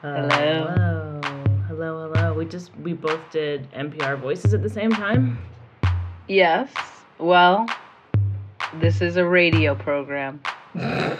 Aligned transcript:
Hello. 0.00 0.28
Hello. 0.28 1.20
Hello, 1.66 2.12
hello. 2.12 2.34
We 2.34 2.44
just 2.44 2.70
we 2.78 2.92
both 2.92 3.20
did 3.30 3.70
NPR 3.72 4.18
voices 4.20 4.54
at 4.54 4.62
the 4.62 4.70
same 4.70 4.90
time. 4.90 5.38
Yes. 6.28 6.70
Well, 7.18 7.66
this 8.74 9.00
is 9.00 9.16
a 9.16 9.24
radio 9.24 9.74
program. 9.74 10.40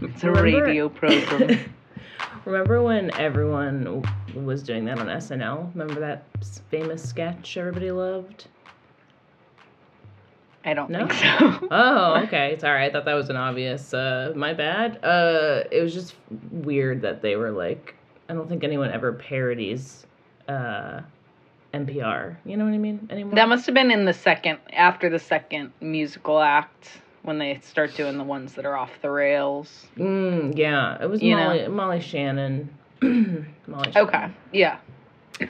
It's 0.00 0.24
a 0.24 0.30
Remember- 0.30 0.64
radio 0.64 0.88
program. 0.88 1.74
Remember 2.44 2.82
when 2.82 3.14
everyone 3.20 4.02
was 4.34 4.62
doing 4.62 4.84
that 4.86 4.98
on 4.98 5.06
SNL? 5.06 5.70
Remember 5.74 6.00
that 6.00 6.24
famous 6.70 7.06
sketch 7.08 7.56
everybody 7.56 7.90
loved? 7.92 8.48
I 10.64 10.74
don't 10.74 10.90
No? 10.90 11.06
think 11.08 11.12
so. 11.14 11.68
Oh, 11.70 12.22
okay. 12.24 12.56
Sorry, 12.58 12.84
I 12.84 12.90
thought 12.90 13.04
that 13.06 13.14
was 13.14 13.30
an 13.30 13.36
obvious. 13.36 13.92
Uh, 13.92 14.32
my 14.36 14.52
bad. 14.54 15.04
Uh, 15.04 15.64
it 15.70 15.82
was 15.82 15.92
just 15.92 16.14
weird 16.50 17.02
that 17.02 17.22
they 17.22 17.36
were 17.36 17.50
like. 17.50 17.94
I 18.28 18.34
don't 18.34 18.48
think 18.48 18.64
anyone 18.64 18.90
ever 18.90 19.12
parodies 19.12 20.06
uh, 20.48 21.00
NPR. 21.74 22.36
You 22.44 22.56
know 22.56 22.64
what 22.64 22.74
I 22.74 22.78
mean? 22.78 23.08
Anymore. 23.10 23.34
That 23.34 23.48
must 23.48 23.66
have 23.66 23.74
been 23.74 23.90
in 23.90 24.04
the 24.04 24.12
second, 24.12 24.58
after 24.72 25.10
the 25.10 25.18
second 25.18 25.72
musical 25.80 26.40
act, 26.40 26.88
when 27.22 27.38
they 27.38 27.58
start 27.62 27.94
doing 27.94 28.16
the 28.18 28.24
ones 28.24 28.54
that 28.54 28.64
are 28.64 28.76
off 28.76 28.90
the 29.02 29.10
rails. 29.10 29.86
Mm, 29.98 30.56
yeah, 30.56 31.02
it 31.02 31.10
was 31.10 31.20
You 31.22 31.36
know? 31.36 31.44
Molly, 31.48 31.68
Molly 31.68 32.00
Shannon. 32.00 32.70
Molly 33.02 33.92
Shannon. 33.92 34.08
Okay. 34.08 34.30
Yeah. 34.52 34.78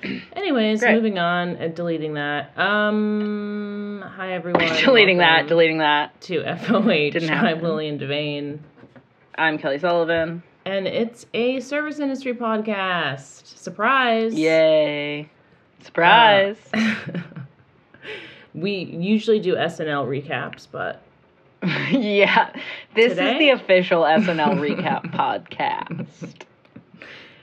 Anyways, 0.35 0.81
Great. 0.81 0.95
moving 0.95 1.19
on 1.19 1.57
and 1.57 1.75
deleting 1.75 2.15
that. 2.15 2.57
Um, 2.59 4.03
hi 4.17 4.33
everyone. 4.33 4.67
deleting 4.85 5.19
that, 5.19 5.47
deleting 5.49 5.79
that. 5.79 6.19
to 6.23 6.43
FOH. 6.43 7.11
Didn't 7.13 7.31
I'm. 7.31 7.61
Lillian 7.63 7.99
Devane, 7.99 8.59
I'm 9.37 9.59
Kelly 9.59 9.79
Sullivan. 9.79 10.43
and 10.65 10.87
it's 10.87 11.27
a 11.35 11.61
service 11.61 11.99
industry 11.99 12.35
podcast. 12.35 13.57
Surprise! 13.59 14.35
Yay. 14.35 15.29
Surprise. 15.83 16.57
Uh, 16.73 16.95
we 18.55 18.75
usually 18.85 19.41
do 19.41 19.55
SNL 19.57 20.07
recaps, 20.07 20.67
but 20.71 21.03
yeah. 21.91 22.53
This 22.95 23.11
Today? 23.15 23.33
is 23.33 23.39
the 23.39 23.51
official 23.51 24.03
SNL 24.03 24.59
recap 24.59 25.13
podcast. 25.13 26.07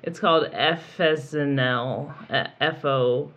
It's 0.04 0.20
called 0.20 0.52
FSNL. 0.52 2.14
Uh, 2.30 2.48
F 2.60 2.86
O 2.86 3.32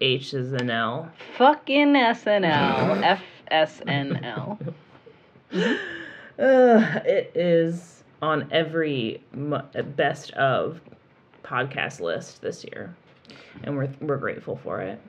H 0.00 0.34
is 0.34 0.52
an 0.52 0.70
L. 0.70 1.10
Fucking 1.36 1.88
SNL. 1.88 3.20
FSNL. 3.50 4.74
Uh, 5.52 7.00
it 7.04 7.32
is 7.34 8.02
on 8.22 8.48
every 8.50 9.22
best 9.96 10.30
of 10.32 10.80
podcast 11.42 12.00
list 12.00 12.40
this 12.40 12.64
year, 12.64 12.94
and 13.64 13.76
we're 13.76 13.90
we're 14.00 14.16
grateful 14.16 14.56
for 14.56 14.80
it. 14.80 15.00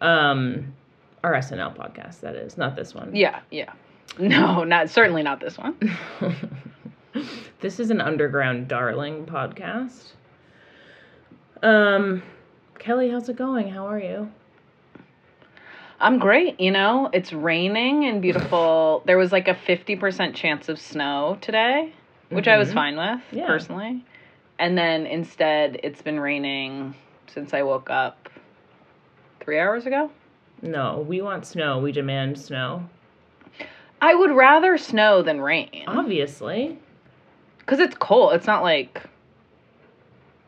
Um, 0.00 0.74
our 1.22 1.34
SNL 1.34 1.76
podcast, 1.76 2.20
that 2.20 2.34
is, 2.34 2.58
not 2.58 2.74
this 2.74 2.94
one. 2.94 3.14
Yeah, 3.14 3.40
yeah. 3.50 3.72
No, 4.18 4.64
not 4.64 4.90
certainly 4.90 5.22
not 5.22 5.40
this 5.40 5.56
one. 5.56 5.76
this 7.62 7.80
is 7.80 7.90
an 7.90 8.00
underground 8.00 8.68
darling 8.68 9.24
podcast. 9.24 10.12
Um, 11.62 12.22
Kelly, 12.78 13.08
how's 13.10 13.28
it 13.28 13.36
going? 13.36 13.68
How 13.70 13.86
are 13.86 13.98
you? 14.00 14.30
I'm 16.00 16.18
great, 16.18 16.58
you 16.58 16.72
know. 16.72 17.08
It's 17.12 17.32
raining 17.32 18.04
and 18.04 18.20
beautiful. 18.20 19.02
There 19.06 19.16
was 19.16 19.30
like 19.32 19.46
a 19.48 19.54
50% 19.54 20.34
chance 20.34 20.68
of 20.68 20.78
snow 20.80 21.38
today, 21.40 21.92
which 22.30 22.48
I 22.48 22.58
was 22.58 22.70
Mhm. 22.70 22.74
fine 22.74 22.96
with 22.96 23.20
Yeah. 23.30 23.46
personally. 23.46 24.04
And 24.58 24.76
then 24.76 25.06
instead 25.06 25.78
it's 25.84 26.02
been 26.02 26.18
raining 26.18 26.94
since 27.28 27.54
I 27.54 27.62
woke 27.62 27.90
up 27.90 28.28
3 29.40 29.58
hours 29.58 29.86
ago. 29.86 30.10
No, 30.60 31.04
we 31.08 31.20
want 31.22 31.46
snow. 31.46 31.78
We 31.78 31.92
demand 31.92 32.38
snow. 32.38 32.88
I 34.00 34.14
would 34.16 34.32
rather 34.32 34.76
snow 34.78 35.22
than 35.22 35.40
rain 35.40 35.84
Obviously. 35.86 36.78
Cuz 37.72 37.80
it's 37.80 37.96
cold. 37.96 38.34
It's 38.34 38.46
not 38.46 38.62
like 38.62 39.02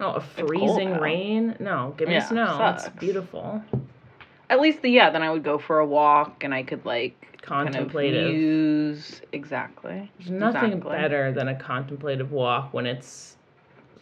Oh, 0.01 0.11
a 0.11 0.21
freezing 0.21 0.93
out. 0.93 1.01
rain? 1.01 1.57
No, 1.59 1.95
give 1.97 2.09
me 2.09 2.15
Yeah, 2.17 2.25
snow. 2.29 2.75
It's 2.75 2.89
beautiful. 2.91 3.63
at 4.51 4.61
least 4.61 4.83
the 4.83 4.91
yeah, 4.91 5.09
then 5.11 5.23
I 5.23 5.31
would 5.31 5.43
go 5.43 5.57
for 5.57 5.79
a 5.79 5.87
walk 5.87 6.45
and 6.45 6.53
I 6.55 6.63
could 6.63 6.85
like 6.85 7.39
Contemplative. 7.41 8.25
kind 8.27 8.99
of 8.99 9.25
exactly. 9.33 10.11
There's 10.19 10.31
nothing 10.31 10.73
Exactly. 10.73 10.93
better 10.93 11.33
than 11.33 11.49
a 11.49 11.55
contemplative 11.55 12.31
walk 12.33 12.75
when 12.75 12.85
it's 12.87 13.37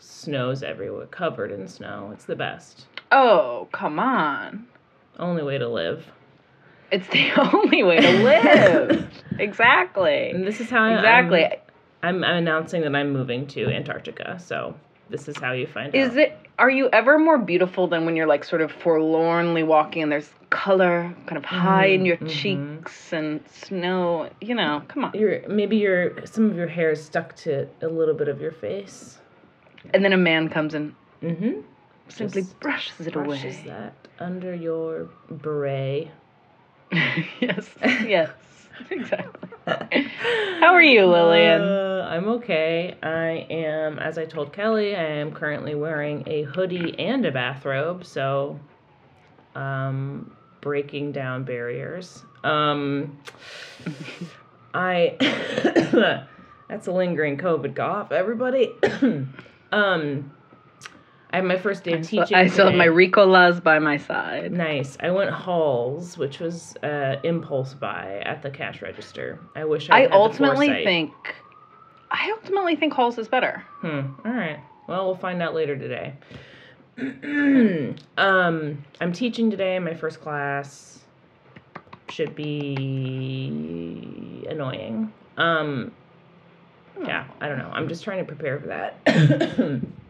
snows 0.00 0.62
everywhere, 0.64 1.06
covered 1.06 1.52
in 1.52 1.68
snow. 1.68 2.10
It's 2.12 2.24
the 2.24 2.36
best. 2.36 2.86
Oh, 3.12 3.68
come 3.72 3.98
on. 4.00 4.66
Only 5.18 5.42
way 5.44 5.58
to 5.58 5.68
live. 5.68 6.06
It's 6.90 7.06
the 7.08 7.30
only 7.54 7.82
way 7.84 8.00
to 8.00 8.10
live. 8.10 9.06
exactly. 9.38 10.30
And 10.30 10.44
this 10.46 10.60
is 10.60 10.70
how 10.70 10.84
I- 10.84 10.96
Exactly. 10.96 11.44
I'm, 11.44 11.52
I'm, 12.02 12.24
I'm 12.24 12.36
announcing 12.36 12.82
that 12.82 12.94
I'm 12.94 13.12
moving 13.12 13.46
to 13.48 13.70
Antarctica. 13.70 14.38
So 14.38 14.74
this 15.10 15.28
is 15.28 15.36
how 15.38 15.52
you 15.52 15.66
find 15.66 15.94
Is 15.94 16.10
out. 16.12 16.16
it 16.18 16.38
are 16.58 16.70
you 16.70 16.88
ever 16.92 17.18
more 17.18 17.38
beautiful 17.38 17.88
than 17.88 18.04
when 18.04 18.14
you're 18.14 18.26
like 18.26 18.44
sort 18.44 18.60
of 18.60 18.70
forlornly 18.70 19.62
walking 19.62 20.02
and 20.02 20.12
there's 20.12 20.30
color 20.50 21.14
kind 21.26 21.38
of 21.38 21.44
high 21.44 21.86
in 21.86 22.04
your 22.04 22.18
Mhm, 22.18 22.26
mhm. 22.28 22.28
cheeks 22.30 23.12
and 23.12 23.40
snow, 23.48 24.28
you 24.40 24.54
know, 24.54 24.82
come 24.88 25.04
on. 25.06 25.14
Your 25.14 25.46
maybe 25.48 25.76
your 25.78 26.24
some 26.26 26.50
of 26.50 26.56
your 26.56 26.66
hair 26.68 26.90
is 26.92 27.02
stuck 27.04 27.34
to 27.36 27.68
a 27.80 27.88
little 27.88 28.14
bit 28.14 28.28
of 28.28 28.40
your 28.40 28.52
face. 28.52 29.18
And 29.94 30.04
then 30.04 30.12
a 30.12 30.16
man 30.18 30.48
comes 30.48 30.74
and 30.74 30.94
Mm-hmm. 31.22 31.60
simply 32.08 32.42
Just 32.42 32.58
brushes 32.60 33.06
it 33.06 33.12
Brushes 33.14 33.58
away. 33.60 33.64
that 33.68 33.94
under 34.18 34.52
your 34.54 35.08
beret. 35.30 36.10
yes. 37.40 37.70
Yes. 37.80 38.30
Exactly. 38.90 39.48
How 40.60 40.74
are 40.74 40.82
you, 40.82 41.06
Lillian? 41.06 41.62
Uh, 41.62 42.08
I'm 42.10 42.28
okay. 42.28 42.96
I 43.02 43.46
am, 43.50 43.98
as 43.98 44.18
I 44.18 44.24
told 44.24 44.52
Kelly, 44.52 44.96
I 44.96 45.04
am 45.04 45.32
currently 45.32 45.74
wearing 45.74 46.24
a 46.26 46.42
hoodie 46.42 46.98
and 46.98 47.24
a 47.24 47.30
bathrobe, 47.32 48.04
so 48.04 48.58
um, 49.54 50.34
breaking 50.60 51.12
down 51.12 51.44
barriers. 51.44 52.24
Um, 52.44 53.18
I 54.74 55.16
that's 56.68 56.86
a 56.86 56.92
lingering 56.92 57.36
COVID 57.36 57.76
cough, 57.76 58.12
everybody. 58.12 58.70
um, 59.72 60.32
I 61.32 61.36
have 61.36 61.44
my 61.44 61.56
first 61.56 61.84
day 61.84 61.94
I 61.94 61.96
of 61.96 62.06
still, 62.06 62.24
teaching. 62.24 62.36
I 62.36 62.46
still 62.46 62.66
have 62.66 62.74
my. 62.74 62.86
Ricolas 62.86 63.62
by 63.62 63.78
my 63.78 63.96
side. 63.96 64.52
Nice. 64.52 64.98
I 65.00 65.10
went 65.10 65.30
Halls, 65.30 66.18
which 66.18 66.40
was 66.40 66.76
uh, 66.82 67.16
impulse 67.24 67.72
buy 67.72 68.22
at 68.26 68.42
the 68.42 68.50
cash 68.50 68.82
register. 68.82 69.40
I 69.56 69.64
wish 69.64 69.88
I. 69.88 69.96
I 69.96 70.00
had 70.02 70.12
ultimately 70.12 70.84
think 70.84 71.12
I 72.12 72.30
ultimately 72.32 72.76
think 72.76 72.92
Halls 72.92 73.16
is 73.18 73.26
better. 73.26 73.64
Hmm. 73.80 74.12
All 74.24 74.32
right. 74.32 74.60
Well, 74.86 75.06
we'll 75.06 75.16
find 75.16 75.40
out 75.40 75.54
later 75.54 75.76
today. 75.76 76.12
um, 78.18 78.84
I'm 79.00 79.12
teaching 79.12 79.50
today. 79.50 79.78
My 79.78 79.94
first 79.94 80.20
class 80.20 81.00
should 82.10 82.34
be 82.34 83.46
annoying. 84.50 85.10
Um, 85.38 85.92
yeah. 87.02 87.26
I 87.40 87.48
don't 87.48 87.56
know. 87.56 87.70
I'm 87.72 87.88
just 87.88 88.04
trying 88.04 88.18
to 88.18 88.24
prepare 88.26 88.60
for 88.60 88.66
that. 88.66 89.80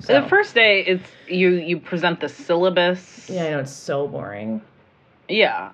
So 0.00 0.20
the 0.20 0.28
first 0.28 0.54
day 0.54 0.84
it's 0.84 1.08
you 1.28 1.50
you 1.50 1.78
present 1.78 2.20
the 2.20 2.28
syllabus. 2.28 3.28
Yeah, 3.28 3.44
I 3.44 3.50
know 3.50 3.58
it's 3.60 3.72
so 3.72 4.08
boring. 4.08 4.62
Yeah. 5.28 5.72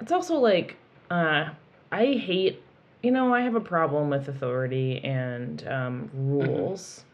It's 0.00 0.12
also 0.12 0.36
like, 0.36 0.76
uh, 1.10 1.50
I 1.92 2.04
hate, 2.14 2.62
you 3.02 3.10
know, 3.10 3.32
I 3.32 3.40
have 3.40 3.54
a 3.54 3.60
problem 3.60 4.10
with 4.10 4.28
authority 4.28 5.02
and 5.04 5.66
um, 5.68 6.10
rules. 6.12 7.04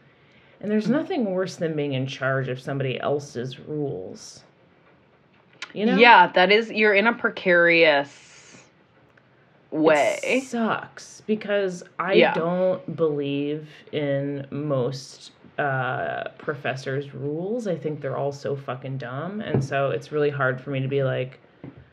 And 0.59 0.69
there's 0.69 0.89
nothing 0.89 1.25
worse 1.25 1.55
than 1.55 1.75
being 1.75 1.93
in 1.93 2.05
charge 2.07 2.49
of 2.49 2.59
somebody 2.59 2.99
else's 2.99 3.59
rules. 3.59 4.43
You 5.73 5.85
know? 5.85 5.97
Yeah, 5.97 6.27
that 6.33 6.51
is 6.51 6.69
you're 6.69 6.93
in 6.93 7.07
a 7.07 7.13
precarious 7.13 8.63
way. 9.71 10.19
It 10.23 10.43
sucks 10.43 11.21
because 11.21 11.83
I 11.97 12.15
Yeah. 12.15 12.33
don't 12.33 12.95
believe 12.95 13.69
in 13.91 14.45
most 14.51 15.31
uh, 15.61 16.29
professors' 16.37 17.13
rules. 17.13 17.67
I 17.67 17.75
think 17.75 18.01
they're 18.01 18.17
all 18.17 18.31
so 18.31 18.55
fucking 18.55 18.97
dumb. 18.97 19.41
And 19.41 19.63
so 19.63 19.91
it's 19.91 20.11
really 20.11 20.29
hard 20.29 20.59
for 20.59 20.71
me 20.71 20.79
to 20.81 20.87
be 20.87 21.03
like, 21.03 21.39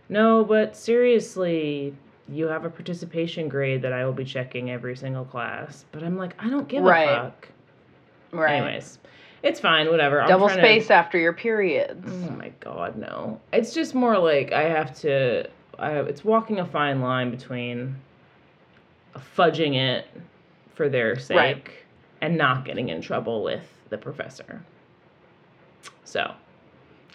no, 0.09 0.44
but 0.44 0.76
seriously, 0.76 1.94
you 2.29 2.47
have 2.47 2.65
a 2.65 2.70
participation 2.70 3.49
grade 3.49 3.82
that 3.82 3.93
I 3.93 4.05
will 4.06 4.12
be 4.12 4.25
checking 4.25 4.70
every 4.70 4.97
single 4.97 5.25
class. 5.25 5.85
But 5.93 6.03
I'm 6.03 6.17
like, 6.17 6.35
I 6.43 6.49
don't 6.49 6.67
give 6.69 6.82
Right. 6.82 7.09
a 7.11 7.15
fuck. 7.25 7.49
right. 8.32 8.56
Anyways, 8.56 8.99
it's 9.43 9.61
fine, 9.61 9.88
whatever. 9.91 10.25
Double 10.26 10.47
trying 10.49 10.59
to- 10.59 10.64
space 10.64 10.91
after 10.91 11.19
your 11.19 11.32
periods. 11.35 12.06
Oh 12.11 12.31
my 12.32 12.50
god, 12.61 12.97
no. 12.97 13.41
It's 13.53 13.75
just 13.75 13.94
more 13.94 14.19
like 14.19 14.53
I 14.53 14.62
have 14.62 14.94
to. 15.00 15.49
I, 15.79 15.93
it's 16.00 16.25
walking 16.25 16.59
a 16.59 16.67
fine 16.67 17.00
line 17.00 17.31
between 17.31 17.97
fudging 19.37 19.75
it 19.76 20.06
for 20.75 20.88
their 20.88 21.19
sake 21.19 21.37
Right. 21.37 21.69
And 22.20 22.37
not 22.37 22.65
getting 22.65 22.88
in 22.88 23.00
trouble 23.00 23.43
with 23.43 23.67
the 23.91 23.99
professor. 23.99 24.62
So, 26.05 26.32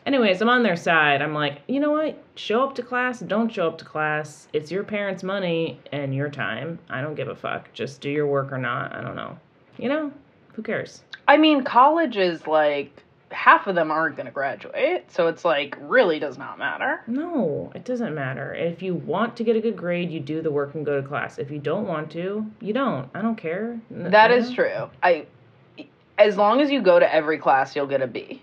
anyways, 0.06 0.42
I'm 0.42 0.50
on 0.50 0.64
their 0.64 0.76
side. 0.76 1.22
I'm 1.22 1.34
like, 1.34 1.62
you 1.68 1.80
know 1.80 1.92
what? 1.92 2.22
Show 2.36 2.64
up 2.64 2.76
to 2.76 2.84
class, 2.84 3.20
don't 3.20 3.52
show 3.52 3.68
up 3.68 3.78
to 3.80 3.86
class. 3.86 4.48
It's 4.54 4.72
your 4.72 4.84
parents' 4.84 5.24
money 5.24 5.80
and 5.92 6.14
your 6.14 6.30
time. 6.30 6.80
I 6.90 7.02
don't 7.02 7.16
give 7.16 7.28
a 7.28 7.36
fuck. 7.36 7.72
Just 7.74 8.02
do 8.02 8.10
your 8.10 8.28
work 8.28 8.52
or 8.52 8.58
not. 8.58 8.96
I 8.96 9.02
don't 9.02 9.16
know. 9.16 9.38
You 9.78 9.90
know, 9.90 10.12
who 10.54 10.62
cares? 10.62 11.04
I 11.28 11.38
mean, 11.38 11.64
college 11.64 12.18
is 12.18 12.46
like 12.48 13.04
half 13.34 13.68
of 13.68 13.76
them 13.76 13.92
aren't 13.92 14.16
going 14.16 14.26
to 14.26 14.32
graduate, 14.32 15.12
so 15.12 15.28
it's 15.28 15.44
like 15.44 15.78
really 15.82 16.20
does 16.20 16.38
not 16.38 16.58
matter. 16.58 17.02
No, 17.08 17.72
it 17.76 17.86
doesn't 17.86 18.14
matter. 18.16 18.54
If 18.54 18.82
you 18.82 18.96
want 18.96 19.36
to 19.38 19.44
get 19.44 19.56
a 19.56 19.62
good 19.62 19.76
grade, 19.76 20.12
you 20.12 20.20
do 20.20 20.42
the 20.42 20.52
work 20.52 20.76
and 20.76 20.86
go 20.86 21.02
to 21.02 21.08
class. 21.08 21.38
If 21.40 21.52
you 21.52 21.60
don't 21.60 21.88
want 21.88 22.12
to, 22.12 22.46
you 22.62 22.74
don't. 22.74 23.10
I 23.14 23.22
don't 23.22 23.36
care. 23.36 23.80
That 23.92 24.32
is 24.32 24.52
true. 24.52 24.90
I 25.02 25.26
as 26.18 26.38
long 26.38 26.62
as 26.62 26.70
you 26.72 26.82
go 26.82 27.00
to 27.00 27.14
every 27.14 27.38
class, 27.38 27.76
you'll 27.76 27.88
get 27.88 28.02
a 28.02 28.08
B. 28.08 28.42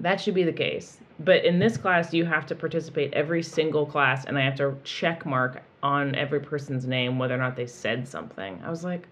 That 0.00 0.20
should 0.20 0.34
be 0.34 0.42
the 0.42 0.52
case. 0.52 0.98
But 1.20 1.44
in 1.44 1.58
this 1.58 1.76
class, 1.76 2.14
you 2.14 2.24
have 2.24 2.46
to 2.46 2.54
participate 2.54 3.12
every 3.12 3.42
single 3.42 3.84
class, 3.84 4.24
and 4.24 4.38
I 4.38 4.42
have 4.42 4.56
to 4.56 4.74
check 4.84 5.26
mark 5.26 5.62
on 5.82 6.14
every 6.14 6.40
person's 6.40 6.86
name 6.86 7.18
whether 7.18 7.34
or 7.34 7.38
not 7.38 7.56
they 7.56 7.66
said 7.66 8.08
something. 8.08 8.60
I 8.64 8.70
was 8.70 8.84
like, 8.84 9.06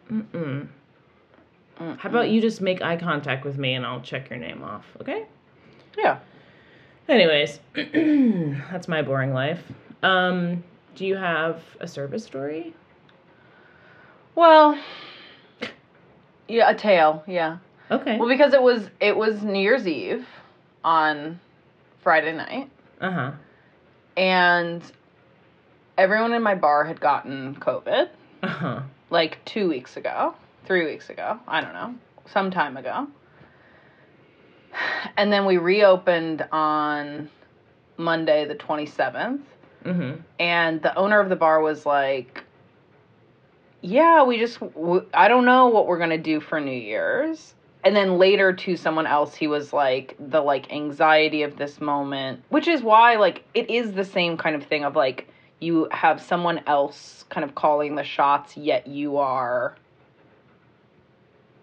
mm-mm. 1.80 1.98
How 1.98 2.08
about 2.08 2.28
you 2.30 2.40
just 2.40 2.60
make 2.60 2.82
eye 2.82 2.96
contact 2.96 3.44
with 3.44 3.58
me 3.58 3.74
and 3.74 3.84
I'll 3.86 4.00
check 4.00 4.30
your 4.30 4.38
name 4.38 4.62
off, 4.62 4.84
okay? 5.00 5.24
Yeah. 5.96 6.18
Anyways, 7.08 7.60
that's 8.70 8.88
my 8.88 9.02
boring 9.02 9.32
life. 9.32 9.62
Um, 10.02 10.62
do 10.94 11.06
you 11.06 11.16
have 11.16 11.62
a 11.80 11.88
service 11.88 12.24
story? 12.24 12.74
Well, 14.34 14.78
yeah, 16.48 16.70
a 16.70 16.74
tale. 16.74 17.24
Yeah. 17.26 17.58
Okay. 17.90 18.18
Well, 18.18 18.28
because 18.28 18.52
it 18.52 18.62
was 18.62 18.88
it 19.00 19.16
was 19.16 19.42
New 19.42 19.58
Year's 19.60 19.86
Eve 19.86 20.26
on 20.84 21.40
Friday 22.02 22.32
night, 22.32 22.70
Uh 23.00 23.10
huh. 23.10 23.32
and 24.16 24.82
everyone 25.96 26.32
in 26.34 26.42
my 26.42 26.54
bar 26.54 26.84
had 26.84 27.00
gotten 27.00 27.54
COVID 27.56 28.08
Uh 28.42 28.46
huh. 28.46 28.80
like 29.10 29.44
two 29.44 29.68
weeks 29.68 29.96
ago, 29.96 30.34
three 30.66 30.84
weeks 30.86 31.08
ago. 31.10 31.38
I 31.46 31.60
don't 31.60 31.72
know, 31.72 31.94
some 32.26 32.50
time 32.50 32.76
ago. 32.76 33.06
And 35.16 35.32
then 35.32 35.46
we 35.46 35.56
reopened 35.56 36.46
on 36.52 37.30
Monday, 37.96 38.44
the 38.44 38.54
twenty 38.54 38.86
seventh. 38.86 39.42
Mm-hmm. 39.84 40.20
and 40.40 40.82
the 40.82 40.94
owner 40.98 41.20
of 41.20 41.28
the 41.28 41.36
bar 41.36 41.60
was 41.62 41.86
like 41.86 42.42
yeah 43.80 44.24
we 44.24 44.36
just 44.36 44.58
w- 44.58 45.06
i 45.14 45.28
don't 45.28 45.44
know 45.44 45.68
what 45.68 45.86
we're 45.86 46.00
gonna 46.00 46.18
do 46.18 46.40
for 46.40 46.58
new 46.60 46.72
year's 46.72 47.54
and 47.84 47.94
then 47.94 48.18
later 48.18 48.52
to 48.52 48.76
someone 48.76 49.06
else 49.06 49.36
he 49.36 49.46
was 49.46 49.72
like 49.72 50.16
the 50.18 50.40
like 50.40 50.72
anxiety 50.72 51.44
of 51.44 51.56
this 51.56 51.80
moment 51.80 52.42
which 52.48 52.66
is 52.66 52.82
why 52.82 53.14
like 53.14 53.44
it 53.54 53.70
is 53.70 53.92
the 53.92 54.04
same 54.04 54.36
kind 54.36 54.56
of 54.56 54.64
thing 54.64 54.82
of 54.84 54.96
like 54.96 55.28
you 55.60 55.86
have 55.92 56.20
someone 56.20 56.60
else 56.66 57.24
kind 57.30 57.44
of 57.44 57.54
calling 57.54 57.94
the 57.94 58.04
shots 58.04 58.56
yet 58.56 58.88
you 58.88 59.16
are 59.16 59.76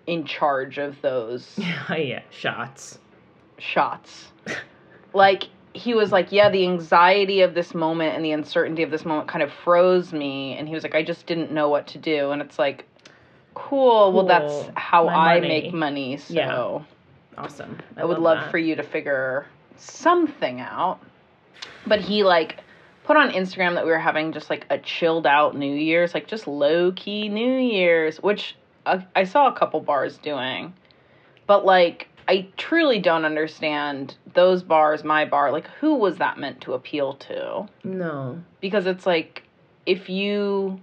in 0.07 0.25
charge 0.25 0.78
of 0.78 1.02
those 1.02 1.54
Yeah. 1.57 2.22
Shots. 2.31 3.00
shots. 3.57 4.31
like 5.13 5.46
he 5.74 5.94
was 5.94 6.12
like, 6.12 6.31
yeah, 6.31 6.50
the 6.50 6.63
anxiety 6.63 7.42
of 7.42 7.54
this 7.54 7.74
moment 7.75 8.16
and 8.16 8.24
the 8.24 8.31
uncertainty 8.31 8.81
of 8.84 8.92
this 8.92 9.04
moment 9.04 9.28
kind 9.28 9.44
of 9.44 9.52
froze 9.52 10.13
me 10.13 10.56
and 10.57 10.68
he 10.68 10.74
was 10.74 10.84
like 10.84 10.96
I 10.96 11.04
just 11.04 11.25
didn't 11.25 11.52
know 11.52 11.69
what 11.69 11.88
to 11.88 11.98
do 11.98 12.31
and 12.31 12.42
it's 12.42 12.57
like 12.60 12.86
cool, 13.56 14.12
well 14.13 14.25
that's 14.25 14.69
how 14.75 15.06
My 15.06 15.36
I 15.36 15.40
money. 15.40 15.48
make 15.48 15.74
money, 15.74 16.18
so 16.18 16.34
Yeah. 16.34 16.80
Awesome. 17.38 17.78
I, 17.98 18.06
would 18.06 18.19
love 18.19 18.38
that. 18.40 18.52
for 18.52 18.57
you 18.57 18.75
to 18.78 18.84
figure 18.84 19.46
something 19.75 20.62
out. 20.62 21.00
But 21.86 22.00
he 22.00 22.24
like 22.24 22.62
put 23.04 23.18
on 23.18 23.31
Instagram 23.31 23.75
that 23.75 23.84
we 23.86 23.92
were 23.92 24.00
having 24.00 24.31
just 24.31 24.50
like 24.50 24.66
a 24.69 24.78
chilled 24.78 25.28
out 25.28 25.56
New 25.56 25.74
Year's, 25.75 26.13
like 26.13 26.28
just 26.28 26.48
low 26.48 26.92
key 26.94 27.28
New 27.30 27.57
Year's, 27.60 28.18
which 28.22 28.56
I 29.15 29.23
saw 29.23 29.47
a 29.47 29.53
couple 29.53 29.79
bars 29.81 30.17
doing. 30.17 30.73
But 31.47 31.65
like 31.65 32.07
I 32.27 32.47
truly 32.57 32.99
don't 32.99 33.25
understand 33.25 34.15
those 34.33 34.63
bars, 34.63 35.03
my 35.03 35.25
bar, 35.25 35.51
like 35.51 35.67
who 35.79 35.95
was 35.95 36.17
that 36.17 36.37
meant 36.39 36.61
to 36.61 36.73
appeal 36.73 37.13
to? 37.13 37.67
No. 37.83 38.41
Because 38.61 38.85
it's 38.87 39.05
like 39.05 39.43
if 39.85 40.09
you 40.09 40.81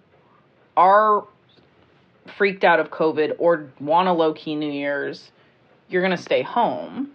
are 0.77 1.25
freaked 2.37 2.65
out 2.65 2.79
of 2.79 2.91
COVID 2.91 3.35
or 3.39 3.69
want 3.81 4.09
a 4.09 4.13
low 4.13 4.33
key 4.33 4.55
New 4.55 4.71
Year's, 4.71 5.33
you're 5.89 6.03
going 6.03 6.17
to 6.17 6.23
stay 6.23 6.43
home. 6.43 7.11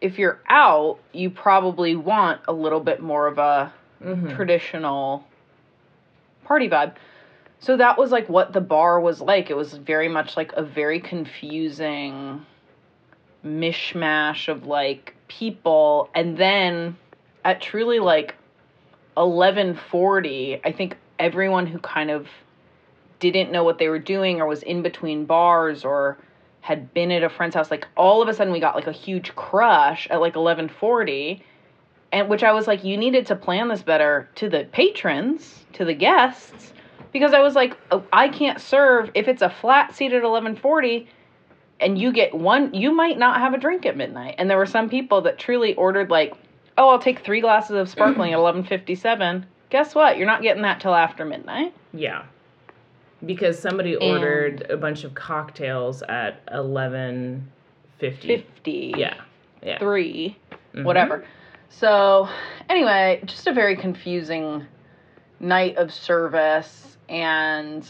If 0.00 0.16
you're 0.18 0.40
out, 0.48 1.00
you 1.12 1.28
probably 1.30 1.96
want 1.96 2.40
a 2.46 2.52
little 2.52 2.80
bit 2.80 3.00
more 3.00 3.26
of 3.26 3.38
a 3.38 3.72
Mm-hmm. 4.00 4.28
traditional 4.36 5.26
party 6.44 6.68
vibe. 6.68 6.94
So 7.60 7.76
that 7.76 7.98
was 7.98 8.10
like 8.10 8.28
what 8.28 8.52
the 8.52 8.60
bar 8.60 9.00
was 9.00 9.20
like. 9.20 9.50
It 9.50 9.56
was 9.56 9.72
very 9.74 10.08
much 10.08 10.36
like 10.36 10.52
a 10.52 10.62
very 10.62 11.00
confusing 11.00 12.44
mishmash 13.44 14.48
of 14.48 14.66
like 14.66 15.14
people. 15.26 16.08
And 16.14 16.36
then 16.36 16.96
at 17.44 17.60
truly 17.60 17.98
like 17.98 18.34
11:40, 19.16 20.60
I 20.64 20.72
think 20.72 20.96
everyone 21.18 21.66
who 21.66 21.78
kind 21.78 22.10
of 22.10 22.28
didn't 23.18 23.50
know 23.50 23.64
what 23.64 23.78
they 23.78 23.88
were 23.88 23.98
doing 23.98 24.40
or 24.40 24.46
was 24.46 24.62
in 24.62 24.82
between 24.82 25.24
bars 25.24 25.84
or 25.84 26.16
had 26.60 26.94
been 26.94 27.10
at 27.10 27.24
a 27.24 27.28
friend's 27.28 27.56
house 27.56 27.70
like 27.70 27.88
all 27.96 28.22
of 28.22 28.28
a 28.28 28.34
sudden 28.34 28.52
we 28.52 28.60
got 28.60 28.76
like 28.76 28.86
a 28.86 28.92
huge 28.92 29.34
crush 29.34 30.06
at 30.10 30.20
like 30.20 30.34
11:40 30.34 31.40
and 32.12 32.28
which 32.28 32.42
I 32.42 32.52
was 32.52 32.66
like, 32.66 32.84
you 32.84 32.96
needed 32.96 33.26
to 33.26 33.36
plan 33.36 33.68
this 33.68 33.82
better 33.82 34.28
to 34.36 34.48
the 34.48 34.64
patrons, 34.64 35.64
to 35.74 35.84
the 35.84 35.94
guests, 35.94 36.72
because 37.12 37.32
I 37.32 37.40
was 37.40 37.54
like, 37.54 37.76
oh, 37.90 38.04
I 38.12 38.28
can't 38.28 38.60
serve 38.60 39.10
if 39.14 39.28
it's 39.28 39.42
a 39.42 39.50
flat 39.50 39.94
seat 39.94 40.12
at 40.12 40.22
eleven 40.24 40.56
forty, 40.56 41.08
and 41.80 41.98
you 41.98 42.12
get 42.12 42.34
one, 42.34 42.74
you 42.74 42.92
might 42.92 43.18
not 43.18 43.38
have 43.40 43.54
a 43.54 43.58
drink 43.58 43.86
at 43.86 43.96
midnight. 43.96 44.34
And 44.38 44.48
there 44.50 44.56
were 44.58 44.66
some 44.66 44.88
people 44.88 45.20
that 45.22 45.38
truly 45.38 45.74
ordered 45.74 46.10
like, 46.10 46.34
oh, 46.76 46.88
I'll 46.90 46.98
take 46.98 47.20
three 47.24 47.40
glasses 47.40 47.76
of 47.76 47.88
sparkling 47.88 48.32
at 48.32 48.38
eleven 48.38 48.64
fifty 48.64 48.94
seven. 48.94 49.46
Guess 49.70 49.94
what? 49.94 50.16
You're 50.16 50.26
not 50.26 50.42
getting 50.42 50.62
that 50.62 50.80
till 50.80 50.94
after 50.94 51.24
midnight. 51.24 51.74
Yeah. 51.92 52.24
Because 53.24 53.58
somebody 53.58 53.94
And- 53.94 54.02
ordered 54.02 54.70
a 54.70 54.76
bunch 54.76 55.04
of 55.04 55.14
cocktails 55.14 56.02
at 56.02 56.40
eleven 56.52 57.50
fifty. 57.98 58.28
Fifty. 58.28 58.94
Yeah. 58.96 59.14
Yeah. 59.62 59.78
3 59.78 60.36
Mhm. 60.74 60.84
whatever. 60.84 61.24
So, 61.68 62.28
anyway, 62.70 63.20
just 63.26 63.46
a 63.48 63.52
very 63.52 63.74
confusing 63.76 64.64
night 65.40 65.76
of 65.76 65.92
service 65.92 66.96
and 67.08 67.86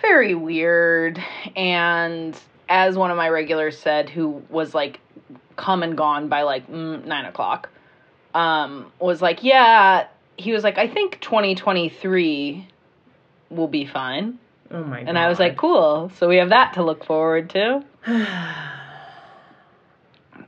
very 0.00 0.34
weird. 0.34 1.22
And 1.56 2.36
as 2.68 2.96
one 2.96 3.10
of 3.10 3.16
my 3.16 3.28
regulars 3.28 3.78
said, 3.78 4.08
who 4.08 4.42
was 4.48 4.74
like 4.74 5.00
come 5.56 5.82
and 5.82 5.96
gone 5.96 6.28
by 6.28 6.42
like 6.42 6.70
mm, 6.70 7.04
nine 7.04 7.26
o'clock, 7.26 7.68
um, 8.34 8.92
was 8.98 9.20
like, 9.20 9.42
yeah, 9.42 10.06
he 10.36 10.52
was 10.52 10.64
like, 10.64 10.78
I 10.78 10.88
think 10.88 11.20
2023 11.20 12.66
will 13.50 13.68
be 13.68 13.84
fine. 13.84 14.38
Oh 14.70 14.84
my 14.84 15.00
god. 15.00 15.08
And 15.08 15.18
I 15.18 15.28
was 15.28 15.38
like, 15.38 15.56
cool. 15.56 16.10
So 16.16 16.28
we 16.28 16.36
have 16.36 16.50
that 16.50 16.74
to 16.74 16.82
look 16.82 17.04
forward 17.04 17.50
to. 17.50 17.84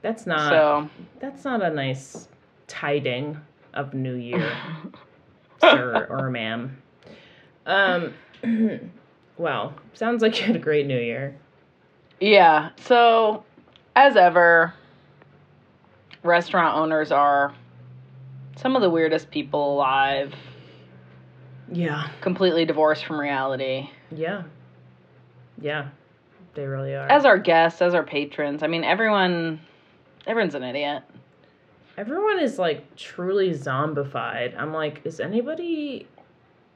That's 0.02 0.26
not 0.26 0.50
so. 0.50 0.90
that's 1.20 1.44
not 1.44 1.62
a 1.62 1.70
nice 1.70 2.26
tiding 2.66 3.40
of 3.74 3.94
New 3.94 4.14
Year, 4.14 4.52
sir 5.60 6.06
or 6.10 6.30
ma'am. 6.30 6.76
Um 7.66 8.14
well, 9.38 9.74
sounds 9.94 10.22
like 10.22 10.38
you 10.40 10.46
had 10.46 10.56
a 10.56 10.60
great 10.60 10.86
New 10.86 10.98
Year. 10.98 11.36
Yeah. 12.20 12.70
So, 12.80 13.44
as 13.96 14.16
ever, 14.16 14.74
restaurant 16.22 16.76
owners 16.76 17.10
are 17.12 17.54
some 18.56 18.76
of 18.76 18.82
the 18.82 18.90
weirdest 18.90 19.30
people 19.30 19.74
alive, 19.74 20.32
Yeah. 21.72 22.08
completely 22.20 22.64
divorced 22.64 23.04
from 23.04 23.18
reality. 23.18 23.88
Yeah. 24.14 24.42
Yeah. 25.60 25.88
They 26.54 26.66
really 26.66 26.94
are. 26.94 27.10
As 27.10 27.24
our 27.24 27.38
guests, 27.38 27.80
as 27.82 27.94
our 27.94 28.02
patrons, 28.04 28.62
I 28.62 28.66
mean, 28.66 28.84
everyone, 28.84 29.60
everyone's 30.26 30.54
an 30.54 30.62
idiot. 30.62 31.02
Everyone 31.96 32.38
is 32.40 32.58
like 32.58 32.96
truly 32.96 33.50
zombified. 33.50 34.58
I'm 34.58 34.72
like, 34.72 35.02
is 35.04 35.20
anybody 35.20 36.06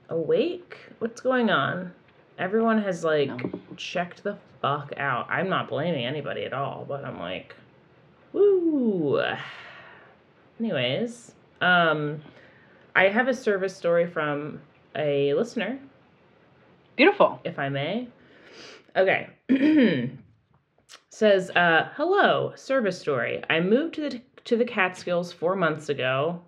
awake? 0.08 0.76
What's 0.99 1.20
going 1.20 1.50
on? 1.50 1.92
Everyone 2.38 2.82
has 2.82 3.02
like 3.02 3.28
No. 3.28 3.38
checked 3.76 4.23
the 4.23 4.37
fuck 4.61 4.92
out. 4.99 5.26
I'm 5.30 5.49
not 5.49 5.68
blaming 5.68 6.04
anybody 6.04 6.44
at 6.44 6.52
all, 6.52 6.85
but 6.87 7.04
I'm 7.04 7.18
like, 7.18 7.54
woo. 8.32 9.23
Anyways, 10.61 11.32
um, 11.61 12.20
I 12.94 13.04
have 13.08 13.28
a 13.28 13.35
service 13.35 13.75
story 13.75 14.06
from 14.06 14.61
a 14.94 15.32
listener. 15.35 15.78
Beautiful. 16.96 17.40
if 17.44 17.58
I 17.58 17.68
may. 17.68 18.08
Okay. 18.96 19.28
Says, 21.11 21.50
uh, 21.50 21.88
hello, 21.94 22.52
service 22.56 22.99
story. 22.99 23.42
I 23.49 23.61
moved 23.61 23.94
to 23.94 24.02
the 24.08 24.20
to 24.47 24.57
the 24.57 24.65
Catskills 24.65 25.33
four 25.33 25.57
months 25.57 25.88
ago. 25.88 26.41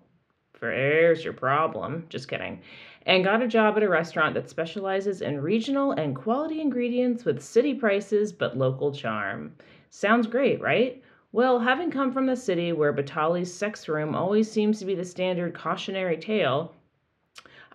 There's 0.59 1.23
your 1.23 1.33
problem. 1.33 2.05
Just 2.09 2.27
kidding. 2.27 2.61
And 3.05 3.23
got 3.23 3.41
a 3.41 3.47
job 3.47 3.77
at 3.77 3.83
a 3.83 3.89
restaurant 3.89 4.33
that 4.35 4.49
specializes 4.49 5.21
in 5.21 5.41
regional 5.41 5.91
and 5.91 6.15
quality 6.15 6.61
ingredients 6.61 7.25
with 7.25 7.41
city 7.41 7.73
prices 7.73 8.31
but 8.31 8.57
local 8.57 8.93
charm. 8.93 9.53
Sounds 9.89 10.27
great, 10.27 10.61
right? 10.61 11.01
Well, 11.31 11.59
having 11.59 11.91
come 11.91 12.11
from 12.11 12.25
the 12.25 12.35
city 12.35 12.71
where 12.71 12.93
Batali's 12.93 13.53
sex 13.53 13.87
room 13.87 14.15
always 14.15 14.49
seems 14.49 14.79
to 14.79 14.85
be 14.85 14.95
the 14.95 15.05
standard 15.05 15.53
cautionary 15.53 16.17
tale, 16.17 16.73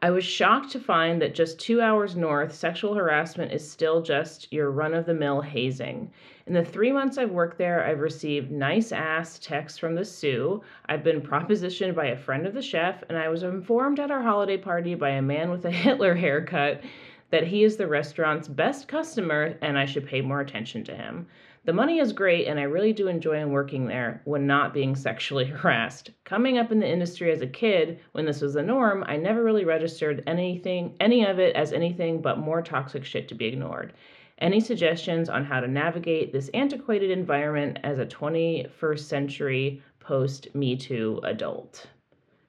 I 0.04 0.10
was 0.10 0.22
shocked 0.22 0.70
to 0.72 0.78
find 0.78 1.22
that 1.22 1.34
just 1.34 1.58
two 1.58 1.80
hours 1.80 2.14
north, 2.14 2.52
sexual 2.54 2.92
harassment 2.92 3.52
is 3.52 3.66
still 3.66 4.02
just 4.02 4.52
your 4.52 4.70
run 4.70 4.92
of 4.92 5.06
the 5.06 5.14
mill 5.14 5.40
hazing. 5.40 6.10
In 6.46 6.52
the 6.52 6.62
three 6.62 6.92
months 6.92 7.16
I've 7.16 7.30
worked 7.30 7.56
there, 7.56 7.82
I've 7.82 8.00
received 8.00 8.50
nice 8.50 8.92
ass 8.92 9.38
texts 9.38 9.78
from 9.78 9.94
the 9.94 10.04
sous. 10.04 10.60
I've 10.90 11.02
been 11.02 11.22
propositioned 11.22 11.94
by 11.94 12.08
a 12.08 12.18
friend 12.18 12.46
of 12.46 12.52
the 12.52 12.60
chef, 12.60 13.02
and 13.08 13.16
I 13.16 13.30
was 13.30 13.44
informed 13.44 13.98
at 13.98 14.10
our 14.10 14.20
holiday 14.20 14.58
party 14.58 14.94
by 14.94 15.08
a 15.08 15.22
man 15.22 15.48
with 15.48 15.64
a 15.64 15.70
Hitler 15.84 16.14
haircut 16.14 16.82
that 17.30 17.46
he 17.46 17.64
is 17.64 17.78
the 17.78 17.86
restaurant's 17.86 18.46
best 18.46 18.86
customer 18.88 19.56
and 19.62 19.78
I 19.78 19.86
should 19.86 20.06
pay 20.06 20.20
more 20.20 20.42
attention 20.42 20.84
to 20.84 20.94
him. 20.94 21.26
The 21.66 21.72
money 21.72 21.98
is 21.98 22.12
great, 22.12 22.46
and 22.46 22.60
I 22.60 22.64
really 22.64 22.92
do 22.92 23.08
enjoy 23.08 23.46
working 23.46 23.86
there 23.86 24.20
when 24.24 24.46
not 24.46 24.74
being 24.74 24.94
sexually 24.94 25.44
harassed. 25.46 26.10
Coming 26.24 26.58
up 26.58 26.70
in 26.70 26.78
the 26.78 26.86
industry 26.86 27.32
as 27.32 27.40
a 27.40 27.46
kid, 27.46 28.00
when 28.12 28.26
this 28.26 28.42
was 28.42 28.52
the 28.52 28.62
norm, 28.62 29.02
I 29.06 29.16
never 29.16 29.42
really 29.42 29.64
registered 29.64 30.22
anything, 30.26 30.94
any 31.00 31.24
of 31.24 31.38
it 31.38 31.56
as 31.56 31.72
anything 31.72 32.20
but 32.20 32.38
more 32.38 32.60
toxic 32.60 33.02
shit 33.02 33.28
to 33.28 33.34
be 33.34 33.46
ignored. 33.46 33.94
Any 34.40 34.60
suggestions 34.60 35.30
on 35.30 35.42
how 35.42 35.60
to 35.60 35.66
navigate 35.66 36.34
this 36.34 36.50
antiquated 36.52 37.10
environment 37.10 37.78
as 37.82 37.98
a 37.98 38.04
21st 38.04 38.98
century 38.98 39.82
post 40.00 40.54
Me 40.54 40.76
Too 40.76 41.18
adult? 41.24 41.86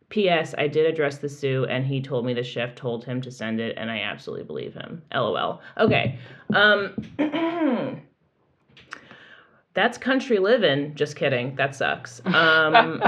P.S. 0.10 0.54
I 0.58 0.68
did 0.68 0.86
address 0.86 1.20
the 1.20 1.30
sous, 1.30 1.68
and 1.70 1.86
he 1.86 2.02
told 2.02 2.26
me 2.26 2.34
the 2.34 2.44
chef 2.44 2.76
told 2.76 3.06
him 3.06 3.22
to 3.22 3.32
send 3.32 3.62
it, 3.62 3.78
and 3.78 3.90
I 3.90 4.02
absolutely 4.02 4.46
believe 4.46 4.74
him. 4.74 5.04
LOL. 5.14 5.62
Okay. 5.78 6.20
Um. 6.54 8.02
That's 9.76 9.98
country 9.98 10.40
living. 10.40 10.96
Just 10.96 11.16
kidding. 11.16 11.56
That 11.56 11.76
sucks. 11.76 12.22
Um, 12.34 13.02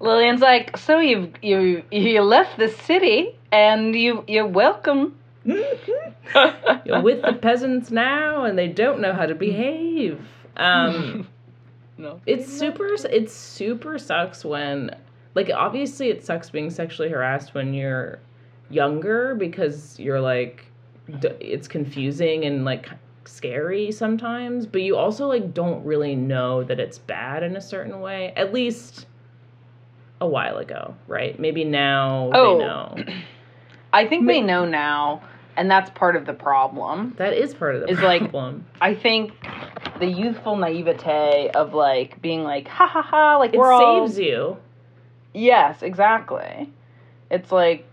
Lillian's 0.00 0.40
like, 0.40 0.78
so 0.78 0.98
you 0.98 1.30
you 1.42 1.82
you 1.90 2.22
left 2.22 2.58
the 2.58 2.68
city 2.68 3.38
and 3.52 3.94
you 3.94 4.24
you're 4.26 4.46
welcome. 4.46 5.14
you're 5.44 7.02
with 7.02 7.22
the 7.22 7.36
peasants 7.40 7.90
now, 7.90 8.44
and 8.44 8.58
they 8.58 8.68
don't 8.68 9.00
know 9.00 9.12
how 9.12 9.26
to 9.26 9.34
behave. 9.34 10.20
Um, 10.56 11.28
no. 11.98 12.20
it's 12.24 12.50
super. 12.50 12.88
It's 13.10 13.34
super 13.34 13.98
sucks 13.98 14.44
when, 14.44 14.94
like, 15.34 15.50
obviously 15.50 16.08
it 16.08 16.24
sucks 16.24 16.48
being 16.50 16.70
sexually 16.70 17.10
harassed 17.10 17.52
when 17.54 17.74
you're 17.74 18.20
younger 18.70 19.34
because 19.34 19.98
you're 19.98 20.20
like, 20.20 20.66
it's 21.22 21.68
confusing 21.68 22.44
and 22.44 22.64
like 22.64 22.88
scary 23.24 23.92
sometimes, 23.92 24.66
but 24.66 24.82
you 24.82 24.96
also 24.96 25.26
like 25.26 25.52
don't 25.54 25.84
really 25.84 26.14
know 26.14 26.62
that 26.64 26.80
it's 26.80 26.98
bad 26.98 27.42
in 27.42 27.56
a 27.56 27.60
certain 27.60 28.00
way. 28.00 28.32
At 28.36 28.52
least 28.52 29.06
a 30.20 30.26
while 30.26 30.58
ago, 30.58 30.94
right? 31.06 31.38
Maybe 31.38 31.64
now 31.64 32.30
Oh. 32.34 32.58
they 32.58 32.64
know. 32.64 33.14
I 33.92 34.06
think 34.06 34.26
they 34.26 34.40
know 34.40 34.64
now, 34.64 35.22
and 35.56 35.68
that's 35.70 35.90
part 35.90 36.14
of 36.14 36.24
the 36.26 36.32
problem. 36.34 37.14
That 37.18 37.32
is 37.32 37.54
part 37.54 37.74
of 37.74 37.86
the 37.88 37.94
like- 37.94 38.20
problem. 38.30 38.66
I 38.80 38.94
think 38.94 39.32
the 39.98 40.06
youthful 40.06 40.56
naivete 40.56 41.50
of 41.54 41.74
like 41.74 42.20
being 42.22 42.44
like, 42.44 42.68
ha 42.68 42.86
ha 42.86 43.02
ha, 43.02 43.36
like 43.38 43.52
it 43.54 43.58
we're 43.58 43.72
all 43.72 44.06
saves 44.06 44.18
you. 44.18 44.56
Yes, 45.34 45.82
exactly. 45.82 46.70
It's 47.30 47.50
like 47.52 47.89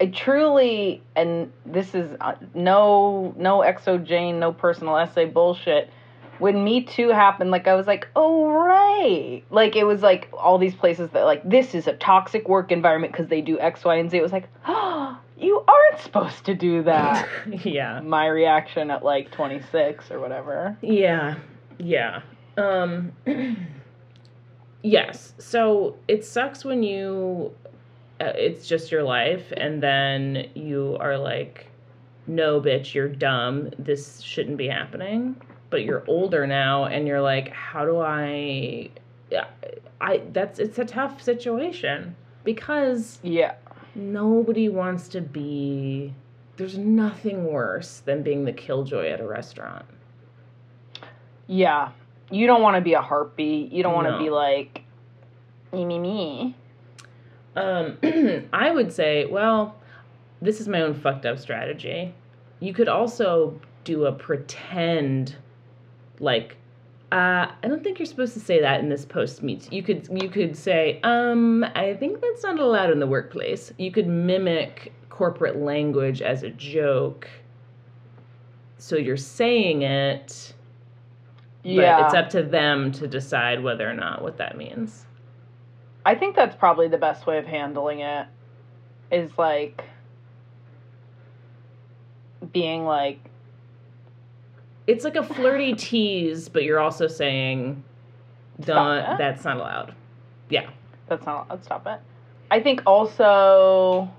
I 0.00 0.06
truly, 0.06 1.02
and 1.14 1.52
this 1.66 1.94
is 1.94 2.16
uh, 2.20 2.34
no 2.54 3.34
no 3.36 3.58
xoJane, 3.58 4.38
no 4.38 4.52
personal 4.52 4.96
essay 4.96 5.26
bullshit. 5.26 5.90
When 6.38 6.64
Me 6.64 6.82
Too 6.82 7.10
happened, 7.10 7.50
like 7.50 7.68
I 7.68 7.74
was 7.74 7.86
like, 7.86 8.08
oh 8.16 8.48
right, 8.50 9.42
like 9.50 9.76
it 9.76 9.84
was 9.84 10.00
like 10.00 10.28
all 10.32 10.56
these 10.56 10.74
places 10.74 11.10
that 11.10 11.24
like 11.24 11.46
this 11.48 11.74
is 11.74 11.86
a 11.86 11.92
toxic 11.92 12.48
work 12.48 12.72
environment 12.72 13.12
because 13.12 13.28
they 13.28 13.42
do 13.42 13.60
X, 13.60 13.84
Y, 13.84 13.96
and 13.96 14.10
Z. 14.10 14.16
It 14.16 14.22
was 14.22 14.32
like, 14.32 14.48
oh, 14.66 15.18
you 15.38 15.62
aren't 15.68 16.02
supposed 16.02 16.46
to 16.46 16.54
do 16.54 16.82
that. 16.84 17.28
yeah. 17.64 18.00
My 18.00 18.26
reaction 18.26 18.90
at 18.90 19.04
like 19.04 19.30
26 19.32 20.10
or 20.10 20.18
whatever. 20.18 20.78
Yeah. 20.80 21.36
Yeah. 21.78 22.22
Um 22.56 23.12
Yes. 24.82 25.34
So 25.38 25.96
it 26.08 26.24
sucks 26.24 26.64
when 26.64 26.82
you 26.82 27.52
Uh, 28.20 28.32
it's 28.36 28.66
just 28.68 28.92
your 28.92 29.02
life 29.02 29.50
and 29.56 29.82
then 29.82 30.48
you 30.54 30.96
are 31.00 31.16
like 31.16 31.66
no 32.26 32.60
bitch, 32.60 32.94
you're 32.94 33.08
dumb. 33.08 33.70
This 33.78 34.20
shouldn't 34.20 34.56
be 34.56 34.68
happening. 34.68 35.34
But 35.70 35.84
you're 35.84 36.04
older 36.06 36.46
now 36.46 36.84
and 36.84 37.06
you're 37.08 37.20
like 37.22 37.48
how 37.50 37.84
do 37.84 37.98
I 37.98 38.90
I 40.00 40.22
that's 40.32 40.58
it's 40.58 40.78
a 40.78 40.84
tough 40.84 41.22
situation 41.22 42.14
because 42.44 43.18
Yeah. 43.22 43.54
nobody 43.94 44.68
wants 44.68 45.08
to 45.08 45.20
be 45.20 46.14
there's 46.56 46.76
nothing 46.76 47.44
worse 47.46 48.00
than 48.00 48.22
being 48.22 48.44
the 48.44 48.52
killjoy 48.52 49.08
at 49.08 49.20
a 49.20 49.26
restaurant. 49.26 49.86
Yeah. 51.46 51.90
You 52.30 52.46
don't 52.46 52.62
want 52.62 52.76
to 52.76 52.80
be 52.80 52.92
a 52.94 53.00
heartbeat. 53.00 53.72
You 53.72 53.82
don't 53.82 53.94
want 53.94 54.06
to 54.06 54.12
No. 54.12 54.18
be 54.18 54.30
like, 54.30 54.82
me, 55.72 55.84
me, 55.84 55.98
me. 55.98 56.54
Um, 57.56 57.98
I 58.52 58.70
would 58.70 58.92
say, 58.92 59.26
well, 59.26 59.76
this 60.40 60.60
is 60.60 60.68
my 60.68 60.80
own 60.82 60.94
fucked 60.94 61.26
up 61.26 61.38
strategy. 61.38 62.14
You 62.60 62.72
could 62.72 62.88
also 62.88 63.58
do 63.84 64.06
a 64.06 64.12
pretend, 64.12 65.36
like, 66.18 66.56
uh, 67.12 67.50
I 67.62 67.66
don't 67.68 67.82
think 67.82 67.98
you're 67.98 68.06
supposed 68.06 68.34
to 68.34 68.40
say 68.40 68.60
that 68.60 68.80
in 68.80 68.88
this 68.88 69.04
post 69.04 69.42
meets. 69.42 69.68
You 69.72 69.82
could 69.82 70.08
you 70.12 70.28
could 70.28 70.56
say, 70.56 71.00
um, 71.02 71.64
I 71.74 71.94
think 71.94 72.20
that's 72.20 72.44
not 72.44 72.60
allowed 72.60 72.90
in 72.90 73.00
the 73.00 73.06
workplace. 73.06 73.72
You 73.78 73.90
could 73.90 74.06
mimic 74.06 74.92
corporate 75.08 75.56
language 75.56 76.22
as 76.22 76.44
a 76.44 76.50
joke. 76.50 77.28
So 78.78 78.96
you're 78.96 79.16
saying 79.16 79.82
it, 79.82 80.54
Yeah. 81.64 81.98
but 81.98 82.06
it's 82.06 82.14
up 82.14 82.30
to 82.30 82.42
them 82.42 82.92
to 82.92 83.08
decide 83.08 83.62
whether 83.62 83.90
or 83.90 83.94
not 83.94 84.22
what 84.22 84.36
that 84.38 84.56
means. 84.56 85.04
I 86.04 86.14
think 86.14 86.34
that's 86.34 86.56
probably 86.56 86.88
the 86.88 86.98
best 86.98 87.26
way 87.26 87.38
of 87.38 87.46
handling 87.46 88.00
it 88.00 88.26
is 89.10 89.30
like 89.36 89.84
being 92.52 92.84
like 92.84 93.20
It's 94.86 95.04
like 95.04 95.16
a 95.16 95.22
flirty 95.22 95.74
tease, 95.76 96.48
but 96.48 96.64
you're 96.64 96.80
also 96.80 97.06
saying, 97.06 97.84
"Don't. 98.60 99.18
That's 99.18 99.44
not 99.44 99.56
allowed." 99.58 99.94
Yeah. 100.48 100.68
that's 101.06 101.26
not 101.26 101.48
let's 101.48 101.64
stop 101.64 101.86
it. 101.86 102.00
I 102.50 102.60
think 102.60 102.82
also 102.86 104.10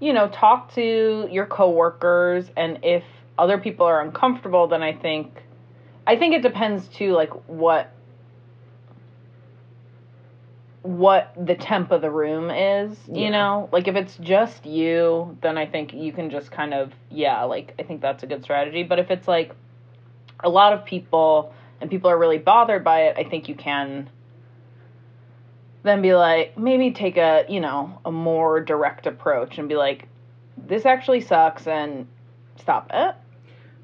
you 0.00 0.14
know, 0.14 0.28
talk 0.28 0.74
to 0.74 1.28
your 1.30 1.44
coworkers 1.44 2.50
and 2.56 2.78
if 2.82 3.04
other 3.38 3.58
people 3.58 3.86
are 3.86 4.00
uncomfortable 4.00 4.66
then 4.66 4.82
I 4.82 4.94
think 4.94 5.42
I 6.06 6.16
think 6.16 6.34
it 6.34 6.42
depends 6.42 6.88
too 6.88 7.12
like 7.12 7.30
what 7.48 7.92
what 10.82 11.34
the 11.36 11.54
temp 11.54 11.90
of 11.90 12.00
the 12.00 12.10
room 12.10 12.50
is, 12.50 12.96
you 13.06 13.24
Yeah. 13.24 13.30
know? 13.30 13.68
Like 13.72 13.86
if 13.86 13.96
it's 13.96 14.16
just 14.16 14.64
you, 14.64 15.36
then 15.42 15.58
I 15.58 15.66
think 15.66 15.92
you 15.92 16.12
can 16.12 16.30
just 16.30 16.50
kind 16.50 16.72
of 16.72 16.92
yeah, 17.10 17.42
like 17.44 17.74
I 17.78 17.82
think 17.82 18.00
that's 18.00 18.22
a 18.22 18.26
good 18.26 18.42
strategy, 18.42 18.82
but 18.82 18.98
if 18.98 19.10
it's 19.10 19.28
like 19.28 19.54
a 20.42 20.48
lot 20.48 20.72
of 20.72 20.84
people 20.84 21.52
and 21.80 21.90
people 21.90 22.10
are 22.10 22.18
really 22.18 22.38
bothered 22.38 22.82
by 22.82 23.02
it, 23.02 23.16
I 23.18 23.24
think 23.24 23.48
you 23.48 23.54
can 23.54 24.08
then 25.82 26.02
be 26.02 26.14
like 26.14 26.56
maybe 26.58 26.90
take 26.92 27.16
a, 27.16 27.44
you 27.48 27.60
know, 27.60 27.98
a 28.04 28.12
more 28.12 28.60
direct 28.60 29.06
approach 29.06 29.58
and 29.58 29.68
be 29.68 29.76
like 29.76 30.08
this 30.56 30.84
actually 30.86 31.20
sucks 31.20 31.66
and 31.66 32.06
stop 32.56 32.90
it. 32.92 33.14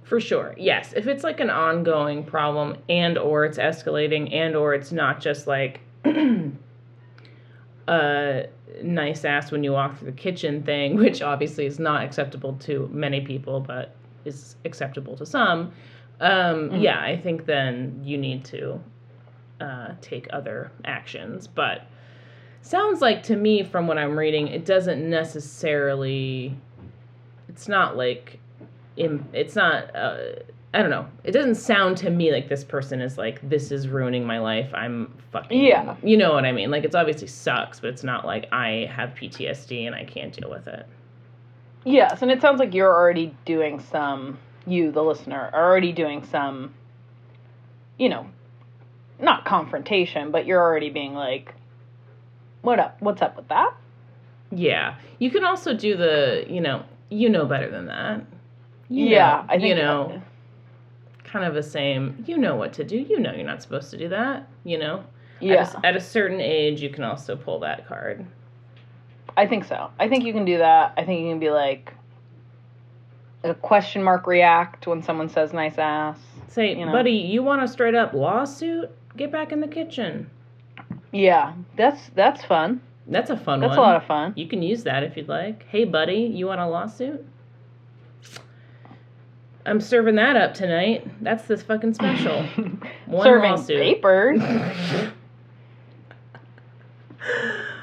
For 0.03 0.21
sure. 0.21 0.55
Yes. 0.57 0.93
If 0.95 1.07
it's 1.07 1.25
like 1.25 1.41
an 1.41 1.51
ongoing 1.51 2.25
problem 2.25 2.77
and 2.89 3.19
or 3.19 3.45
it's 3.45 3.59
escalating 3.59 4.33
and 4.33 4.55
or 4.55 4.73
it's 4.73 4.93
not 4.93 5.21
just 5.21 5.47
like 5.47 5.81
a 7.89 8.47
nice 8.83 9.25
ass 9.25 9.51
when 9.53 9.63
you 9.65 9.73
walk 9.73 9.99
through 9.99 10.11
the 10.11 10.17
kitchen 10.17 10.63
thing, 10.63 10.97
which 11.05 11.23
obviously 11.23 11.67
is 11.67 11.79
not 11.79 12.03
acceptable 12.03 12.55
to 12.61 12.89
many 12.93 13.21
people 13.21 13.61
but 13.61 13.95
is 14.25 14.57
acceptable 14.65 15.17
to 15.17 15.25
some. 15.27 15.73
Um, 16.21 16.71
Mhm. 16.71 16.83
yeah, 16.83 17.01
I 17.01 17.17
think 17.17 17.47
then 17.47 18.01
you 18.05 18.19
need 18.19 18.45
to 18.47 18.81
uh, 19.61 19.95
take 20.01 20.27
other 20.33 20.71
actions. 20.85 21.47
But 21.47 21.83
sounds 22.63 23.01
like 23.01 23.23
to 23.25 23.37
me 23.37 23.63
from 23.63 23.87
what 23.87 23.99
I'm 23.99 24.19
reading, 24.19 24.49
it 24.49 24.65
doesn't 24.65 25.09
necessarily. 25.09 26.57
It's 27.49 27.69
not 27.69 27.97
like, 27.97 28.39
it's 28.97 29.55
not. 29.55 29.95
Uh, 29.95 30.19
I 30.75 30.83
don't 30.83 30.91
know. 30.91 31.07
It 31.25 31.33
doesn't 31.33 31.55
sound 31.55 31.97
to 31.99 32.11
me 32.11 32.33
like 32.33 32.49
this 32.49 32.65
person 32.65 33.01
is 33.01 33.17
like, 33.17 33.47
this 33.49 33.71
is 33.73 33.89
ruining 33.89 34.27
my 34.27 34.39
life. 34.39 34.69
I'm 34.75 35.13
fucking. 35.33 35.63
Yeah. 35.63 35.97
You 36.03 36.17
know 36.17 36.33
what 36.35 36.45
I 36.45 36.53
mean? 36.53 36.71
Like, 36.71 36.85
it's 36.85 36.95
obviously 36.95 37.29
sucks, 37.29 37.81
but 37.81 37.89
it's 37.91 38.05
not 38.05 38.27
like 38.27 38.47
I 38.53 38.91
have 38.95 39.11
PTSD 39.11 39.87
and 39.87 39.95
I 39.95 40.05
can't 40.05 40.33
deal 40.33 40.51
with 40.51 40.67
it. 40.69 40.87
Yes, 41.85 42.21
and 42.21 42.33
it 42.33 42.41
sounds 42.41 42.59
like 42.59 42.75
you're 42.75 42.93
already 42.93 43.35
doing 43.45 43.79
some, 43.79 44.39
you, 44.67 44.91
the 44.91 45.03
listener, 45.03 45.51
are 45.53 45.71
already 45.71 45.93
doing 45.93 46.25
some, 46.25 46.75
you 47.97 48.09
know, 48.09 48.27
not 49.21 49.45
confrontation, 49.45 50.33
but 50.33 50.47
you're 50.47 50.61
already 50.61 50.91
being 50.91 51.15
like, 51.15 51.55
what 52.63 52.81
up? 52.81 53.01
What's 53.01 53.23
up 53.23 53.37
with 53.37 53.49
that? 53.49 53.73
Yeah. 54.51 54.97
You 55.21 55.31
can 55.31 55.45
also 55.45 55.75
do 55.75 55.97
the, 55.97 56.45
you 56.49 56.61
know, 56.61 56.83
you 57.09 57.29
know 57.29 57.47
better 57.47 57.71
than 57.71 57.87
that. 57.87 58.25
You 58.89 59.07
yeah, 59.07 59.19
know, 59.19 59.45
I 59.49 59.59
think 59.59 59.69
you 59.69 59.75
know, 59.77 60.23
kind 61.27 61.45
of 61.45 61.55
the 61.55 61.63
same. 61.63 62.25
You 62.27 62.39
know 62.39 62.57
what 62.57 62.73
to 62.75 62.85
do. 62.85 62.97
You 62.97 63.21
know 63.21 63.33
you're 63.33 63.45
not 63.47 63.63
supposed 63.63 63.91
to 63.91 63.99
do 63.99 64.09
that. 64.09 64.49
You 64.65 64.79
know. 64.79 65.05
Yeah, 65.41 65.63
At 65.63 65.75
a, 65.75 65.87
at 65.89 65.97
a 65.97 66.01
certain 66.01 66.41
age, 66.41 66.81
you 66.81 66.89
can 66.89 67.05
also 67.05 67.37
pull 67.37 67.61
that 67.61 67.87
card. 67.87 68.25
I 69.37 69.47
think 69.47 69.65
so. 69.65 69.91
I 70.01 70.09
think 70.09 70.25
you 70.25 70.33
can 70.33 70.47
do 70.47 70.57
that. 70.59 70.95
I 70.97 71.05
think 71.05 71.21
you 71.23 71.29
can 71.31 71.39
be 71.39 71.51
like 71.51 71.93
a 73.45 73.55
question 73.55 74.03
mark 74.03 74.27
react 74.27 74.87
when 74.87 75.03
someone 75.03 75.29
says 75.29 75.53
nice 75.53 75.77
ass. 75.77 76.19
Say, 76.49 76.75
You 76.75 76.87
know. 76.87 76.93
buddy, 76.93 77.11
you 77.13 77.43
want 77.43 77.63
a 77.63 77.69
straight 77.69 77.95
up 77.95 78.15
lawsuit? 78.15 78.91
Get 79.17 79.31
back 79.31 79.53
in 79.53 79.61
the 79.61 79.69
kitchen. 79.69 80.31
Yeah, 81.13 81.53
that's 81.77 82.11
that's 82.15 82.43
fun. 82.45 82.81
That's 83.07 83.31
a 83.31 83.37
fun 83.37 83.61
That's 83.61 83.71
one. 83.71 83.79
a 83.79 83.83
lot 83.83 83.97
of 83.97 84.05
fun. 84.05 84.33
You 84.37 84.49
can 84.49 84.63
use 84.63 84.83
that 84.85 85.03
if 85.05 85.17
you'd 85.17 85.29
like. 85.29 85.65
Hey, 85.69 85.85
buddy, 85.85 86.15
you 86.35 86.47
want 86.47 86.61
a 86.61 86.67
lawsuit? 86.67 87.25
I'm 89.67 89.81
serving 89.81 90.15
that 90.15 90.37
up 90.37 90.55
tonight. 90.55 91.07
That's 91.23 91.45
this 91.45 91.63
fucking 91.63 91.95
special. 91.95 92.43
One 93.07 93.25
Serving 93.25 93.51
lawsuit. 93.51 93.79
papers. 93.81 94.41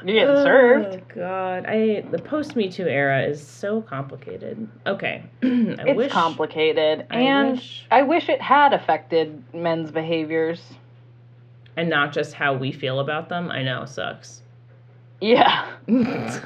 You're 0.06 0.26
getting 0.26 0.44
served. 0.44 0.96
Oh 0.96 1.16
God, 1.16 1.66
I 1.66 2.02
the 2.12 2.20
post 2.20 2.56
Me 2.56 2.70
Too 2.70 2.88
era 2.88 3.22
is 3.24 3.46
so 3.46 3.82
complicated. 3.82 4.68
Okay, 4.86 5.24
I 5.44 5.46
It's 5.46 5.98
wish 5.98 6.12
complicated, 6.12 7.06
I 7.10 7.20
and 7.22 7.52
wish- 7.54 7.86
I 7.92 8.02
wish 8.02 8.28
it 8.30 8.42
had 8.42 8.74
affected 8.74 9.44
men's 9.54 9.92
behaviors. 9.92 10.62
and 11.78 11.90
not 11.90 12.12
just 12.14 12.34
how 12.34 12.54
we 12.54 12.72
feel 12.72 13.00
about 13.00 13.30
them. 13.30 13.50
I 13.50 13.64
know 13.64 13.86
sucks. 13.86 14.42
Yeah. 15.22 15.70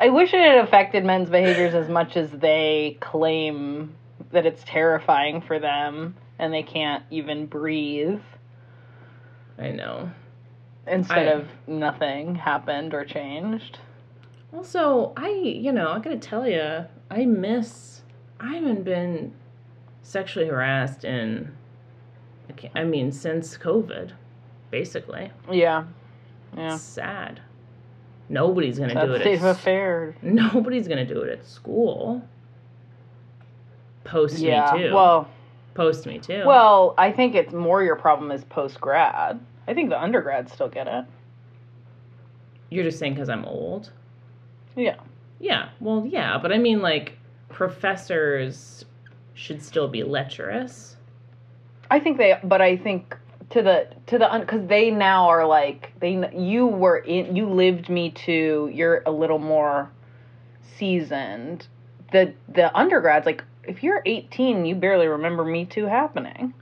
I 0.00 0.08
wish 0.10 0.32
it 0.32 0.38
had 0.40 0.58
affected 0.64 1.04
men's 1.04 1.28
behaviors 1.28 1.74
as 1.74 1.88
much 1.88 2.16
as 2.16 2.30
they 2.30 2.96
claim 3.00 3.92
that 4.32 4.46
it's 4.46 4.62
terrifying 4.64 5.40
for 5.40 5.58
them 5.58 6.14
and 6.38 6.52
they 6.52 6.62
can't 6.62 7.02
even 7.10 7.46
breathe 7.46 8.20
I 9.58 9.70
know. 9.70 10.10
instead 10.86 11.28
I- 11.28 11.32
of 11.32 11.48
nothing 11.66 12.34
happened 12.36 12.94
or 12.94 13.04
changed. 13.04 13.78
Also, 14.54 15.12
I 15.16 15.28
you 15.30 15.72
know 15.72 15.90
I 15.90 15.98
gotta 15.98 16.16
tell 16.18 16.48
you, 16.48 16.84
I 17.10 17.24
miss. 17.26 18.02
I 18.40 18.54
haven't 18.54 18.84
been 18.84 19.34
sexually 20.02 20.46
harassed 20.48 21.04
in. 21.04 21.52
I, 22.74 22.80
I 22.80 22.84
mean, 22.84 23.12
since 23.12 23.58
COVID, 23.58 24.12
basically. 24.70 25.30
Yeah. 25.50 25.84
Yeah. 26.56 26.74
It's 26.74 26.82
sad. 26.82 27.40
Nobody's 28.30 28.78
gonna 28.78 28.94
do 28.94 29.12
That's 29.12 29.20
it. 29.20 29.24
safe 29.24 29.42
At, 29.42 29.56
affair. 29.56 30.16
nobody's 30.22 30.88
gonna 30.88 31.04
do 31.04 31.20
it 31.22 31.30
at 31.38 31.44
school. 31.44 32.22
Post 34.08 34.38
Yeah. 34.38 34.72
me 34.74 34.82
too. 34.88 34.94
Well, 34.94 35.28
Post 35.74 36.06
me 36.06 36.18
too. 36.18 36.42
well, 36.46 36.94
I 36.98 37.12
think 37.12 37.34
it's 37.34 37.52
more 37.52 37.82
your 37.82 37.94
problem 37.96 38.30
is 38.32 38.42
post 38.44 38.80
grad. 38.80 39.38
I 39.68 39.74
think 39.74 39.90
the 39.90 40.02
undergrads 40.02 40.52
still 40.52 40.68
get 40.68 40.86
it. 40.88 41.04
you're 42.70 42.84
just 42.84 42.98
saying 42.98 43.14
because 43.14 43.28
I'm 43.28 43.44
old. 43.46 43.90
Yeah. 44.76 44.96
Yeah. 45.38 45.68
Well, 45.80 46.04
yeah, 46.06 46.36
but 46.38 46.52
I 46.52 46.58
mean, 46.58 46.82
like, 46.82 47.16
professors 47.48 48.84
should 49.34 49.62
still 49.62 49.88
be 49.88 50.02
lecherous. 50.02 50.96
I 51.90 51.98
think 52.00 52.18
they, 52.18 52.38
but 52.44 52.60
I 52.60 52.76
think 52.76 53.16
to 53.50 53.62
the 53.62 53.88
to 54.06 54.18
the 54.18 54.28
because 54.40 54.66
they 54.66 54.90
now 54.90 55.28
are 55.28 55.46
like 55.46 55.92
they 56.00 56.28
you 56.36 56.66
were 56.66 56.98
in 56.98 57.34
you 57.34 57.48
lived 57.48 57.88
me 57.88 58.10
to 58.10 58.70
you're 58.72 59.02
a 59.06 59.10
little 59.10 59.38
more 59.38 59.90
seasoned. 60.76 61.66
The 62.12 62.34
the 62.48 62.74
undergrads 62.76 63.24
like 63.26 63.42
if 63.68 63.82
you're 63.82 64.02
18 64.06 64.64
you 64.64 64.74
barely 64.74 65.06
remember 65.06 65.44
me 65.44 65.64
too 65.64 65.86
happening. 65.86 66.54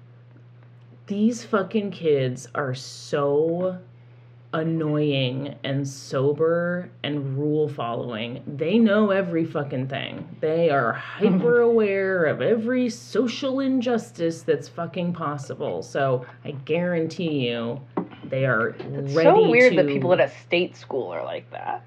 These 1.06 1.44
fucking 1.44 1.92
kids 1.92 2.48
are 2.54 2.74
so 2.74 3.78
annoying 4.52 5.54
and 5.64 5.86
sober 5.86 6.90
and 7.04 7.38
rule 7.38 7.68
following. 7.68 8.42
They 8.46 8.78
know 8.78 9.10
every 9.10 9.44
fucking 9.44 9.88
thing. 9.88 10.26
They 10.40 10.70
are 10.70 10.92
hyper 10.92 11.60
aware 11.72 12.24
of 12.24 12.42
every 12.42 12.88
social 12.88 13.60
injustice 13.60 14.42
that's 14.42 14.68
fucking 14.68 15.12
possible. 15.12 15.82
So 15.82 16.24
I 16.44 16.52
guarantee 16.52 17.48
you 17.48 17.80
they 18.24 18.46
are 18.46 18.68
It's 18.70 19.14
ready 19.14 19.28
so 19.28 19.48
weird 19.48 19.76
to 19.76 19.82
that 19.82 19.88
people 19.88 20.12
at 20.12 20.20
a 20.20 20.28
state 20.28 20.76
school 20.76 21.12
are 21.12 21.24
like 21.24 21.50
that. 21.50 21.84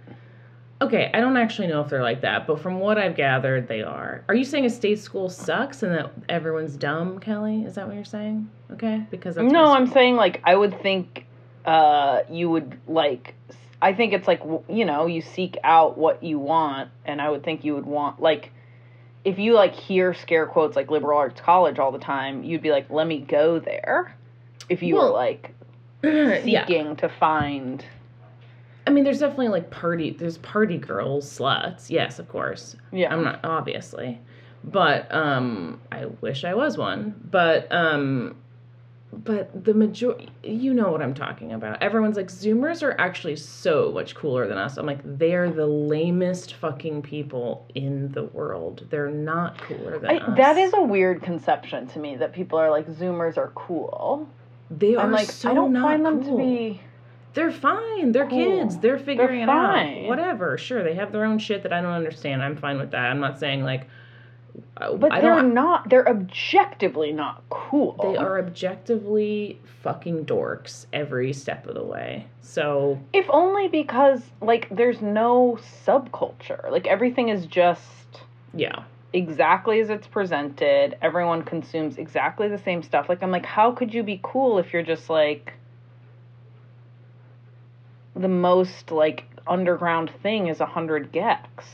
Okay, 0.82 1.12
I 1.14 1.20
don't 1.20 1.36
actually 1.36 1.68
know 1.68 1.82
if 1.82 1.90
they're 1.90 2.02
like 2.02 2.22
that, 2.22 2.48
but 2.48 2.62
from 2.62 2.80
what 2.80 2.98
I've 2.98 3.16
gathered, 3.16 3.68
they 3.68 3.82
are. 3.82 4.24
Are 4.30 4.36
you 4.36 4.46
saying 4.46 4.66
a 4.66 4.70
state 4.70 5.00
school 5.00 5.30
sucks 5.30 5.84
and 5.84 5.94
that 5.94 6.12
everyone's 6.30 6.78
dumb, 6.78 7.20
Kelly? 7.20 7.64
Is 7.64 7.76
that 7.76 7.86
what 7.86 7.96
you're 7.96 8.06
saying? 8.06 8.50
Okay, 8.72 9.04
because 9.12 9.36
no, 9.36 9.66
I'm 9.74 9.88
school. 9.88 9.94
saying 9.94 10.16
like 10.16 10.42
I 10.46 10.56
would 10.56 10.82
think 10.82 11.26
uh 11.66 12.22
you 12.30 12.50
would 12.50 12.80
like 12.88 13.34
I 13.82 13.94
think 13.94 14.14
it's 14.14 14.28
like 14.28 14.42
you 14.70 14.86
know, 14.86 15.06
you 15.06 15.22
seek 15.22 15.58
out 15.66 15.98
what 15.98 16.24
you 16.24 16.40
want 16.40 16.90
and 17.06 17.22
I 17.22 17.30
would 17.30 17.44
think 17.44 17.66
you 17.66 17.76
would 17.76 17.86
want 17.86 18.22
like 18.22 18.52
if 19.26 19.38
you 19.38 19.54
like 19.56 19.76
hear 19.76 20.14
scare 20.14 20.46
quotes 20.46 20.78
like 20.78 20.90
liberal 20.90 21.18
arts 21.18 21.42
college 21.42 21.78
all 21.78 21.92
the 21.92 22.00
time, 22.00 22.44
you'd 22.46 22.62
be 22.62 22.72
like 22.72 22.90
let 22.90 23.06
me 23.06 23.20
go 23.20 23.60
there. 23.60 24.16
If 24.70 24.82
you 24.82 24.96
were 24.96 25.02
Well, 25.02 25.14
like 25.14 25.54
yeah. 26.04 26.66
seeking 26.66 26.96
to 26.98 27.10
find 27.10 27.84
I 28.90 28.92
mean, 28.92 29.04
there's 29.04 29.20
definitely 29.20 29.50
like 29.50 29.70
party. 29.70 30.10
There's 30.10 30.40
party 30.40 30.80
girls, 30.80 31.38
sluts. 31.38 31.92
Yes, 31.92 32.18
of 32.18 32.28
course. 32.28 32.76
yeah. 32.92 33.14
I'm 33.14 33.24
not 33.24 33.40
obviously, 33.44 34.20
but 34.64 35.14
um, 35.14 35.80
I 35.92 36.08
wish 36.22 36.44
I 36.44 36.56
was 36.56 36.76
one. 36.76 37.14
But 37.30 37.72
um, 37.72 38.36
but 39.14 39.64
the 39.64 39.76
majority, 39.76 40.30
you 40.42 40.74
know 40.74 40.92
what 40.92 41.04
I'm 41.04 41.14
talking 41.14 41.54
about. 41.54 41.84
Everyone's 41.84 42.18
like, 42.18 42.30
Zoomers 42.30 42.82
are 42.82 43.00
actually 43.00 43.36
so 43.36 43.92
much 43.92 44.16
cooler 44.16 44.48
than 44.48 44.58
us. 44.58 44.78
I'm 44.78 44.88
like, 44.88 45.02
they're 45.04 45.52
the 45.52 45.68
lamest 45.68 46.56
fucking 46.56 47.04
people 47.04 47.68
in 47.76 48.12
the 48.14 48.24
world. 48.24 48.88
They're 48.90 49.12
not 49.12 49.60
cooler 49.60 50.00
than 50.00 50.10
I, 50.10 50.18
us. 50.18 50.36
that 50.36 50.58
is 50.58 50.74
a 50.74 50.82
weird 50.82 51.22
conception 51.22 51.86
to 51.90 52.00
me 52.00 52.16
that 52.16 52.34
people 52.34 52.58
are 52.58 52.72
like 52.72 52.88
zoomers 52.88 53.38
are 53.38 53.52
cool. 53.54 54.28
They 54.72 54.96
are 54.96 55.06
I'm 55.06 55.12
like 55.12 55.30
so 55.30 55.52
I 55.52 55.54
don't 55.54 55.80
find 55.80 56.04
them 56.04 56.24
to 56.24 56.36
be 56.36 56.82
They're 57.34 57.52
fine. 57.52 58.12
They're 58.12 58.28
kids. 58.28 58.78
They're 58.78 58.98
figuring 58.98 59.42
it 59.42 59.50
out. 59.50 60.08
Whatever. 60.08 60.58
Sure, 60.58 60.84
they 60.84 60.96
have 60.96 61.12
their 61.12 61.26
own 61.26 61.40
shit 61.40 61.64
that 61.64 61.74
I 61.74 61.82
don't 61.82 61.92
understand. 61.92 62.42
I'm 62.42 62.56
fine 62.58 62.78
with 62.78 62.92
that. 62.92 63.06
I'm 63.06 63.20
not 63.20 63.40
saying 63.40 63.64
like. 63.64 63.88
uh, 64.78 64.96
but 64.96 65.12
I 65.12 65.22
they're 65.22 65.44
not 65.44 65.90
they're 65.90 66.10
objectively 66.10 67.12
not 67.12 67.44
cool. 67.50 67.96
They 68.02 68.18
are 68.18 68.40
objectively 68.40 69.60
fucking 69.84 70.26
dorks 70.26 70.88
every 70.92 71.32
step 71.34 71.68
of 71.68 71.76
the 71.76 71.84
way. 71.84 72.28
So 72.42 73.00
If 73.14 73.28
only 73.30 73.68
because 73.68 74.22
like 74.42 74.68
there's 74.72 75.02
no 75.02 75.60
subculture. 75.86 76.70
Like 76.72 76.88
everything 76.88 77.30
is 77.30 77.46
just 77.46 77.86
yeah, 78.56 78.84
exactly 79.14 79.80
as 79.80 79.90
it's 79.92 80.08
presented. 80.08 80.98
Everyone 81.02 81.44
consumes 81.44 81.98
exactly 82.00 82.48
the 82.48 82.58
same 82.58 82.82
stuff. 82.82 83.08
Like 83.08 83.22
I'm 83.22 83.32
like 83.32 83.46
how 83.46 83.72
could 83.72 83.94
you 83.94 84.02
be 84.02 84.20
cool 84.24 84.58
if 84.58 84.74
you're 84.74 84.82
just 84.84 85.10
like 85.12 85.54
the 88.20 88.28
most 88.28 88.92
like 88.92 89.26
underground 89.48 90.12
thing 90.22 90.48
is 90.48 90.60
a 90.60 90.66
hundred 90.66 91.12
gecs. 91.12 91.66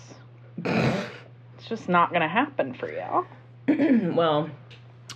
It's 0.63 1.67
just 1.67 1.89
not 1.89 2.13
gonna 2.13 2.29
happen 2.29 2.73
for 2.73 2.89
you. 2.91 4.13
well, 4.13 4.49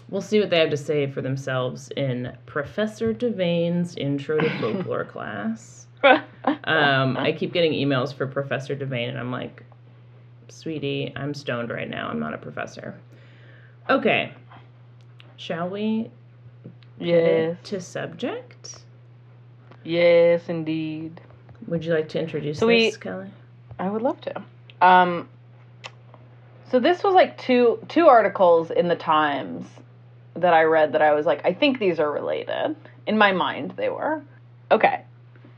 we'll 0.09 0.21
see 0.21 0.39
what 0.39 0.49
they 0.49 0.59
have 0.59 0.71
to 0.71 0.77
say 0.77 1.09
for 1.09 1.21
themselves 1.21 1.89
in 1.95 2.35
Professor 2.45 3.13
Devane's 3.13 3.95
Intro 3.95 4.39
to 4.39 4.49
Folklore 4.59 5.05
class. 5.05 5.87
Um, 6.63 7.17
I 7.17 7.33
keep 7.33 7.51
getting 7.51 7.73
emails 7.73 8.13
for 8.13 8.25
Professor 8.25 8.75
Devane, 8.75 9.09
and 9.09 9.19
I'm 9.19 9.31
like, 9.31 9.63
sweetie, 10.47 11.11
I'm 11.15 11.33
stoned 11.33 11.69
right 11.69 11.89
now. 11.89 12.07
I'm 12.07 12.19
not 12.19 12.33
a 12.33 12.37
professor. 12.37 12.97
Okay. 13.89 14.31
Shall 15.35 15.69
we 15.69 16.09
yes. 16.97 17.57
to 17.63 17.81
subject? 17.81 18.83
Yes 19.83 20.47
indeed. 20.49 21.21
Would 21.67 21.85
you 21.85 21.93
like 21.93 22.09
to 22.09 22.19
introduce 22.19 22.59
So 22.59 22.67
we- 22.67 22.85
this, 22.87 22.97
Kelly? 22.97 23.29
I 23.77 23.89
would 23.89 24.01
love 24.01 24.19
to. 24.21 24.43
Um, 24.81 25.29
so 26.69 26.79
this 26.79 27.03
was 27.03 27.13
like 27.13 27.37
two 27.37 27.79
two 27.87 28.07
articles 28.07 28.71
in 28.71 28.87
the 28.87 28.95
Times 28.95 29.65
that 30.35 30.53
I 30.53 30.63
read 30.63 30.93
that 30.93 31.01
I 31.01 31.13
was 31.13 31.25
like, 31.25 31.45
I 31.45 31.53
think 31.53 31.79
these 31.79 31.99
are 31.99 32.11
related. 32.11 32.75
In 33.07 33.17
my 33.17 33.31
mind, 33.31 33.73
they 33.75 33.89
were. 33.89 34.21
Okay. 34.71 35.01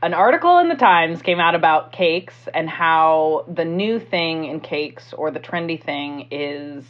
An 0.02 0.14
article 0.14 0.58
in 0.58 0.68
the 0.68 0.74
Times 0.74 1.22
came 1.22 1.38
out 1.38 1.54
about 1.54 1.92
cakes 1.92 2.34
and 2.52 2.68
how 2.68 3.44
the 3.46 3.64
new 3.64 4.00
thing 4.00 4.44
in 4.46 4.60
cakes 4.60 5.12
or 5.12 5.30
the 5.30 5.38
trendy 5.38 5.80
thing 5.80 6.28
is 6.32 6.84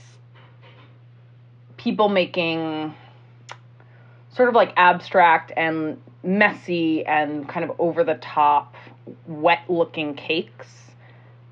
people 1.77 2.09
making 2.09 2.95
sort 4.35 4.49
of 4.49 4.55
like 4.55 4.73
abstract 4.77 5.53
and 5.57 6.01
messy 6.23 7.05
and 7.05 7.49
kind 7.49 7.68
of 7.68 7.77
over 7.79 8.05
the 8.05 8.14
top 8.14 8.75
wet 9.27 9.64
looking 9.68 10.14
cakes. 10.14 10.68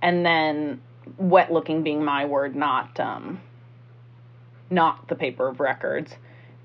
And 0.02 0.24
then 0.24 0.80
wet 1.18 1.52
looking 1.52 1.82
being 1.82 2.04
my 2.04 2.24
word 2.24 2.54
not 2.54 2.98
um 3.00 3.40
not 4.70 5.08
the 5.08 5.14
paper 5.14 5.48
of 5.48 5.60
records. 5.60 6.14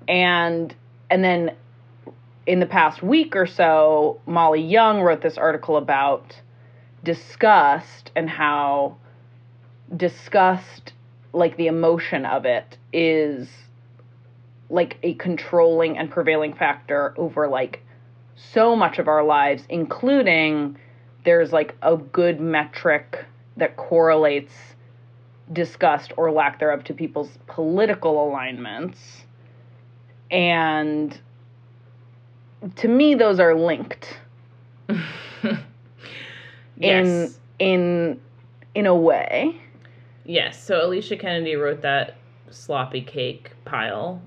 And 0.08 0.74
and 1.10 1.22
then 1.22 1.52
in 2.46 2.60
the 2.60 2.66
past 2.66 3.02
week 3.02 3.34
or 3.34 3.46
so 3.46 4.20
molly 4.26 4.62
young 4.62 5.00
wrote 5.00 5.20
this 5.20 5.36
article 5.36 5.76
about 5.76 6.40
disgust 7.02 8.10
and 8.14 8.30
how 8.30 8.96
disgust 9.96 10.92
like 11.32 11.56
the 11.56 11.66
emotion 11.66 12.24
of 12.24 12.44
it 12.44 12.78
is 12.92 13.48
like 14.70 14.98
a 15.02 15.14
controlling 15.14 15.96
and 15.96 16.10
prevailing 16.10 16.52
factor 16.52 17.14
over 17.16 17.48
like 17.48 17.82
so 18.34 18.76
much 18.76 18.98
of 18.98 19.08
our 19.08 19.24
lives 19.24 19.62
including 19.68 20.76
there's 21.24 21.52
like 21.52 21.76
a 21.82 21.96
good 21.96 22.40
metric 22.40 23.24
that 23.56 23.76
correlates 23.76 24.52
disgust 25.52 26.12
or 26.16 26.30
lack 26.30 26.58
thereof 26.58 26.82
to 26.84 26.92
people's 26.92 27.38
political 27.46 28.28
alignments 28.28 29.24
and 30.30 31.20
to 32.74 32.88
me 32.88 33.14
those 33.14 33.38
are 33.38 33.54
linked 33.54 34.18
yes. 36.76 37.38
in 37.58 38.20
in 38.74 38.86
a 38.86 38.94
way 38.94 39.60
yes. 40.24 40.62
So 40.62 40.84
Alicia 40.86 41.16
Kennedy 41.16 41.54
wrote 41.56 41.82
that 41.82 42.16
sloppy 42.50 43.00
cake 43.00 43.52
pile 43.64 44.20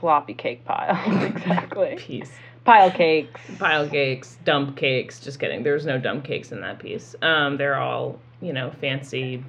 sloppy 0.00 0.34
cake 0.34 0.64
pile 0.64 0.98
exactly 1.24 1.94
piece. 1.98 2.32
pile 2.64 2.90
cakes 2.90 3.40
Pile 3.58 3.88
cakes, 3.88 4.38
dump 4.44 4.76
cakes. 4.76 5.20
Just 5.20 5.38
kidding. 5.38 5.62
There's 5.62 5.86
no 5.86 5.98
dump 5.98 6.24
cakes 6.24 6.52
in 6.52 6.60
that 6.62 6.78
piece. 6.78 7.14
Um, 7.22 7.56
they're 7.56 7.76
all 7.76 8.18
you 8.40 8.52
know 8.52 8.70
fancy 8.80 9.44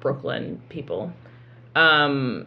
Brooklyn 0.00 0.60
people. 0.68 1.12
Um, 1.74 2.46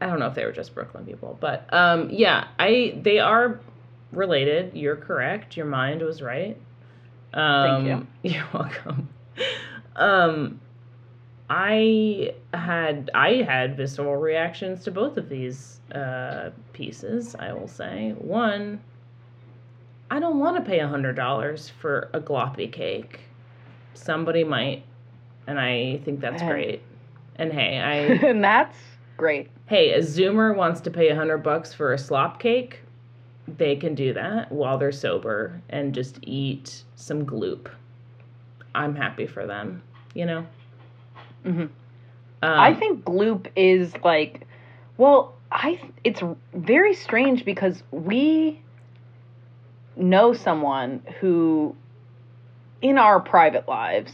I 0.00 0.06
don't 0.06 0.18
know 0.18 0.26
if 0.26 0.34
they 0.34 0.44
were 0.44 0.52
just 0.52 0.74
Brooklyn 0.74 1.04
people, 1.06 1.36
but 1.40 1.72
um, 1.72 2.10
yeah, 2.10 2.48
I 2.58 2.98
they 3.02 3.18
are 3.18 3.60
related. 4.12 4.72
You're 4.74 4.96
correct. 4.96 5.56
Your 5.56 5.66
mind 5.66 6.02
was 6.02 6.22
right. 6.22 6.56
Um, 7.32 7.86
you. 7.86 8.06
You're 8.22 8.48
welcome. 8.52 9.08
Um, 9.96 10.60
I 11.48 12.34
had 12.52 13.10
I 13.14 13.42
had 13.42 13.76
visceral 13.76 14.16
reactions 14.16 14.84
to 14.84 14.90
both 14.90 15.16
of 15.16 15.28
these 15.28 15.80
uh, 15.92 16.50
pieces. 16.72 17.34
I 17.38 17.52
will 17.52 17.68
say 17.68 18.14
one. 18.18 18.80
I 20.10 20.20
don't 20.20 20.38
want 20.38 20.56
to 20.56 20.62
pay 20.62 20.80
a 20.80 20.88
hundred 20.88 21.16
dollars 21.16 21.68
for 21.68 22.10
a 22.12 22.20
gloppy 22.20 22.70
cake. 22.70 23.20
Somebody 23.94 24.44
might, 24.44 24.84
and 25.46 25.58
I 25.58 26.00
think 26.04 26.20
that's 26.20 26.42
Hey. 26.42 26.48
great. 26.48 26.82
And 27.36 27.52
hey, 27.52 27.78
I 27.78 27.92
and 28.28 28.42
that's 28.42 28.78
great 29.16 29.50
hey, 29.66 29.92
a 29.92 29.98
Zoomer 29.98 30.56
wants 30.56 30.80
to 30.82 30.90
pay 30.90 31.08
a 31.08 31.14
hundred 31.14 31.38
bucks 31.38 31.74
for 31.74 31.92
a 31.92 31.98
slop 31.98 32.40
cake, 32.40 32.80
they 33.48 33.76
can 33.76 33.94
do 33.94 34.12
that 34.14 34.50
while 34.50 34.78
they're 34.78 34.92
sober 34.92 35.60
and 35.68 35.94
just 35.94 36.18
eat 36.22 36.84
some 36.94 37.26
gloop. 37.26 37.68
I'm 38.74 38.94
happy 38.94 39.26
for 39.26 39.46
them, 39.46 39.82
you 40.14 40.24
know. 40.26 40.46
Hmm 41.46 41.60
Um, 41.60 41.70
I 42.42 42.74
think 42.74 43.04
gloop 43.04 43.46
is 43.56 43.94
like, 44.04 44.46
well, 44.98 45.34
I 45.50 45.80
it's 46.04 46.22
very 46.52 46.94
strange 46.94 47.44
because 47.44 47.82
we 47.90 48.60
know 49.96 50.32
someone 50.34 51.02
who, 51.20 51.74
in 52.82 52.98
our 52.98 53.20
private 53.20 53.68
lives, 53.68 54.12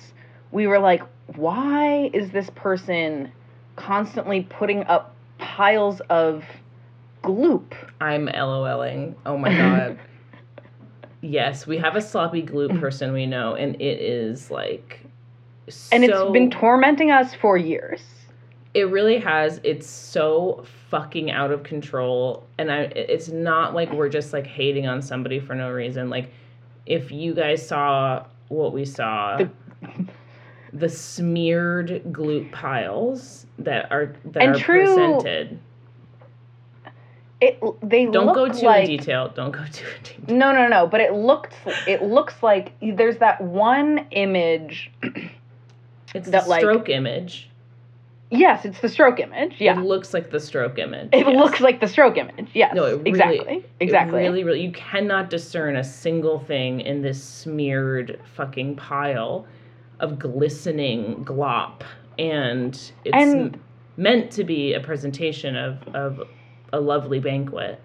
we 0.53 0.67
were 0.67 0.79
like, 0.79 1.03
why 1.37 2.11
is 2.13 2.31
this 2.31 2.51
person 2.51 3.33
constantly 3.77 4.43
putting 4.43 4.85
up 4.85 5.15
piles 5.39 6.01
of 6.11 6.45
gloop? 7.25 7.73
I'm 8.01 8.27
LOLing. 8.29 9.15
Oh 9.27 9.37
my 9.37 9.57
god. 9.57 9.99
yes, 11.21 11.67
we 11.67 11.79
have 11.79 11.97
a 11.97 12.01
sloppy 12.01 12.43
gloop 12.43 12.79
person 12.81 13.13
we 13.13 13.27
know, 13.27 13.55
and 13.55 13.77
it 13.77 14.01
is 14.01 14.51
like. 14.51 15.02
And 15.91 16.05
so- 16.05 16.25
it's 16.27 16.33
been 16.33 16.51
tormenting 16.51 17.11
us 17.11 17.35
for 17.35 17.57
years. 17.57 18.01
It 18.75 18.89
really 18.89 19.19
has. 19.19 19.61
It's 19.65 19.87
so 19.87 20.65
fucking 20.89 21.31
out 21.31 21.51
of 21.51 21.63
control, 21.63 22.45
and 22.57 22.73
I. 22.73 22.85
It's 22.85 23.29
not 23.29 23.75
like 23.75 23.93
we're 23.93 24.09
just 24.09 24.33
like 24.33 24.47
hating 24.47 24.87
on 24.87 25.03
somebody 25.03 25.41
for 25.41 25.55
no 25.55 25.71
reason. 25.71 26.09
Like, 26.09 26.31
if 26.87 27.11
you 27.13 27.35
guys 27.35 27.67
saw 27.67 28.25
what 28.49 28.73
we 28.73 28.87
saw, 28.87 29.37
The- 29.37 29.51
the, 30.73 30.89
smeared 30.89 32.03
glute 32.13 32.51
piles 32.51 33.45
that 33.59 33.93
are 33.93 34.15
that 34.25 34.43
And 34.43 34.57
are 34.57 34.59
true- 34.59 34.87
presented. 34.87 35.59
It 37.43 37.61
they 37.83 38.07
Don't 38.07 38.33
go 38.33 38.49
too 38.49 38.65
like, 38.65 38.89
in 38.89 38.97
detail. 38.97 39.29
Don't 39.35 39.51
go 39.51 39.65
too 39.73 39.85
in 39.87 40.03
detail. 40.03 40.37
No, 40.37 40.53
no, 40.53 40.67
no. 40.69 40.87
But 40.87 41.01
it 41.03 41.13
looked. 41.13 41.55
It 41.87 42.03
looks 42.03 42.43
like 42.43 42.73
there's 42.81 43.19
that 43.19 43.41
one 43.43 44.07
image. 44.13 44.91
It's 46.15 46.29
that, 46.31 46.45
the 46.45 46.51
like- 46.51 46.61
stroke 46.61 46.89
image. 46.89 47.49
Yes, 48.35 48.65
it's 48.65 48.81
the 48.81 48.89
stroke 48.89 49.21
image. 49.21 49.57
Yeah, 49.59 49.79
It 49.79 49.83
looks 49.85 50.15
like 50.15 50.31
the 50.31 50.41
stroke 50.41 50.79
image. 50.79 51.11
it 51.13 51.27
yes. 51.27 51.37
looks 51.37 51.61
like 51.61 51.81
the 51.81 51.87
stroke 51.87 52.17
image. 52.17 52.49
Yes, 52.55 52.75
No, 52.75 52.85
it 52.87 52.93
really- 52.97 53.11
exactly, 53.11 53.65
exactly. 53.79 54.21
really, 54.23 54.43
really, 54.43 54.63
you 54.63 54.73
cannot 54.73 55.29
discern 55.29 55.77
a 55.77 55.85
single 55.85 56.39
thing 56.39 56.81
in 56.81 57.03
this 57.03 57.23
smeared 57.23 58.19
fucking 58.35 58.77
pile 58.77 59.45
of 60.01 60.19
glistening 60.19 61.23
glop, 61.27 61.83
and 62.19 62.73
it's 63.05 63.15
And- 63.15 63.59
meant 63.99 64.31
to 64.33 64.45
be 64.45 64.73
a 64.73 64.81
presentation 64.81 65.55
of 65.55 65.77
of 65.95 66.23
a 66.73 66.81
lovely 66.81 67.21
banquet. 67.21 67.79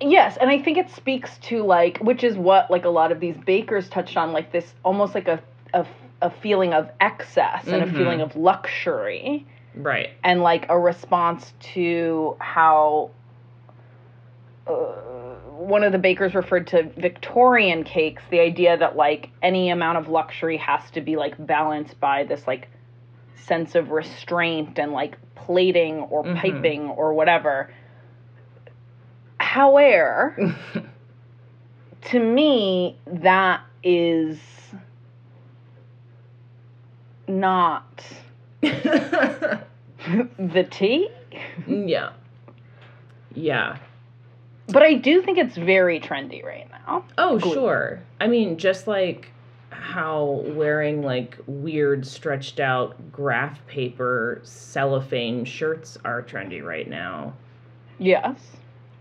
Yes, 0.00 0.36
and 0.40 0.48
I 0.48 0.58
think 0.58 0.78
it 0.78 0.88
speaks 0.88 1.36
to 1.38 1.62
like, 1.64 1.98
which 1.98 2.22
is 2.24 2.36
what 2.36 2.70
like 2.70 2.84
a 2.84 2.88
lot 2.90 3.10
of 3.12 3.20
these 3.20 3.36
bakers 3.36 3.88
touched 3.88 4.16
on, 4.16 4.32
like 4.32 4.52
this 4.52 4.72
almost 4.84 5.14
like 5.16 5.26
a 5.26 5.40
a, 5.74 5.84
a 6.22 6.30
feeling 6.30 6.72
of 6.74 6.90
excess 7.00 7.66
and 7.66 7.82
Mhm. 7.82 7.88
a 7.88 7.92
feeling 7.92 8.20
of 8.20 8.36
luxury, 8.36 9.46
Right. 9.74 10.10
and 10.24 10.42
like 10.42 10.66
a 10.68 10.78
response 10.78 11.52
to 11.74 12.36
how. 12.40 13.10
Uh, 14.66 14.72
one 15.60 15.84
of 15.84 15.92
the 15.92 15.98
bakers 15.98 16.34
referred 16.34 16.66
to 16.68 16.82
Victorian 16.96 17.84
cakes, 17.84 18.22
the 18.30 18.40
idea 18.40 18.76
that 18.78 18.96
like 18.96 19.28
any 19.42 19.70
amount 19.70 19.98
of 19.98 20.08
luxury 20.08 20.56
has 20.56 20.90
to 20.92 21.00
be 21.02 21.16
like 21.16 21.34
balanced 21.46 21.98
by 22.00 22.24
this 22.24 22.46
like 22.46 22.68
sense 23.34 23.74
of 23.74 23.90
restraint 23.90 24.78
and 24.78 24.92
like 24.92 25.18
plating 25.34 26.00
or 26.04 26.24
Mhm. 26.24 26.36
piping 26.36 26.88
or 26.90 27.12
whatever. 27.14 27.70
However, 29.38 30.34
to 32.02 32.18
me, 32.20 32.96
that 33.06 33.60
is 33.82 34.38
not 37.30 38.04
the 38.60 39.62
tea. 40.70 41.08
yeah. 41.66 42.12
Yeah. 43.34 43.78
But 44.68 44.82
I 44.82 44.94
do 44.94 45.22
think 45.22 45.38
it's 45.38 45.56
very 45.56 46.00
trendy 46.00 46.44
right 46.44 46.68
now. 46.70 47.04
Oh, 47.18 47.38
sure. 47.38 48.00
I 48.20 48.26
mean, 48.28 48.56
just 48.56 48.86
like 48.86 49.30
how 49.70 50.42
wearing 50.46 51.02
like 51.02 51.38
weird 51.46 52.06
stretched 52.06 52.60
out 52.60 53.10
graph 53.12 53.64
paper 53.66 54.40
cellophane 54.44 55.44
shirts 55.44 55.96
are 56.04 56.22
trendy 56.22 56.62
right 56.62 56.88
now. 56.88 57.32
Yes. 57.98 58.38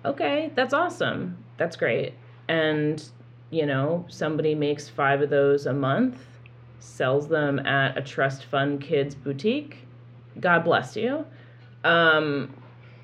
Okay, 0.06 0.52
that's 0.56 0.74
awesome. 0.74 1.38
That's 1.58 1.76
great. 1.76 2.13
And, 2.48 3.04
you 3.50 3.65
know, 3.65 4.06
somebody 4.08 4.56
makes 4.56 4.88
five 4.88 5.22
of 5.22 5.30
those 5.30 5.65
a 5.65 5.74
month, 5.74 6.26
sells 6.80 7.28
them 7.28 7.60
at 7.60 7.98
a 7.98 8.02
trust 8.02 8.46
fund 8.46 8.82
kids 8.82 9.15
boutique. 9.15 9.78
God 10.39 10.63
bless 10.63 10.96
you. 10.96 11.26
Um, 11.84 12.54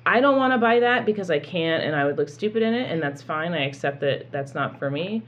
I 0.04 0.20
don't 0.20 0.36
want 0.36 0.52
to 0.52 0.58
buy 0.58 0.80
that 0.80 1.04
because 1.04 1.30
I 1.30 1.38
can't 1.38 1.82
and 1.82 1.96
I 1.96 2.04
would 2.04 2.16
look 2.16 2.28
stupid 2.28 2.62
in 2.62 2.74
it, 2.74 2.90
and 2.90 3.02
that's 3.02 3.22
fine. 3.22 3.52
I 3.52 3.64
accept 3.64 4.00
that 4.00 4.30
that's 4.30 4.54
not 4.54 4.78
for 4.78 4.90
me. 4.90 5.22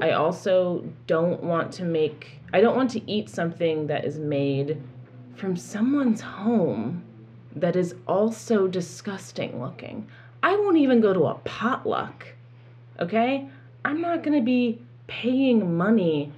I 0.00 0.12
also 0.12 0.84
don't 1.06 1.42
want 1.42 1.72
to 1.74 1.84
make, 1.84 2.40
I 2.52 2.60
don't 2.60 2.76
want 2.76 2.90
to 2.92 3.10
eat 3.10 3.28
something 3.28 3.86
that 3.88 4.04
is 4.04 4.18
made 4.18 4.80
from 5.34 5.56
someone's 5.56 6.20
home 6.20 7.02
that 7.56 7.74
is 7.74 7.94
also 8.06 8.68
disgusting 8.68 9.60
looking. 9.60 10.06
I 10.42 10.54
won't 10.56 10.76
even 10.76 11.00
go 11.00 11.12
to 11.12 11.26
a 11.26 11.34
potluck, 11.44 12.26
okay? 13.00 13.48
I'm 13.84 14.00
not 14.00 14.22
going 14.22 14.38
to 14.38 14.44
be 14.44 14.80
paying 15.06 15.76
money 15.76 16.32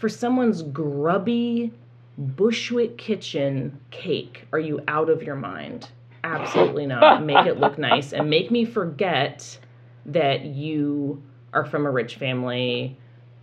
for 0.00 0.08
someone's 0.08 0.62
grubby 0.62 1.70
Bushwick 2.16 2.96
kitchen 2.96 3.78
cake. 3.90 4.46
Are 4.52 4.58
you 4.58 4.80
out 4.88 5.10
of 5.10 5.22
your 5.22 5.36
mind? 5.36 5.88
Absolutely 6.24 6.86
not. 6.86 7.22
make 7.22 7.46
it 7.46 7.58
look 7.58 7.78
nice 7.78 8.12
and 8.12 8.28
make 8.28 8.50
me 8.50 8.64
forget 8.64 9.58
that 10.06 10.44
you 10.46 11.22
are 11.52 11.66
from 11.66 11.84
a 11.84 11.90
rich 11.90 12.16
family 12.16 12.96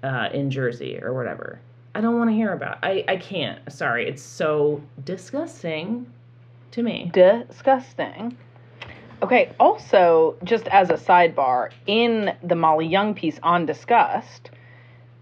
uh, 0.03 0.29
in 0.33 0.49
Jersey 0.49 0.99
or 1.01 1.13
whatever. 1.13 1.59
I 1.93 2.01
don't 2.01 2.17
want 2.17 2.29
to 2.31 2.35
hear 2.35 2.53
about. 2.53 2.79
I 2.83 3.03
I 3.07 3.17
can't. 3.17 3.71
Sorry, 3.71 4.07
it's 4.07 4.21
so 4.21 4.81
disgusting 5.05 6.11
to 6.71 6.83
me. 6.83 7.11
Disgusting. 7.13 8.35
Okay, 9.23 9.51
also, 9.59 10.35
just 10.43 10.67
as 10.67 10.91
a 10.91 10.93
sidebar, 10.93 11.71
in 11.87 12.35
the 12.43 12.55
Molly 12.55 12.85
Young 12.85 13.15
piece 13.15 13.39
on 13.41 13.65
disgust, 13.65 14.51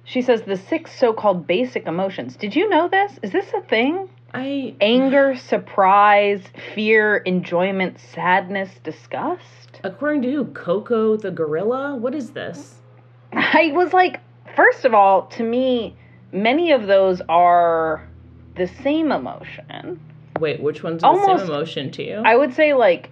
she 0.05 0.21
says 0.21 0.43
the 0.43 0.55
six 0.55 0.97
so 0.97 1.11
called 1.13 1.45
basic 1.47 1.85
emotions. 1.87 2.35
Did 2.35 2.55
you 2.55 2.69
know 2.69 2.87
this? 2.87 3.19
Is 3.23 3.31
this 3.31 3.51
a 3.53 3.61
thing? 3.61 4.07
I 4.33 4.75
Anger, 4.81 5.35
surprise, 5.35 6.43
fear, 6.73 7.17
enjoyment, 7.17 7.99
sadness, 8.13 8.69
disgust? 8.83 9.41
according 9.83 10.21
to 10.23 10.31
who? 10.31 10.45
Koko 10.45 11.15
the 11.17 11.29
gorilla? 11.31 11.95
What 11.95 12.15
is 12.15 12.31
this? 12.31 12.75
I 13.33 13.71
was 13.73 13.93
like, 13.93 14.19
first 14.55 14.83
of 14.85 14.93
all, 14.93 15.27
to 15.27 15.43
me, 15.43 15.95
many 16.31 16.71
of 16.71 16.87
those 16.87 17.21
are 17.29 18.07
the 18.55 18.67
same 18.67 19.11
emotion. 19.11 19.99
Wait, 20.39 20.61
which 20.61 20.81
one's 20.81 21.01
the 21.01 21.13
same 21.13 21.21
Almost- 21.29 21.45
emotion 21.45 21.91
to 21.91 22.03
you? 22.03 22.21
I 22.25 22.35
would 22.35 22.53
say 22.53 22.73
like 22.73 23.09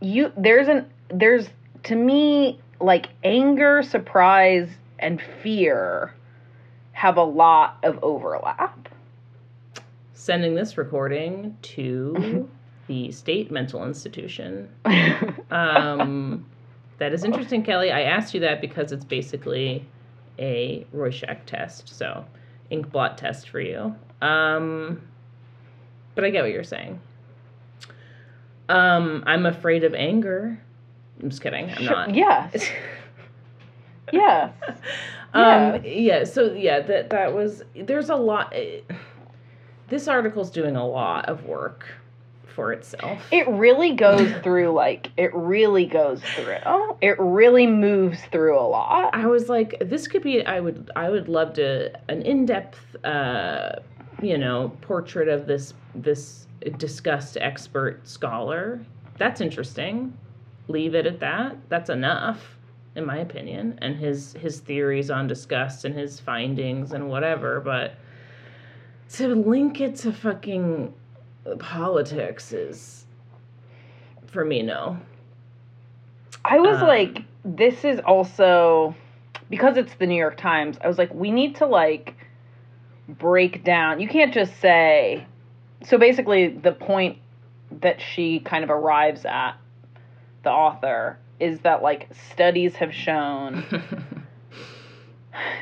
you 0.00 0.32
there's 0.36 0.68
an 0.68 0.86
there's 1.08 1.48
to 1.84 1.94
me 1.96 2.58
like 2.80 3.10
anger, 3.24 3.82
surprise 3.82 4.68
and 4.98 5.20
fear 5.42 6.14
have 6.92 7.16
a 7.16 7.22
lot 7.22 7.78
of 7.82 7.98
overlap. 8.02 8.88
Sending 10.14 10.54
this 10.54 10.76
recording 10.76 11.56
to 11.62 12.48
the 12.86 13.10
state 13.12 13.50
mental 13.50 13.84
institution. 13.84 14.68
Um, 15.50 16.46
that 16.98 17.12
is 17.12 17.24
interesting, 17.24 17.64
Kelly. 17.64 17.90
I 17.90 18.02
asked 18.02 18.34
you 18.34 18.40
that 18.40 18.60
because 18.60 18.92
it's 18.92 19.04
basically 19.04 19.84
a 20.38 20.86
Rorschach 20.92 21.44
test, 21.44 21.88
so 21.88 22.24
ink 22.70 22.92
blot 22.92 23.18
test 23.18 23.48
for 23.48 23.60
you. 23.60 23.96
Um, 24.22 25.02
but 26.14 26.24
I 26.24 26.30
get 26.30 26.42
what 26.42 26.52
you're 26.52 26.62
saying. 26.62 27.00
Um, 28.68 29.24
I'm 29.26 29.46
afraid 29.46 29.82
of 29.82 29.94
anger. 29.94 30.60
I'm 31.22 31.30
just 31.30 31.42
kidding. 31.42 31.70
I'm 31.70 31.84
not. 31.84 32.14
Yeah. 32.14 32.50
yeah. 34.12 34.50
Um, 35.34 35.80
yeah. 35.84 36.24
So 36.24 36.52
yeah, 36.52 36.80
that 36.80 37.10
that 37.10 37.34
was. 37.34 37.62
There's 37.76 38.10
a 38.10 38.16
lot. 38.16 38.52
eh, 38.54 38.80
This 39.88 40.08
article's 40.08 40.50
doing 40.50 40.76
a 40.76 40.86
lot 40.86 41.28
of 41.28 41.44
work 41.44 41.86
for 42.54 42.72
itself. 42.72 43.22
It 43.30 43.46
really 43.48 43.94
goes 43.94 44.30
through 44.42 44.72
like 44.72 45.10
it 45.16 45.32
really 45.34 45.86
goes 45.86 46.20
through. 46.22 46.56
It 47.00 47.18
really 47.20 47.66
moves 47.66 48.18
through 48.32 48.58
a 48.58 48.66
lot. 48.66 49.14
I 49.14 49.26
was 49.26 49.48
like, 49.48 49.76
this 49.80 50.08
could 50.08 50.22
be. 50.22 50.44
I 50.44 50.58
would. 50.60 50.90
I 50.96 51.10
would 51.10 51.28
love 51.28 51.52
to 51.54 51.92
an 52.08 52.22
in 52.22 52.46
depth, 52.46 52.80
uh, 53.04 53.76
you 54.20 54.36
know, 54.38 54.72
portrait 54.80 55.28
of 55.28 55.46
this 55.46 55.74
this 55.94 56.46
discussed 56.76 57.36
expert 57.40 58.06
scholar. 58.06 58.80
That's 59.16 59.40
interesting. 59.40 60.12
Leave 60.70 60.94
it 60.94 61.06
at 61.06 61.20
that. 61.20 61.56
That's 61.68 61.90
enough, 61.90 62.56
in 62.94 63.04
my 63.04 63.18
opinion. 63.18 63.78
And 63.82 63.96
his 63.96 64.34
his 64.34 64.60
theories 64.60 65.10
on 65.10 65.26
disgust 65.26 65.84
and 65.84 65.94
his 65.94 66.20
findings 66.20 66.92
and 66.92 67.08
whatever. 67.08 67.60
But 67.60 67.94
to 69.14 69.34
link 69.34 69.80
it 69.80 69.96
to 69.96 70.12
fucking 70.12 70.94
politics 71.58 72.52
is, 72.52 73.06
for 74.26 74.44
me, 74.44 74.62
no. 74.62 74.98
I 76.44 76.58
was 76.60 76.80
Um, 76.80 76.88
like, 76.88 77.22
this 77.44 77.84
is 77.84 78.00
also 78.00 78.94
because 79.48 79.76
it's 79.76 79.94
the 79.94 80.06
New 80.06 80.14
York 80.16 80.36
Times. 80.36 80.78
I 80.82 80.86
was 80.88 80.96
like, 80.98 81.12
we 81.12 81.30
need 81.30 81.56
to 81.56 81.66
like 81.66 82.14
break 83.08 83.64
down. 83.64 84.00
You 84.00 84.08
can't 84.08 84.32
just 84.32 84.60
say. 84.60 85.26
So 85.82 85.98
basically, 85.98 86.48
the 86.48 86.72
point 86.72 87.18
that 87.80 88.00
she 88.00 88.40
kind 88.40 88.62
of 88.62 88.70
arrives 88.70 89.24
at, 89.24 89.54
the 90.42 90.50
author, 90.50 91.18
is 91.38 91.60
that 91.60 91.82
like 91.82 92.08
studies 92.32 92.74
have 92.76 92.92
shown 92.92 93.64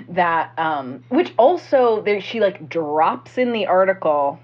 that, 0.09 0.53
um, 0.59 1.05
which 1.09 1.33
also 1.39 2.03
there 2.03 2.21
she 2.21 2.41
like 2.41 2.69
drops 2.69 3.39
in 3.39 3.53
the 3.53 3.67
article 3.67 4.39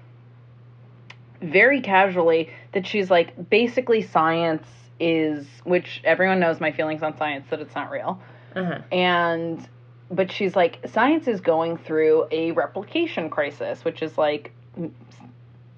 very 1.41 1.81
casually 1.81 2.49
that 2.73 2.87
she's 2.87 3.09
like 3.09 3.49
basically 3.49 4.01
science 4.01 4.67
is 4.99 5.45
which 5.63 6.01
everyone 6.03 6.39
knows 6.39 6.59
my 6.59 6.71
feelings 6.71 7.03
on 7.03 7.15
science 7.17 7.45
that 7.49 7.59
it's 7.59 7.75
not 7.75 7.91
real 7.91 8.19
uh-huh. 8.55 8.79
and 8.91 9.67
but 10.09 10.31
she's 10.31 10.55
like 10.55 10.79
science 10.87 11.27
is 11.27 11.41
going 11.41 11.77
through 11.77 12.25
a 12.31 12.51
replication 12.51 13.29
crisis 13.29 13.83
which 13.83 14.01
is 14.01 14.17
like 14.17 14.51
m- 14.77 14.95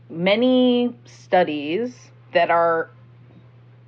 many 0.10 0.96
studies 1.06 2.12
that 2.34 2.52
are 2.52 2.92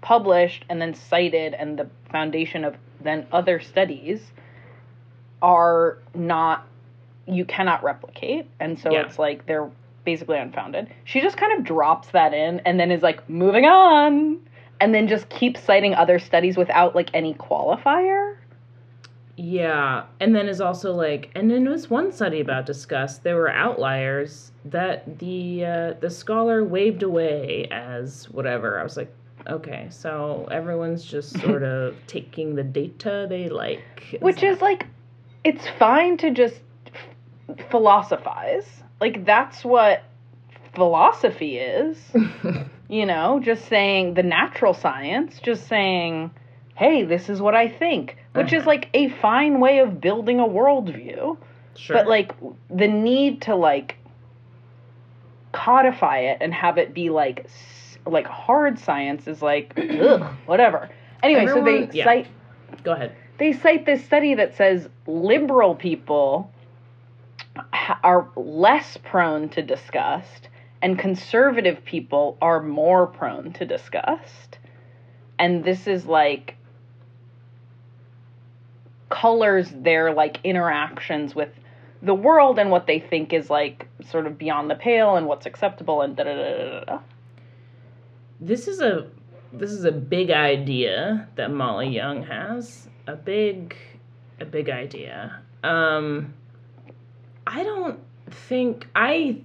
published 0.01 0.65
and 0.69 0.81
then 0.81 0.93
cited 0.93 1.53
and 1.53 1.77
the 1.77 1.87
foundation 2.11 2.63
of 2.63 2.75
then 3.01 3.25
other 3.31 3.59
studies 3.59 4.31
are 5.41 5.97
not 6.13 6.67
you 7.27 7.45
cannot 7.45 7.83
replicate. 7.83 8.47
And 8.59 8.79
so 8.79 8.91
Yeah. 8.91 9.01
it's 9.01 9.19
like 9.19 9.45
they're 9.45 9.69
basically 10.03 10.39
unfounded. 10.39 10.87
She 11.03 11.21
just 11.21 11.37
kind 11.37 11.57
of 11.57 11.63
drops 11.63 12.09
that 12.09 12.33
in 12.33 12.59
and 12.61 12.79
then 12.79 12.91
is 12.91 13.03
like 13.03 13.29
moving 13.29 13.65
on. 13.65 14.39
And 14.81 14.95
then 14.95 15.09
just 15.09 15.27
keeps 15.27 15.61
citing 15.61 15.93
other 15.93 16.19
studies 16.19 16.55
without 16.55 16.95
like 16.95 17.09
any 17.13 17.33
qualifier. 17.33 18.37
Yeah, 19.35 20.03
and 20.19 20.35
then 20.35 20.47
is 20.47 20.59
also 20.61 20.93
like, 20.93 21.31
and 21.35 21.51
in 21.51 21.65
this 21.65 21.89
one 21.89 22.11
study 22.11 22.39
about 22.39 22.65
disgust, 22.65 23.23
there 23.23 23.35
were 23.35 23.49
outliers 23.49 24.51
that 24.65 25.19
the 25.19 25.65
uh, 25.65 25.93
the 25.99 26.09
scholar 26.09 26.63
waved 26.63 27.03
away 27.03 27.67
as 27.71 28.29
whatever. 28.29 28.79
I 28.79 28.83
was 28.83 28.97
like, 28.97 29.13
okay, 29.47 29.87
so 29.89 30.47
everyone's 30.51 31.03
just 31.05 31.39
sort 31.39 31.63
of 31.63 31.95
taking 32.07 32.55
the 32.55 32.63
data 32.63 33.25
they 33.29 33.49
like, 33.49 34.17
which 34.19 34.43
is 34.43 34.61
like 34.61 34.85
it's 35.43 35.67
fine 35.77 36.17
to 36.17 36.31
just 36.31 36.59
f- 37.49 37.69
philosophize 37.71 38.65
like 38.99 39.25
that's 39.25 39.63
what 39.63 40.03
philosophy 40.75 41.57
is 41.57 41.97
you 42.89 43.05
know 43.05 43.39
just 43.39 43.65
saying 43.67 44.13
the 44.15 44.23
natural 44.23 44.73
science 44.73 45.39
just 45.39 45.67
saying 45.67 46.29
hey 46.75 47.03
this 47.03 47.29
is 47.29 47.41
what 47.41 47.55
i 47.55 47.67
think 47.67 48.17
which 48.33 48.51
is 48.53 48.61
Uh-huh. 48.61 48.69
like 48.71 48.89
a 48.93 49.09
fine 49.21 49.59
way 49.59 49.79
of 49.79 49.99
building 50.01 50.39
a 50.39 50.43
worldview 50.45 51.37
sure. 51.75 51.95
but 51.95 52.07
like 52.07 52.33
the 52.69 52.87
need 52.87 53.41
to 53.43 53.55
like 53.55 53.95
codify 55.51 56.19
it 56.19 56.37
and 56.41 56.53
have 56.53 56.77
it 56.77 56.93
be 56.93 57.09
like 57.09 57.47
like 58.05 58.27
hard 58.27 58.79
science 58.79 59.27
is 59.27 59.41
like 59.41 59.73
ugh, 59.77 60.23
whatever 60.45 60.89
anyway 61.23 61.45
so 61.47 61.63
they 61.63 61.89
yeah. 61.91 62.03
cite 62.03 62.27
go 62.83 62.93
ahead. 62.93 63.15
they 63.37 63.53
cite 63.53 63.85
this 63.85 64.03
study 64.03 64.35
that 64.35 64.55
says 64.55 64.87
liberal 65.07 65.75
people 65.75 66.51
are 68.03 68.29
less 68.35 68.97
prone 68.97 69.49
to 69.49 69.61
disgust 69.61 70.49
and 70.81 70.97
conservative 70.97 71.83
people 71.83 72.37
are 72.41 72.61
more 72.61 73.07
prone 73.07 73.51
to 73.51 73.65
disgust 73.65 74.57
and 75.37 75.63
this 75.63 75.87
is 75.87 76.05
like 76.05 76.55
colors 79.09 79.71
their 79.75 80.13
like 80.13 80.39
interactions 80.43 81.35
with 81.35 81.49
the 82.01 82.13
world 82.13 82.59
and 82.59 82.71
what 82.71 82.87
they 82.87 82.99
think 82.99 83.33
is 83.33 83.49
like 83.49 83.87
sort 84.09 84.25
of 84.25 84.37
beyond 84.37 84.69
the 84.69 84.75
pale 84.75 85.15
and 85.15 85.25
what's 85.25 85.45
acceptable 85.45 86.01
and 86.01 86.15
da 86.15 86.23
da 86.23 86.33
da 86.33 86.57
da 86.57 86.83
da. 86.85 86.99
This 88.39 88.67
is 88.67 88.81
a 88.81 89.07
this 89.51 89.71
is 89.71 89.83
a 89.85 89.91
big 89.91 90.31
idea 90.31 91.27
that 91.35 91.51
Molly 91.51 91.89
Young 91.89 92.23
has. 92.23 92.87
A 93.07 93.15
big 93.15 93.75
a 94.39 94.45
big 94.45 94.69
idea. 94.69 95.41
Um 95.63 96.33
I 97.45 97.63
don't 97.63 97.99
think 98.29 98.87
I 98.95 99.41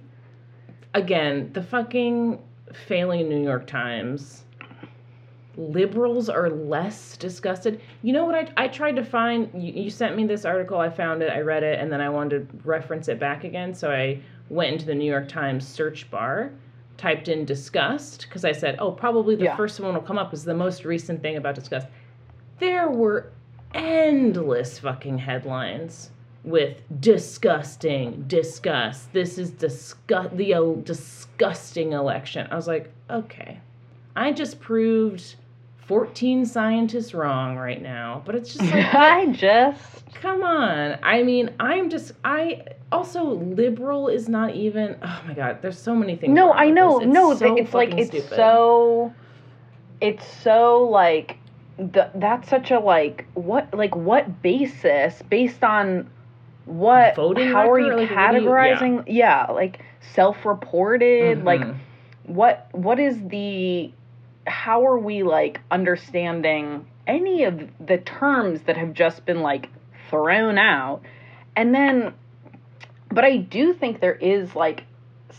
again, 0.93 1.51
the 1.53 1.61
fucking 1.61 2.39
failing 2.73 3.29
New 3.29 3.43
York 3.43 3.67
Times. 3.67 4.43
Liberals 5.57 6.27
are 6.27 6.49
less 6.49 7.15
disgusted. 7.15 7.81
You 8.01 8.13
know 8.13 8.25
what? 8.25 8.35
I, 8.35 8.65
I 8.65 8.67
tried 8.67 8.95
to 8.97 9.03
find, 9.05 9.49
you, 9.53 9.71
you 9.83 9.89
sent 9.89 10.15
me 10.17 10.25
this 10.25 10.43
article, 10.43 10.79
I 10.79 10.89
found 10.89 11.21
it, 11.21 11.31
I 11.31 11.39
read 11.39 11.63
it, 11.63 11.79
and 11.79 11.91
then 11.91 12.01
I 12.01 12.09
wanted 12.09 12.49
to 12.49 12.57
reference 12.67 13.07
it 13.07 13.19
back 13.19 13.45
again. 13.45 13.73
So 13.73 13.89
I 13.89 14.19
went 14.49 14.73
into 14.73 14.85
the 14.85 14.95
New 14.95 15.09
York 15.09 15.29
Times 15.29 15.65
search 15.65 16.09
bar, 16.11 16.51
typed 16.97 17.27
in 17.27 17.45
disgust, 17.45 18.21
because 18.27 18.45
I 18.45 18.51
said, 18.51 18.77
oh, 18.79 18.91
probably 18.91 19.35
the 19.35 19.45
Yeah. 19.45 19.55
first 19.55 19.79
one 19.79 19.93
will 19.93 20.01
come 20.01 20.17
up 20.17 20.33
is 20.33 20.43
the 20.43 20.53
most 20.53 20.85
recent 20.85 21.21
thing 21.21 21.35
about 21.37 21.55
disgust. 21.55 21.87
There 22.59 22.89
were 22.89 23.31
endless 23.73 24.79
fucking 24.79 25.17
headlines 25.17 26.11
with 26.43 26.81
disgusting, 27.01 28.23
disgust. 28.27 29.11
This 29.13 29.37
is 29.37 29.51
disgust 29.51 30.37
the 30.37 30.53
uh, 30.53 30.73
disgusting 30.83 31.93
election. 31.93 32.47
I 32.51 32.55
was 32.55 32.67
like, 32.67 32.91
okay, 33.09 33.59
I 34.15 34.31
just 34.31 34.59
proved 34.59 35.35
14 35.87 36.45
scientists 36.45 37.13
wrong 37.13 37.57
right 37.57 37.81
now. 37.81 38.21
But 38.25 38.35
it's 38.35 38.53
just 38.53 38.65
like, 38.71 38.93
I 38.93 39.27
just 39.27 40.05
come 40.15 40.43
on. 40.43 40.97
I 41.03 41.23
mean, 41.23 41.51
I'm 41.59 41.89
just, 41.89 42.13
I 42.23 42.63
also 42.91 43.23
liberal 43.23 44.07
is 44.07 44.27
not 44.29 44.55
even. 44.55 44.95
Oh 45.01 45.21
my 45.27 45.33
god, 45.33 45.61
there's 45.61 45.77
so 45.79 45.95
many 45.95 46.15
things. 46.15 46.33
no, 46.33 46.51
I 46.53 46.69
know, 46.69 46.99
no. 46.99 47.35
so 47.35 47.55
it's 47.55 47.73
like 47.73 47.93
it's 47.93 48.09
stupid. 48.09 48.29
so, 48.35 49.13
it's 50.01 50.25
so 50.41 50.83
like, 50.83 51.37
the, 51.77 52.09
that's 52.15 52.49
such 52.49 52.71
a 52.71 52.79
like 52.79 53.25
what 53.33 53.73
like 53.73 53.95
what 53.95 54.41
basis 54.41 55.21
based 55.29 55.63
on 55.63 56.09
what 56.65 57.15
Voting 57.15 57.49
how 57.51 57.69
are 57.69 57.79
you 57.79 57.87
Like, 57.95 58.09
what 58.09 58.09
you- 58.09 58.15
categorizing 58.47 59.03
yeah. 59.07 59.51
like 59.51 59.81
self-reported 60.13 61.43
like 61.43 61.61
Mhm. 61.61 61.77
what 62.27 62.69
what 62.71 62.99
is 62.99 63.21
the 63.27 63.91
how 64.45 64.85
are 64.85 64.97
we 64.97 65.23
like 65.23 65.61
understanding 65.71 66.85
any 67.07 67.43
of 67.43 67.59
the 67.85 67.97
terms 67.97 68.61
that 68.63 68.77
have 68.77 68.93
just 68.93 69.25
been 69.25 69.41
like 69.41 69.69
thrown 70.09 70.57
out 70.57 71.01
and 71.55 71.73
then 71.73 72.13
but 73.11 73.23
i 73.23 73.37
do 73.37 73.73
think 73.73 73.99
there 73.99 74.15
is 74.15 74.55
like 74.55 74.83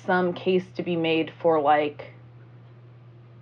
some 0.06 0.32
case 0.32 0.64
to 0.76 0.82
be 0.82 0.96
made 0.96 1.32
for 1.40 1.60
like 1.60 2.12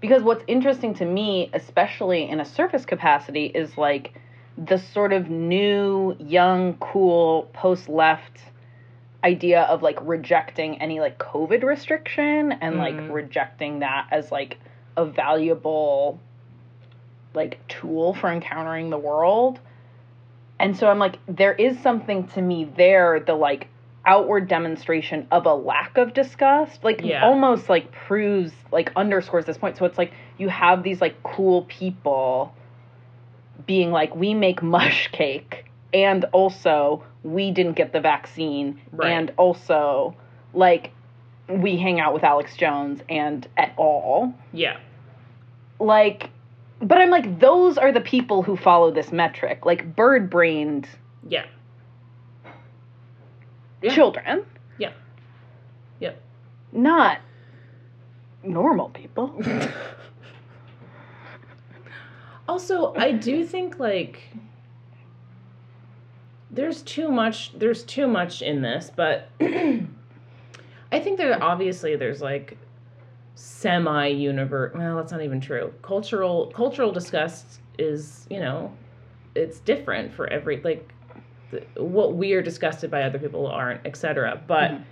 because 0.01 0.23
what's 0.23 0.45
interesting 0.47 0.95
to 0.95 1.05
me 1.05 1.51
especially 1.55 2.29
in 2.29 2.41
a 2.41 2.45
surface 2.45 2.85
capacity 2.85 3.47
is 3.47 3.77
like 3.79 4.15
the 4.57 4.79
sort 4.79 5.13
of 5.13 5.31
new 5.31 6.15
young 6.19 6.75
cool 6.75 7.49
post 7.53 7.89
left 7.89 8.39
idea 9.25 9.63
of 9.63 9.83
like 9.83 9.99
rejecting 10.03 10.81
any 10.81 11.01
like 11.01 11.19
covid 11.19 11.63
restriction 11.63 12.53
and 12.53 12.77
like 12.77 12.97
Mhm. 12.99 13.11
rejecting 13.11 13.79
that 13.81 14.07
as 14.11 14.31
like 14.31 14.59
a 14.97 15.05
valuable 15.05 16.21
like 17.35 17.67
tool 17.69 18.15
for 18.15 18.31
encountering 18.31 18.91
the 18.91 18.99
world 18.99 19.59
and 20.61 20.77
so 20.77 20.89
i'm 20.89 20.99
like 20.99 21.19
there 21.27 21.53
is 21.53 21.79
something 21.81 22.27
to 22.29 22.41
me 22.41 22.65
there 22.77 23.21
the 23.21 23.35
like 23.35 23.69
outward 24.07 24.47
demonstration 24.47 25.27
of 25.33 25.47
a 25.47 25.55
lack 25.55 25.97
of 25.97 26.13
disgust 26.15 26.85
like 26.85 27.01
Yeah. 27.03 27.25
almost 27.25 27.69
like 27.69 27.91
proves 27.91 28.53
like 28.71 28.93
underscores 28.97 29.47
this 29.47 29.57
point 29.59 29.77
so 29.77 29.85
it's 29.85 29.99
like 29.99 30.13
you 30.39 30.49
have 30.49 30.83
these 30.83 31.01
like 31.01 31.21
cool 31.23 31.63
people 31.63 32.55
being 33.67 33.91
like 33.91 34.15
we 34.15 34.35
make 34.35 34.63
mush 34.63 35.09
cake 35.13 35.65
and 35.93 36.25
also 36.33 37.03
we 37.23 37.51
didn't 37.51 37.75
get 37.75 37.93
the 37.93 38.01
vaccine 38.01 38.81
Right. 38.93 39.11
and 39.11 39.33
also 39.39 40.15
like 40.53 40.93
we 41.49 41.77
hang 41.77 42.01
out 42.01 42.15
with 42.15 42.25
Alex 42.25 42.57
Jones 42.57 43.01
and 43.09 43.47
at 43.57 43.73
all 43.77 44.33
Yeah. 44.53 44.79
like 45.79 46.31
but 46.81 46.99
I'm 46.99 47.11
like 47.11 47.39
those 47.41 47.79
are 47.79 47.93
the 47.93 48.01
people 48.01 48.43
who 48.43 48.57
follow 48.57 48.91
this 48.91 49.13
metric 49.13 49.65
like 49.67 49.95
bird 49.97 50.31
brained 50.31 50.89
Yeah. 51.29 51.45
Yeah. 53.83 53.95
children 53.95 54.45
Yeah. 54.79 54.93
Yep. 56.01 56.21
not 56.73 57.19
normal 58.43 58.89
people 58.91 59.41
Also, 62.47 62.95
I 62.95 63.13
do 63.13 63.45
think 63.47 63.79
like 63.79 64.21
there's 66.51 66.83
too 66.83 67.09
much 67.11 67.59
there's 67.59 67.83
too 67.83 68.07
much 68.07 68.43
in 68.43 68.61
this, 68.61 68.91
but 68.95 69.31
I 70.95 71.01
think 71.01 71.19
that 71.19 71.43
obviously 71.43 71.97
there's 71.97 72.23
like 72.23 72.57
semi 73.35 74.07
universe 74.07 74.73
well, 74.77 74.97
that's 74.97 75.11
not 75.11 75.23
even 75.23 75.41
true. 75.41 75.75
Cultural 75.83 76.53
cultural 76.55 76.93
disgust 76.93 77.61
is, 77.79 78.29
you 78.31 78.39
know, 78.39 78.73
it's 79.35 79.59
different 79.59 80.13
for 80.15 80.29
every 80.29 80.61
like 80.63 80.93
th- 81.51 81.65
what 81.77 82.15
we 82.15 82.33
are 82.35 82.43
disgusted 82.43 82.93
by 82.93 83.03
other 83.03 83.19
people 83.19 83.49
aren't, 83.49 83.85
etc. 83.85 84.41
But 84.47 84.71
Mhm. 84.71 84.85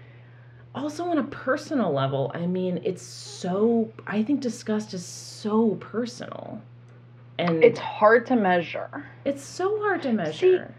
also 0.75 1.05
on 1.05 1.19
a 1.19 1.23
personal 1.25 1.93
level, 1.93 2.33
I 2.35 2.49
mean, 2.49 2.81
it's 2.83 3.03
so 3.03 3.89
I 4.05 4.25
think 4.25 4.41
disgust 4.41 4.95
is 4.95 5.07
so 5.07 5.77
personal. 5.77 6.61
And 7.39 7.63
it's 7.63 7.79
hard 7.79 8.27
to 8.27 8.37
measure 8.37 9.07
it's 9.25 9.45
so 9.45 9.79
hard 9.83 10.03
to 10.03 10.13
measure. 10.13 10.75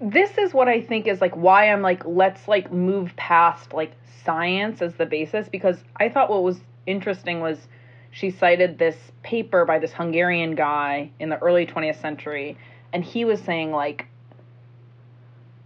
This 0.00 0.38
is 0.38 0.54
what 0.54 0.68
I 0.68 0.80
think 0.80 1.06
is 1.06 1.20
like 1.20 1.36
why 1.36 1.70
I'm 1.70 1.82
like 1.82 2.04
let's 2.04 2.46
like 2.46 2.72
move 2.72 3.14
past 3.16 3.72
like 3.72 3.92
science 4.24 4.80
as 4.82 4.94
the 4.94 5.06
basis 5.06 5.48
because 5.48 5.82
I 5.96 6.08
thought 6.08 6.30
what 6.30 6.42
was 6.42 6.60
interesting 6.86 7.40
was 7.40 7.58
she 8.10 8.30
cited 8.30 8.78
this 8.78 8.96
paper 9.22 9.64
by 9.64 9.78
this 9.78 9.92
Hungarian 9.92 10.54
guy 10.54 11.10
in 11.18 11.28
the 11.28 11.38
early 11.38 11.66
20th 11.66 12.00
century 12.00 12.56
and 12.92 13.04
he 13.04 13.24
was 13.24 13.40
saying 13.40 13.72
like 13.72 14.06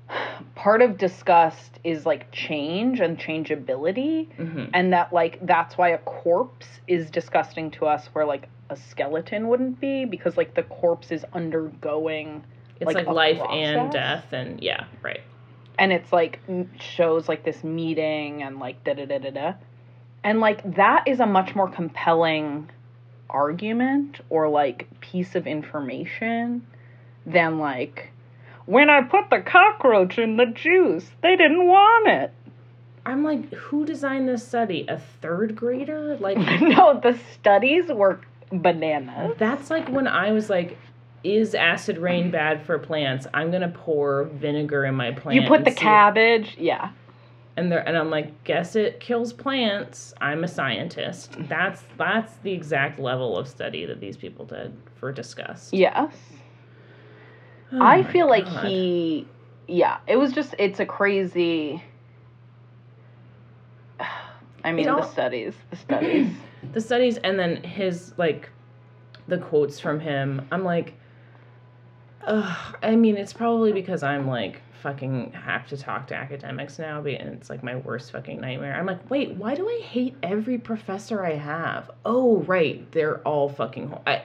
part 0.54 0.80
of 0.80 0.96
disgust 0.96 1.78
is 1.84 2.06
like 2.06 2.30
change 2.32 3.00
and 3.00 3.18
changeability 3.18 4.28
hmm 4.36 4.64
and 4.72 4.92
that 4.92 5.12
like 5.12 5.44
that's 5.44 5.76
why 5.76 5.90
a 5.90 5.98
corpse 5.98 6.80
is 6.88 7.10
disgusting 7.10 7.70
to 7.70 7.86
us 7.86 8.06
where 8.12 8.24
like 8.24 8.48
a 8.70 8.76
skeleton 8.76 9.48
wouldn't 9.48 9.78
be 9.78 10.06
because 10.06 10.38
like 10.38 10.54
the 10.54 10.62
corpse 10.62 11.10
is 11.10 11.24
undergoing 11.34 12.42
It's 12.82 12.94
like 12.94 13.06
like, 13.06 13.14
life 13.14 13.40
and 13.50 13.92
death, 13.92 14.32
and 14.32 14.62
yeah, 14.62 14.84
right. 15.02 15.20
and 15.78 15.92
it's 15.92 16.12
like 16.12 16.40
shows 16.78 17.28
like 17.28 17.44
this 17.44 17.64
meeting 17.64 18.42
and 18.42 18.58
like 18.58 18.82
da 18.84 18.94
da 18.94 19.06
da 19.06 19.18
da 19.18 19.30
da 19.30 19.52
and 20.24 20.40
like 20.40 20.76
that 20.76 21.06
is 21.06 21.20
a 21.20 21.26
much 21.26 21.54
more 21.54 21.68
compelling 21.68 22.70
argument 23.30 24.20
or 24.30 24.48
like 24.48 24.88
piece 25.00 25.34
of 25.34 25.46
information 25.46 26.66
than 27.24 27.58
like 27.58 28.10
when 28.66 28.90
i 28.90 29.00
put 29.00 29.30
the 29.30 29.40
cockroach 29.40 30.18
in 30.18 30.36
the 30.36 30.46
juice 30.46 31.10
they 31.22 31.36
didn't 31.36 31.66
want 31.66 32.08
it 32.08 32.32
I'm 33.04 33.24
like, 33.24 33.52
who 33.52 33.84
designed 33.84 34.28
this 34.28 34.46
study? 34.46 34.86
A 34.88 34.96
third 34.96 35.56
grader? 35.56 36.16
Like, 36.20 36.38
no 36.60 37.00
the 37.02 37.18
studies 37.34 37.88
were 37.88 38.20
bananas 38.52 39.34
that's 39.38 39.70
like 39.70 39.88
when 39.88 40.06
I 40.06 40.32
was 40.32 40.50
like, 40.50 40.76
is 41.24 41.54
acid 41.54 41.98
rain 41.98 42.30
bad 42.30 42.64
for 42.64 42.78
plants? 42.78 43.26
I'm 43.32 43.50
gonna 43.50 43.72
pour 43.74 44.24
vinegar 44.24 44.84
in 44.84 44.94
my 44.94 45.12
plant. 45.12 45.40
you 45.40 45.48
put 45.48 45.64
the 45.64 45.70
cabbage 45.70 46.56
yeah 46.58 46.90
and 47.56 47.70
they're 47.70 47.86
and 47.86 47.96
I'm 47.96 48.10
like, 48.10 48.44
guess 48.44 48.76
it 48.76 48.98
kills 48.98 49.32
plants. 49.32 50.14
I'm 50.20 50.42
a 50.42 50.48
scientist. 50.48 51.36
That's 51.40 51.82
that's 51.98 52.34
the 52.42 52.52
exact 52.52 52.98
level 52.98 53.36
of 53.36 53.46
study 53.46 53.84
that 53.84 54.00
these 54.00 54.16
people 54.16 54.46
did 54.46 54.76
for 54.94 55.12
disgust. 55.12 55.74
yes 55.74 56.14
Oh 57.74 57.82
I 57.82 58.02
feel 58.02 58.28
like 58.28 58.46
he, 58.46 59.26
yeah, 59.66 60.00
it 60.06 60.16
was 60.16 60.32
just, 60.32 60.54
it's 60.58 60.78
a 60.78 60.84
crazy. 60.84 61.82
I 64.64 64.72
mean, 64.72 64.84
the 64.84 65.10
studies, 65.10 65.54
the 65.70 65.76
studies. 65.76 66.30
the 66.72 66.80
studies 66.80 67.16
and 67.18 67.38
then 67.38 67.62
his 67.64 68.12
like 68.18 68.50
the 69.26 69.38
quotes 69.38 69.80
from 69.80 69.98
him 69.98 70.46
i'm 70.52 70.64
like 70.64 70.94
ugh, 72.26 72.76
i 72.82 72.94
mean 72.96 73.16
it's 73.16 73.32
probably 73.32 73.72
because 73.72 74.02
i'm 74.02 74.26
like 74.26 74.60
fucking 74.82 75.30
have 75.32 75.66
to 75.68 75.76
talk 75.76 76.08
to 76.08 76.14
academics 76.14 76.78
now 76.78 76.98
and 76.98 77.06
it's 77.06 77.48
like 77.48 77.62
my 77.62 77.76
worst 77.76 78.10
fucking 78.10 78.40
nightmare 78.40 78.74
i'm 78.74 78.86
like 78.86 79.10
wait 79.10 79.30
why 79.32 79.54
do 79.54 79.68
i 79.68 79.80
hate 79.84 80.16
every 80.22 80.58
professor 80.58 81.24
i 81.24 81.34
have 81.34 81.90
oh 82.04 82.38
right 82.42 82.90
they're 82.92 83.18
all 83.20 83.48
fucking 83.48 83.88
ho- 83.88 84.02
I, 84.06 84.22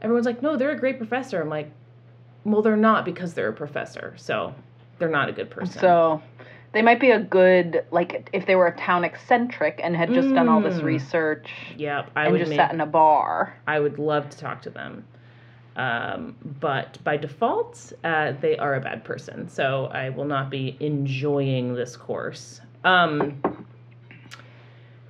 everyone's 0.00 0.26
like 0.26 0.40
no 0.40 0.56
they're 0.56 0.70
a 0.70 0.78
great 0.78 0.98
professor 0.98 1.40
i'm 1.42 1.48
like 1.48 1.68
well 2.44 2.62
they're 2.62 2.76
not 2.76 3.04
because 3.04 3.34
they're 3.34 3.48
a 3.48 3.52
professor 3.52 4.14
so 4.16 4.54
they're 4.98 5.08
not 5.08 5.28
a 5.28 5.32
good 5.32 5.50
person 5.50 5.80
so 5.80 6.22
they 6.72 6.80
might 6.80 7.00
be 7.00 7.10
a 7.10 7.18
good, 7.20 7.84
like, 7.90 8.30
if 8.32 8.46
they 8.46 8.56
were 8.56 8.66
a 8.66 8.76
town 8.78 9.04
eccentric 9.04 9.78
and 9.84 9.94
had 9.94 10.14
just 10.14 10.32
done 10.32 10.48
all 10.48 10.62
this 10.62 10.76
Mm. 10.78 10.84
research 10.84 11.50
yep 11.76 12.10
i 12.16 12.24
and 12.24 12.32
would 12.32 12.38
just 12.38 12.48
make, 12.48 12.58
sat 12.58 12.72
in 12.72 12.80
a 12.80 12.86
bar. 12.86 13.54
I 13.66 13.78
would 13.78 13.98
love 13.98 14.30
to 14.30 14.38
talk 14.38 14.62
to 14.62 14.70
them. 14.70 15.04
Um, 15.76 16.36
but 16.60 16.98
by 17.02 17.16
default, 17.16 17.92
uh, 18.04 18.32
they 18.40 18.56
are 18.58 18.74
a 18.74 18.80
bad 18.80 19.04
person. 19.04 19.48
So 19.48 19.86
I 19.86 20.10
will 20.10 20.26
not 20.26 20.50
be 20.50 20.76
enjoying 20.80 21.74
this 21.74 21.96
course. 21.96 22.60
Um, 22.84 23.40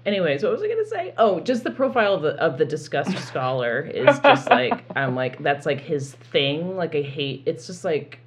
Anyways, 0.04 0.42
what 0.42 0.50
was 0.50 0.62
I 0.62 0.68
gonna 0.68 0.84
say? 0.84 1.14
Oh, 1.16 1.38
just 1.38 1.62
the 1.62 1.70
profile 1.70 2.14
of 2.14 2.22
the 2.22 2.30
of 2.42 2.58
the 2.58 2.64
disgust 2.64 3.16
scholar 3.28 3.80
is 3.82 4.18
just 4.18 4.50
like 4.50 4.82
I'm 4.96 5.14
like 5.14 5.40
that's 5.42 5.64
like 5.64 5.80
his 5.80 6.12
thing. 6.14 6.76
Like 6.76 6.96
I 6.96 7.02
hate. 7.02 7.44
It's 7.46 7.68
just 7.68 7.84
like 7.84 8.18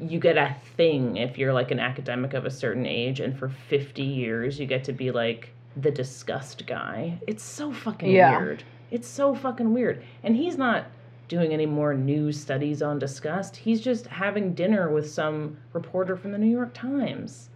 you 0.00 0.18
get 0.18 0.36
a 0.36 0.54
thing 0.76 1.16
if 1.16 1.38
you're 1.38 1.52
like 1.54 1.70
an 1.70 1.80
academic 1.80 2.34
of 2.34 2.44
a 2.44 2.50
certain 2.50 2.84
age, 2.84 3.20
and 3.20 3.38
for 3.38 3.48
50 3.48 4.02
years 4.02 4.60
you 4.60 4.66
get 4.66 4.84
to 4.84 4.92
be 4.92 5.10
like 5.10 5.50
the 5.78 5.90
disgust 5.90 6.66
guy. 6.66 7.18
It's 7.26 7.42
so 7.42 7.72
fucking 7.72 8.10
Yeah. 8.10 8.38
weird. 8.38 8.62
It's 8.90 9.08
so 9.08 9.34
fucking 9.34 9.72
weird. 9.72 10.02
And 10.22 10.36
he's 10.36 10.58
not 10.58 10.86
doing 11.28 11.52
any 11.52 11.66
more 11.66 11.94
new 11.94 12.32
studies 12.32 12.82
on 12.82 12.98
disgust. 12.98 13.56
He's 13.56 13.80
just 13.80 14.06
having 14.06 14.54
dinner 14.54 14.90
with 14.90 15.10
some 15.10 15.56
reporter 15.72 16.16
from 16.16 16.32
the 16.32 16.38
New 16.38 16.50
York 16.50 16.72
Times. 16.74 17.50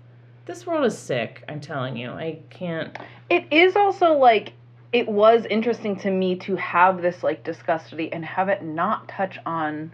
This 0.46 0.66
world 0.66 0.84
is 0.84 0.98
sick, 0.98 1.44
I'm 1.48 1.60
telling 1.60 1.96
you. 1.96 2.10
I 2.10 2.40
can't. 2.50 2.96
It 3.28 3.52
is 3.52 3.76
also 3.76 4.14
like 4.14 4.54
it 4.92 5.08
was 5.08 5.46
interesting 5.46 5.96
to 6.00 6.10
me 6.10 6.36
to 6.36 6.56
have 6.56 7.00
this 7.02 7.22
like 7.22 7.44
discuss 7.44 7.86
study 7.86 8.12
and 8.12 8.24
have 8.24 8.48
it 8.48 8.62
not 8.62 9.08
touch 9.08 9.38
on 9.46 9.92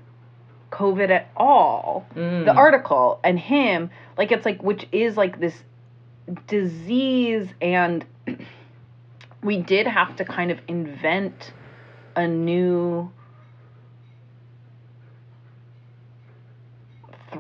COVID 0.71 1.11
at 1.11 1.31
all. 1.37 2.07
Mm. 2.15 2.47
The 2.47 2.55
article 2.55 3.21
and 3.23 3.39
him, 3.39 3.91
like 4.17 4.33
it's 4.33 4.47
like 4.47 4.63
which 4.63 4.87
is 4.93 5.17
like 5.17 5.39
this 5.41 5.63
disease 6.47 7.49
and 7.61 8.05
we 9.43 9.59
did 9.59 9.87
have 9.87 10.17
to 10.17 10.25
kind 10.25 10.51
of 10.51 10.59
invent 10.67 11.53
a 12.17 12.27
new 12.27 13.11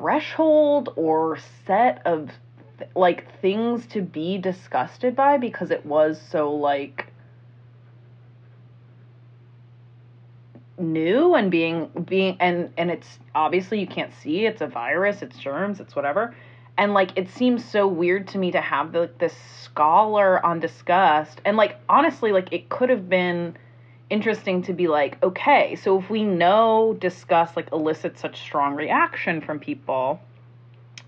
threshold 0.06 0.92
or 0.94 1.36
set 1.66 2.00
of 2.06 2.30
like 2.94 3.40
things 3.40 3.84
to 3.88 4.00
be 4.00 4.38
disgusted 4.38 5.16
by 5.16 5.36
because 5.36 5.72
it 5.72 5.84
was 5.84 6.20
so 6.30 6.54
like 6.54 7.12
new 10.78 11.34
and 11.34 11.50
being 11.50 11.90
being 12.04 12.36
and 12.38 12.72
and 12.78 12.88
it's 12.88 13.18
obviously 13.34 13.80
you 13.80 13.86
can't 13.88 14.14
see. 14.14 14.46
It's 14.46 14.60
a 14.60 14.68
virus. 14.68 15.22
It's 15.22 15.38
germs. 15.38 15.80
It's 15.80 15.96
whatever. 15.96 16.36
And 16.78 16.94
like 16.94 17.10
it 17.16 17.28
seems 17.28 17.64
so 17.64 17.88
weird 17.88 18.28
to 18.28 18.38
me 18.38 18.52
to 18.52 18.60
have 18.60 18.92
the, 18.92 19.10
this 19.18 19.34
scholar 19.64 20.44
on 20.46 20.60
disgust. 20.60 21.40
And 21.44 21.56
like 21.56 21.78
honestly 21.88 22.30
like 22.30 22.52
it 22.52 22.68
could 22.68 22.90
have 22.90 23.08
been 23.08 23.56
interesting 24.08 24.62
to 24.62 24.72
be 24.72 24.86
like 24.86 25.20
okay 25.22 25.74
so 25.76 25.98
if 25.98 26.08
we 26.08 26.22
know 26.22 26.96
disgust 27.00 27.56
like 27.56 27.68
elicits 27.72 28.20
such 28.20 28.40
strong 28.40 28.74
reaction 28.74 29.40
from 29.40 29.58
people 29.58 30.20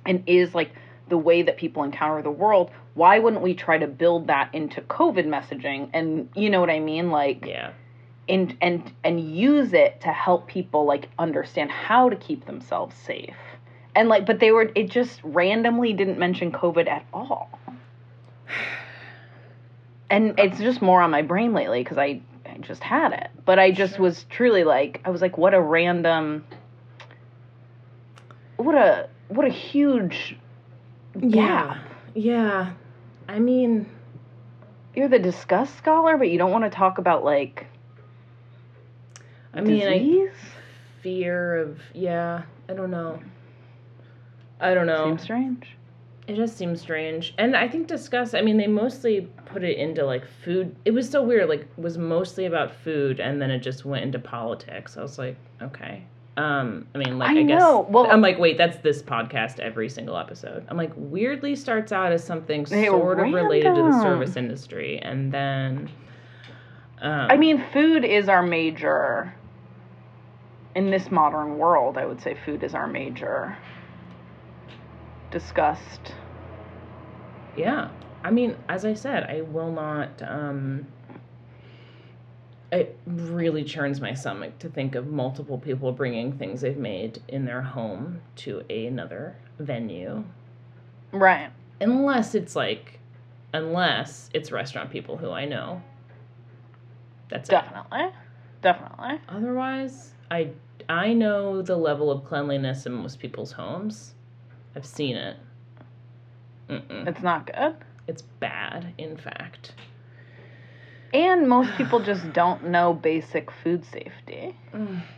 and 0.04 0.22
is 0.26 0.54
like 0.54 0.72
the 1.08 1.18
way 1.18 1.42
that 1.42 1.56
people 1.56 1.84
encounter 1.84 2.22
the 2.22 2.30
world 2.30 2.70
why 2.98 3.20
wouldn't 3.20 3.42
we 3.42 3.54
try 3.54 3.78
to 3.78 3.86
build 3.86 4.26
that 4.26 4.52
into 4.52 4.80
covid 4.82 5.24
messaging? 5.26 5.88
And 5.94 6.28
you 6.34 6.50
know 6.50 6.60
what 6.60 6.68
i 6.68 6.80
mean? 6.80 7.10
Like 7.10 7.46
Yeah. 7.46 7.70
and 8.28 8.56
and 8.60 8.92
and 9.04 9.20
use 9.20 9.72
it 9.72 10.00
to 10.00 10.08
help 10.08 10.48
people 10.48 10.84
like 10.84 11.08
understand 11.16 11.70
how 11.70 12.08
to 12.10 12.16
keep 12.16 12.44
themselves 12.46 12.96
safe. 12.96 13.36
And 13.94 14.08
like 14.08 14.26
but 14.26 14.40
they 14.40 14.50
were 14.50 14.72
it 14.74 14.90
just 14.90 15.20
randomly 15.22 15.92
didn't 15.92 16.18
mention 16.18 16.50
covid 16.50 16.88
at 16.88 17.06
all. 17.12 17.48
And 20.10 20.38
it's 20.38 20.56
just 20.58 20.80
more 20.80 21.02
on 21.02 21.10
my 21.10 21.20
brain 21.20 21.52
lately 21.52 21.84
because 21.84 21.98
I, 21.98 22.22
I 22.52 22.58
just 22.58 22.82
had 22.82 23.12
it 23.12 23.30
but 23.44 23.58
i 23.58 23.70
just 23.70 23.94
Sure. 23.94 24.02
was 24.02 24.24
truly 24.24 24.64
like 24.64 25.00
i 25.04 25.10
was 25.10 25.20
like 25.22 25.36
what 25.38 25.54
a 25.54 25.60
random 25.60 26.44
what 28.56 28.74
a 28.74 29.08
what 29.28 29.46
a 29.46 29.50
huge 29.50 30.36
Yeah. 31.18 31.78
Yeah. 32.14 32.72
I 33.28 33.38
mean, 33.38 33.86
you're 34.94 35.08
the 35.08 35.18
disgust 35.18 35.76
scholar 35.76 36.16
but 36.16 36.28
you 36.28 36.38
don't 36.38 36.50
want 36.50 36.64
to 36.64 36.70
talk 36.70 36.98
about 36.98 37.24
like 37.24 37.66
I 39.54 39.60
mean, 39.60 39.86
I 39.86 40.30
fear 41.02 41.56
of 41.58 41.80
yeah. 41.94 42.42
I 42.68 42.74
don't 42.74 42.90
know. 42.90 43.20
I 44.60 44.74
don't 44.74 44.86
know. 44.86 45.04
seems 45.06 45.22
strange 45.22 45.76
It 46.26 46.34
just 46.36 46.56
seems 46.56 46.80
strange. 46.80 47.34
And 47.38 47.56
I 47.56 47.68
think 47.68 47.86
discuss, 47.86 48.34
I 48.34 48.40
mean, 48.42 48.56
they 48.56 48.66
mostly 48.66 49.28
put 49.48 49.64
it 49.64 49.76
into 49.78 50.04
like 50.04 50.24
food. 50.44 50.74
It 50.84 50.92
was 50.92 51.08
so 51.08 51.22
weird. 51.22 51.48
Like, 51.48 51.66
was 51.76 51.98
mostly 51.98 52.46
about 52.46 52.74
food 52.74 53.20
and 53.20 53.40
then 53.40 53.50
it 53.50 53.60
just 53.60 53.84
went 53.84 54.04
into 54.04 54.18
politics. 54.18 54.96
I 54.96 55.02
was 55.02 55.18
like, 55.18 55.36
okay. 55.62 56.04
Um, 56.36 56.86
I 56.94 56.98
mean, 56.98 57.18
like, 57.18 57.30
I 57.30 57.40
I, 57.40 57.42
guess. 57.42 57.60
Well- 57.60 58.06
I'm 58.08 58.20
like, 58.20 58.38
wait, 58.38 58.56
that's 58.56 58.78
this 58.78 59.02
podcast 59.02 59.58
every 59.58 59.88
single 59.88 60.16
episode. 60.16 60.64
I'm 60.68 60.76
like, 60.76 60.92
weirdly 60.94 61.56
starts 61.56 61.90
out 61.90 62.12
as 62.12 62.22
something 62.22 62.64
sort 62.64 63.18
of 63.18 63.32
related 63.32 63.74
to 63.74 63.82
the 63.82 64.00
service 64.02 64.36
industry. 64.36 64.98
And 65.00 65.32
then. 65.32 65.90
Um, 67.00 67.28
I 67.30 67.36
mean, 67.36 67.64
food 67.72 68.04
is 68.04 68.28
our 68.28 68.42
major. 68.42 69.34
In 70.76 70.90
this 70.90 71.10
modern 71.10 71.58
world, 71.58 71.98
I 71.98 72.06
would 72.06 72.20
say 72.20 72.36
food 72.44 72.62
is 72.62 72.72
our 72.72 72.86
major 72.86 73.56
disgust. 75.30 76.14
Yeah. 77.56 77.90
I 78.24 78.30
mean, 78.30 78.56
as 78.68 78.84
I 78.84 78.94
said, 78.94 79.24
I 79.24 79.42
will 79.42 79.72
not 79.72 80.22
um 80.22 80.86
it 82.70 82.98
really 83.06 83.64
churns 83.64 84.00
my 84.00 84.12
stomach 84.12 84.58
to 84.58 84.68
think 84.68 84.94
of 84.94 85.06
multiple 85.06 85.58
people 85.58 85.90
bringing 85.90 86.32
things 86.32 86.60
they've 86.60 86.76
made 86.76 87.22
in 87.28 87.46
their 87.46 87.62
home 87.62 88.20
to 88.36 88.60
another 88.70 89.36
venue 89.58 90.22
Right. 91.10 91.50
unless 91.80 92.34
it's 92.34 92.54
like 92.54 93.00
unless 93.54 94.28
it's 94.34 94.52
restaurant 94.52 94.90
people 94.90 95.16
who 95.16 95.30
I 95.30 95.46
know. 95.46 95.82
That's 97.30 97.48
it. 97.48 97.52
Definitely. 97.52 98.08
Definitely. 98.60 99.20
Otherwise, 99.28 100.12
I 100.30 100.50
I 100.88 101.14
know 101.14 101.62
the 101.62 101.76
level 101.76 102.10
of 102.10 102.24
cleanliness 102.24 102.84
in 102.84 102.92
most 102.92 103.18
people's 103.18 103.52
homes. 103.52 104.14
I've 104.76 104.84
seen 104.86 105.16
it. 105.16 105.36
Mm-mm. 106.68 107.06
It's 107.08 107.22
not 107.22 107.46
good. 107.46 107.76
It's 108.08 108.22
bad, 108.22 108.94
in 108.96 109.16
fact. 109.18 109.74
And 111.12 111.48
most 111.48 111.76
people 111.76 112.00
just 112.00 112.32
don't 112.32 112.68
know 112.68 112.94
basic 112.94 113.50
food 113.50 113.84
safety. 113.84 114.56
Mm. 114.74 115.02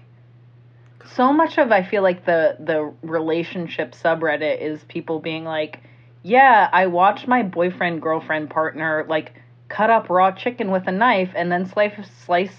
So 1.14 1.32
much 1.32 1.59
of 1.59 1.72
I 1.72 1.82
feel 1.82 2.03
like 2.03 2.24
the 2.24 2.57
the 2.61 2.93
relationship 3.03 3.93
subreddit 3.93 4.61
is 4.61 4.84
people 4.84 5.18
being 5.18 5.45
like, 5.45 5.80
"Yeah, 6.22 6.68
I 6.70 6.86
watched 6.86 7.26
my 7.26 7.43
boyfriend, 7.43 8.01
girlfriend, 8.01 8.51
partner 8.51 9.07
like 9.09 9.32
cut 9.68 9.91
up 9.91 10.09
raw 10.09 10.30
chicken 10.30 10.70
with 10.70 10.86
a 10.86 10.93
knife 10.93 11.30
and 11.34 11.51
then 11.51 11.66
slice 11.66 11.95
slice 12.24 12.55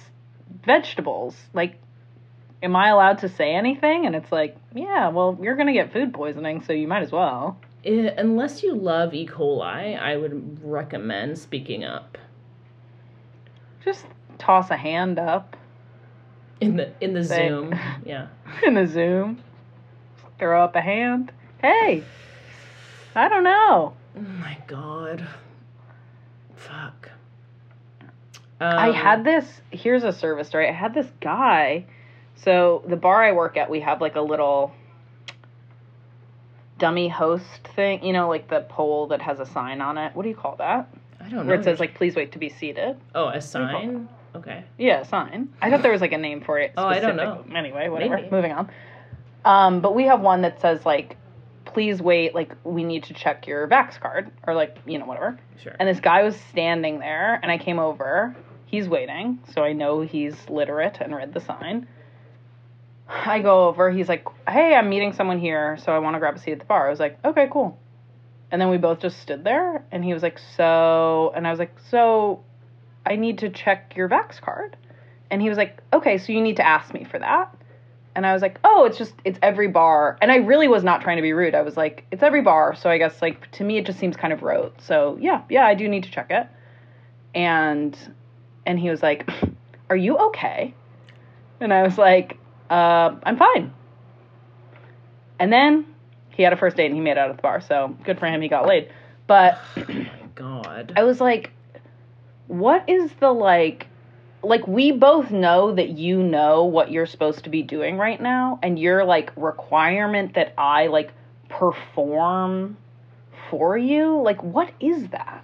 vegetables." 0.65 1.37
Like 1.53 1.75
am 2.63 2.75
I 2.75 2.89
allowed 2.89 3.19
to 3.19 3.29
say 3.29 3.53
anything? 3.53 4.05
And 4.05 4.15
it's 4.15 4.31
like, 4.31 4.57
"Yeah, 4.73 5.09
well, 5.09 5.37
you're 5.41 5.55
going 5.55 5.67
to 5.67 5.73
get 5.73 5.93
food 5.93 6.13
poisoning, 6.13 6.63
so 6.63 6.73
you 6.73 6.87
might 6.87 7.03
as 7.03 7.11
well." 7.11 7.57
I- 7.85 8.13
unless 8.17 8.63
you 8.63 8.75
love 8.75 9.13
E. 9.13 9.27
coli, 9.27 9.99
I 9.99 10.15
would 10.17 10.59
recommend 10.63 11.37
speaking 11.39 11.83
up 11.83 12.17
Just 13.83 14.05
toss 14.37 14.69
a 14.69 14.77
hand 14.77 15.17
up 15.19 15.55
in 16.59 16.75
the 16.77 16.91
in 17.01 17.13
the 17.13 17.23
Zoom. 17.23 17.73
Yeah. 18.05 18.27
in 18.65 18.75
the 18.75 18.85
Zoom. 18.87 19.41
Throw 20.37 20.63
up 20.63 20.75
a 20.75 20.81
hand. 20.81 21.31
Hey. 21.61 22.03
I 23.15 23.27
don't 23.27 23.43
know. 23.43 23.93
Oh 24.17 24.21
my 24.21 24.57
god. 24.67 25.27
Fuck. 26.55 27.09
I 28.59 28.89
Um, 28.89 28.93
had 28.95 29.23
this. 29.23 29.61
Here's 29.71 30.03
a 30.03 30.11
service 30.13 30.47
story. 30.47 30.69
I 30.69 30.71
had 30.71 30.93
this 30.93 31.07
guy. 31.19 31.85
So 32.35 32.83
the 32.87 32.95
bar 32.95 33.23
I 33.23 33.31
work 33.31 33.57
at, 33.57 33.69
we 33.69 33.79
have 33.81 34.01
like 34.01 34.15
a 34.15 34.21
little 34.21 34.71
dummy 36.81 37.07
host 37.07 37.69
thing. 37.75 38.03
You 38.03 38.11
know, 38.11 38.27
like 38.27 38.49
the 38.49 38.61
pole 38.61 39.07
that 39.07 39.21
has 39.21 39.39
a 39.39 39.45
sign 39.45 39.79
on 39.79 39.97
it. 39.97 40.13
What 40.13 40.23
do 40.23 40.29
you 40.29 40.35
call 40.35 40.57
that? 40.57 40.89
I 41.21 41.29
don't 41.29 41.45
know. 41.45 41.45
Where 41.45 41.55
it 41.55 41.63
says 41.63 41.79
like, 41.79 41.93
"Please 41.93 42.15
wait 42.15 42.33
to 42.33 42.39
be 42.39 42.49
seated." 42.49 42.97
oh, 43.15 43.27
a 43.27 43.31
do 43.31 43.35
you 43.37 43.41
call 43.41 43.81
sign. 43.81 44.09
Okay. 44.35 44.63
Yeah, 44.77 45.01
a 45.01 45.05
sign. 45.05 45.49
I 45.61 45.69
thought 45.69 45.83
there 45.83 45.91
was 45.91 46.01
like 46.01 46.13
a 46.13 46.17
name 46.17 46.41
for 46.41 46.57
it. 46.59 46.73
Oh, 46.75 46.85
I 46.85 46.99
don't 46.99 47.15
know. 47.15 47.45
Anyway, 47.55 47.87
whatever. 47.87 48.15
Maybe. 48.15 48.29
Moving 48.29 48.51
on. 48.51 48.69
Um, 49.45 49.81
but 49.81 49.95
we 49.95 50.05
have 50.05 50.21
one 50.21 50.41
that 50.41 50.59
says 50.59 50.85
like, 50.85 51.17
"Please 51.65 52.01
wait. 52.01 52.33
Like, 52.33 52.55
we 52.63 52.83
need 52.83 53.03
to 53.05 53.13
check 53.13 53.47
your 53.47 53.67
Vax 53.67 53.99
card," 53.99 54.31
or 54.47 54.55
like, 54.55 54.77
you 54.85 54.97
know, 54.97 55.05
whatever. 55.05 55.39
Sure. 55.61 55.75
And 55.79 55.87
this 55.87 55.99
guy 55.99 56.23
was 56.23 56.35
standing 56.49 56.99
there, 56.99 57.39
and 57.41 57.51
I 57.51 57.57
came 57.57 57.79
over. 57.79 58.35
He's 58.65 58.87
waiting, 58.87 59.39
so 59.53 59.63
I 59.63 59.73
know 59.73 59.99
he's 59.99 60.35
literate 60.49 60.97
and 61.01 61.13
read 61.13 61.33
the 61.33 61.41
sign. 61.41 61.87
I 63.11 63.39
go 63.39 63.67
over. 63.67 63.91
He's 63.91 64.09
like, 64.09 64.25
"Hey, 64.47 64.75
I'm 64.75 64.89
meeting 64.89 65.13
someone 65.13 65.39
here, 65.39 65.77
so 65.77 65.93
I 65.93 65.99
want 65.99 66.15
to 66.15 66.19
grab 66.19 66.35
a 66.35 66.39
seat 66.39 66.53
at 66.53 66.59
the 66.59 66.65
bar." 66.65 66.87
I 66.87 66.89
was 66.89 66.99
like, 66.99 67.17
"Okay, 67.25 67.47
cool." 67.51 67.77
And 68.51 68.61
then 68.61 68.69
we 68.69 68.77
both 68.77 68.99
just 68.99 69.19
stood 69.19 69.43
there, 69.43 69.83
and 69.91 70.03
he 70.03 70.13
was 70.13 70.23
like, 70.23 70.39
"So," 70.57 71.31
and 71.35 71.47
I 71.47 71.51
was 71.51 71.59
like, 71.59 71.77
"So, 71.89 72.41
I 73.05 73.15
need 73.15 73.39
to 73.39 73.49
check 73.49 73.95
your 73.95 74.09
Vax 74.09 74.41
card." 74.41 74.77
And 75.29 75.41
he 75.41 75.49
was 75.49 75.57
like, 75.57 75.81
"Okay, 75.93 76.17
so 76.17 76.33
you 76.33 76.41
need 76.41 76.57
to 76.57 76.65
ask 76.67 76.93
me 76.93 77.03
for 77.03 77.19
that." 77.19 77.53
And 78.15 78.25
I 78.25 78.33
was 78.33 78.41
like, 78.41 78.59
"Oh, 78.63 78.85
it's 78.85 78.97
just 78.97 79.13
it's 79.25 79.39
every 79.41 79.67
bar." 79.67 80.17
And 80.21 80.31
I 80.31 80.37
really 80.37 80.67
was 80.67 80.83
not 80.83 81.01
trying 81.01 81.17
to 81.17 81.21
be 81.21 81.33
rude. 81.33 81.55
I 81.55 81.61
was 81.61 81.77
like, 81.77 82.05
"It's 82.11 82.23
every 82.23 82.41
bar, 82.41 82.75
so 82.75 82.89
I 82.89 82.97
guess 82.97 83.21
like 83.21 83.49
to 83.53 83.63
me 83.63 83.77
it 83.77 83.85
just 83.85 83.99
seems 83.99 84.17
kind 84.17 84.33
of 84.33 84.41
rote." 84.43 84.81
So, 84.81 85.17
yeah, 85.21 85.43
yeah, 85.49 85.65
I 85.65 85.75
do 85.75 85.87
need 85.87 86.03
to 86.03 86.11
check 86.11 86.31
it. 86.31 86.47
and 87.33 87.97
and 88.65 88.79
he 88.79 88.89
was 88.89 89.01
like, 89.01 89.29
"Are 89.89 89.95
you 89.95 90.17
okay?" 90.17 90.73
And 91.59 91.73
I 91.73 91.83
was 91.83 91.97
like, 91.97 92.37
uh, 92.71 93.15
"I'm 93.23 93.37
fine." 93.37 93.73
And 95.39 95.51
then 95.51 95.85
he 96.29 96.43
had 96.43 96.53
a 96.53 96.55
first 96.57 96.77
date 96.77 96.85
and 96.85 96.95
he 96.95 97.01
made 97.01 97.17
out 97.17 97.29
of 97.29 97.35
the 97.35 97.41
bar, 97.41 97.61
so 97.61 97.95
good 98.03 98.19
for 98.19 98.27
him. 98.27 98.41
He 98.41 98.47
got 98.47 98.65
laid. 98.65 98.89
But 99.27 99.59
Oh 99.77 99.83
my 99.87 100.09
god. 100.35 100.93
I 100.95 101.03
was 101.03 101.19
like, 101.19 101.51
"What 102.47 102.87
is 102.87 103.11
the 103.19 103.31
like?" 103.31 103.87
Like 104.43 104.65
we 104.67 104.91
both 104.91 105.29
know 105.29 105.73
that 105.73 105.89
you 105.89 106.23
know 106.23 106.63
what 106.63 106.91
you're 106.91 107.05
supposed 107.05 107.43
to 107.43 107.49
be 107.49 107.61
doing 107.61 107.97
right 107.97 108.19
now, 108.19 108.59
and 108.63 108.79
your 108.79 109.03
like 109.03 109.31
requirement 109.35 110.33
that 110.35 110.53
I 110.57 110.87
like 110.87 111.11
perform 111.49 112.77
for 113.49 113.77
you. 113.77 114.21
Like, 114.21 114.41
what 114.41 114.71
is 114.79 115.09
that? 115.09 115.43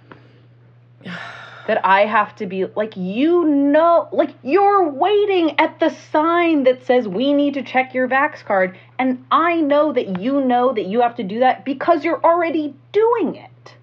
that 1.68 1.84
I 1.84 2.06
have 2.06 2.34
to 2.36 2.46
be 2.46 2.64
like 2.64 2.96
you 2.96 3.44
know 3.44 4.08
like 4.10 4.30
you're 4.42 4.88
waiting 4.88 5.60
at 5.60 5.78
the 5.80 5.90
sign 5.90 6.64
that 6.64 6.84
says 6.86 7.06
we 7.06 7.34
need 7.34 7.54
to 7.54 7.62
check 7.62 7.92
your 7.92 8.08
vax 8.08 8.42
card 8.42 8.76
and 8.98 9.22
I 9.30 9.60
know 9.60 9.92
that 9.92 10.18
you 10.18 10.40
know 10.40 10.72
that 10.72 10.86
you 10.86 11.02
have 11.02 11.14
to 11.16 11.22
do 11.22 11.40
that 11.40 11.66
because 11.66 12.04
you're 12.04 12.24
already 12.24 12.74
doing 12.92 13.36
it. 13.36 13.74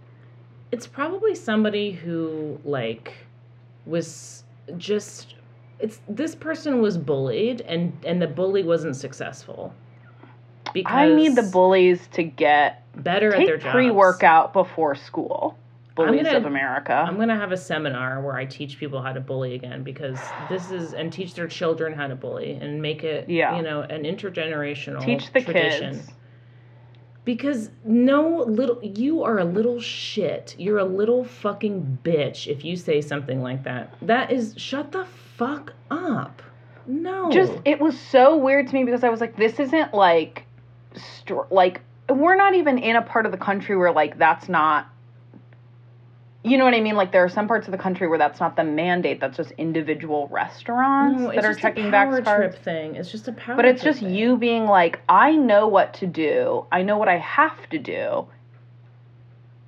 It's 0.72 0.88
probably 0.88 1.36
somebody 1.36 1.92
who 1.92 2.60
like 2.66 3.14
was 3.86 4.44
just 4.78 5.36
it's 5.80 6.00
this 6.10 6.34
person 6.34 6.82
was 6.82 6.98
bullied 6.98 7.62
and 7.62 7.96
and 8.04 8.20
the 8.20 8.28
bully 8.28 8.64
wasn't 8.64 8.96
successful. 8.96 9.76
Because 10.74 10.92
I 10.92 11.14
need 11.14 11.36
the 11.36 11.44
bullies 11.44 12.08
to 12.14 12.24
get 12.24 12.84
better 12.96 13.34
at 13.34 13.46
their 13.46 13.58
jobs. 13.58 13.72
pre-workout 13.72 14.54
before 14.54 14.96
school. 14.96 15.56
Bullies 15.96 16.24
gonna- 16.24 16.38
of 16.38 16.46
America. 16.46 16.93
I'm 16.93 17.18
gonna 17.18 17.38
have 17.38 17.52
a 17.54 17.58
seminar 17.58 18.22
where 18.22 18.36
I 18.36 18.46
teach 18.46 18.78
people 18.78 19.02
how 19.02 19.14
to 19.14 19.22
bully 19.22 19.56
again 19.56 19.82
because 19.84 20.20
this 20.50 20.70
is 20.72 20.93
and 20.93 21.12
teach 21.12 21.34
their 21.36 21.48
children 21.48 21.93
how 21.93 22.08
to 22.08 22.16
bully 22.16 22.54
and 22.62 22.82
make 22.82 23.04
it 23.04 23.30
Yeah. 23.30 23.56
you 23.56 23.62
know 23.64 23.82
an 23.82 24.04
intergenerational 24.04 25.02
Teach 25.04 25.32
the 25.32 25.41
tradition. 25.41 25.93
kids. 25.93 26.12
Because 27.24 27.72
no 27.84 28.43
little 28.48 28.80
you 28.84 29.24
are 29.24 29.39
a 29.39 29.46
little 29.46 29.80
shit. 29.80 30.54
You're 30.60 30.78
a 30.78 30.84
little 30.86 31.24
fucking 31.24 31.98
bitch 32.04 32.48
if 32.48 32.64
you 32.64 32.76
say 32.76 33.02
something 33.02 33.41
like 33.41 33.64
that. 33.64 33.93
That 34.02 34.32
is 34.32 34.54
shut 34.58 34.91
the 34.91 35.06
fuck 35.06 35.74
up. 35.89 36.43
No. 36.88 37.32
just 37.32 37.54
it 37.66 37.80
was 37.80 38.00
so 38.00 38.36
weird 38.38 38.68
to 38.68 38.74
me 38.76 38.84
because 38.84 39.04
I 39.04 39.10
was 39.10 39.22
like, 39.22 39.36
this 39.38 39.60
isn't 39.60 39.91
like, 39.93 40.46
str- 40.96 41.48
like 41.50 41.82
we're 42.10 42.36
not 42.36 42.54
even 42.54 42.78
in 42.78 42.96
a 42.96 43.02
part 43.02 43.26
of 43.26 43.32
the 43.32 43.39
country 43.39 43.76
where 43.76 43.91
like 43.91 44.20
that's 44.20 44.48
not. 44.48 44.88
You 46.46 46.60
know 46.60 46.66
what 46.66 46.76
I 46.76 46.82
mean? 46.82 46.96
Like 46.96 47.12
there 47.12 47.24
are 47.24 47.30
some 47.30 47.48
parts 47.48 47.68
of 47.68 47.72
the 47.72 47.78
country 47.78 48.08
where 48.08 48.20
that's 48.20 48.39
not 48.39 48.56
the 48.56 48.64
mandate. 48.64 49.20
That's 49.20 49.36
just 49.36 49.52
individual 49.52 50.28
restaurants 50.28 51.22
No, 51.22 51.30
that 51.30 51.43
are 51.43 51.50
just 51.50 51.60
checking 51.60 51.88
a 51.88 51.91
power 51.91 52.22
trip 52.22 52.64
thing. 52.64 52.96
It's 52.96 53.12
just 53.12 53.28
a 53.28 53.34
power 53.34 53.56
But 53.56 53.66
it's 53.66 53.82
just 53.84 54.00
thing. 54.02 54.14
you 54.14 54.38
being 54.38 54.66
like, 54.66 55.00
I 55.10 55.32
know 55.32 55.68
what 55.68 55.96
to 55.96 56.08
do. 56.08 56.68
I 56.72 56.84
know 56.84 56.98
what 56.98 57.10
I 57.10 57.18
have 57.18 57.68
to 57.72 57.80
do. 57.80 58.28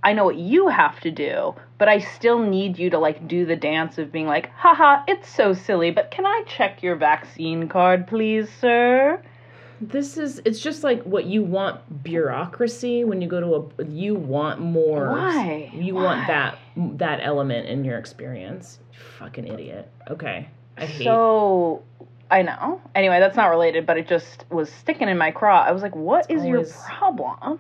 I 0.04 0.14
know 0.14 0.26
what 0.26 0.38
you 0.38 0.68
have 0.68 1.00
to 1.02 1.12
do, 1.12 1.56
but 1.80 1.90
I 1.90 2.00
still 2.00 2.40
need 2.40 2.78
you 2.78 2.92
to 2.92 3.00
like 3.00 3.28
do 3.28 3.46
the 3.46 3.56
dance 3.56 3.98
of 3.98 4.12
being 4.12 4.28
like, 4.28 4.52
haha, 4.52 5.04
it's 5.08 5.28
so 5.28 5.54
silly, 5.54 5.92
but 5.92 6.12
can 6.12 6.26
I 6.26 6.44
check 6.48 6.84
your 6.84 6.96
vaccine 6.96 7.68
card, 7.68 8.08
please, 8.08 8.48
sir? 8.62 9.22
This 9.80 10.18
is 10.18 10.42
it's 10.44 10.60
just 10.60 10.84
like 10.84 11.04
what 11.04 11.26
you 11.26 11.44
want 11.44 12.04
bureaucracy 12.04 13.04
when 13.04 13.22
you 13.22 13.28
go 13.28 13.40
to 13.40 13.84
a 13.84 13.86
you 13.86 14.16
want 14.16 14.60
more 14.60 15.12
Why? 15.12 15.70
you 15.74 15.94
Why? 15.94 16.04
want 16.04 16.28
that 16.28 16.58
that 16.98 17.20
element 17.22 17.68
in 17.68 17.84
your 17.86 17.98
experience. 18.00 18.80
Fucking 19.20 19.48
idiot. 19.48 19.92
Okay. 20.10 20.50
I 20.78 20.86
hate 20.86 21.04
So 21.04 21.84
I 22.32 22.42
know. 22.42 22.82
Anyway, 22.96 23.20
that's 23.20 23.38
not 23.38 23.48
related, 23.48 23.86
but 23.86 23.98
it 23.98 24.08
just 24.08 24.46
was 24.50 24.72
sticking 24.72 25.10
in 25.10 25.18
my 25.18 25.32
craw. 25.32 25.62
I 25.62 25.72
was 25.72 25.82
like, 25.82 25.96
"What 25.96 26.30
is 26.30 26.42
It's 26.42 26.50
your 26.50 26.66
problem? 26.98 27.60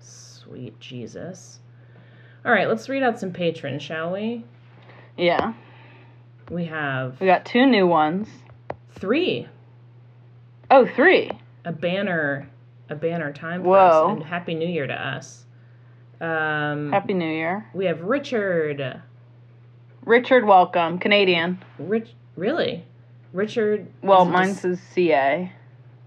sweet 0.00 0.78
Jesus. 0.80 1.60
All 2.44 2.52
right, 2.52 2.68
let's 2.68 2.88
read 2.88 3.02
out 3.02 3.18
some 3.18 3.32
patrons, 3.32 3.82
shall 3.82 4.12
we? 4.12 4.44
Yeah. 5.16 5.54
We 6.50 6.66
have 6.66 7.18
We 7.20 7.26
got 7.26 7.46
two 7.46 7.64
new 7.64 7.86
ones. 7.86 8.28
three. 8.92 9.48
Oh, 10.70 10.84
three. 10.86 11.30
A 11.64 11.72
banner 11.72 12.48
a 12.90 12.94
banner 12.94 13.32
time 13.32 13.62
for 13.62 13.68
Whoa. 13.68 13.76
us 14.10 14.12
and 14.16 14.22
happy 14.24 14.54
new 14.54 14.66
year 14.68 14.86
to 14.86 14.92
us. 14.94 15.44
Um 16.20 16.92
Happy 16.92 17.14
New 17.14 17.30
Year. 17.30 17.66
we 17.74 17.86
have 17.86 18.02
Richard. 18.02 19.00
Richard, 20.04 20.44
welcome. 20.44 20.98
Canadian. 20.98 21.62
Rich 21.78 22.10
really? 22.36 22.84
Richard 23.32 23.86
Well, 24.02 24.22
is 24.22 24.28
mine 24.28 24.48
dis- 24.48 24.60
says 24.60 24.80
CA. 24.92 25.52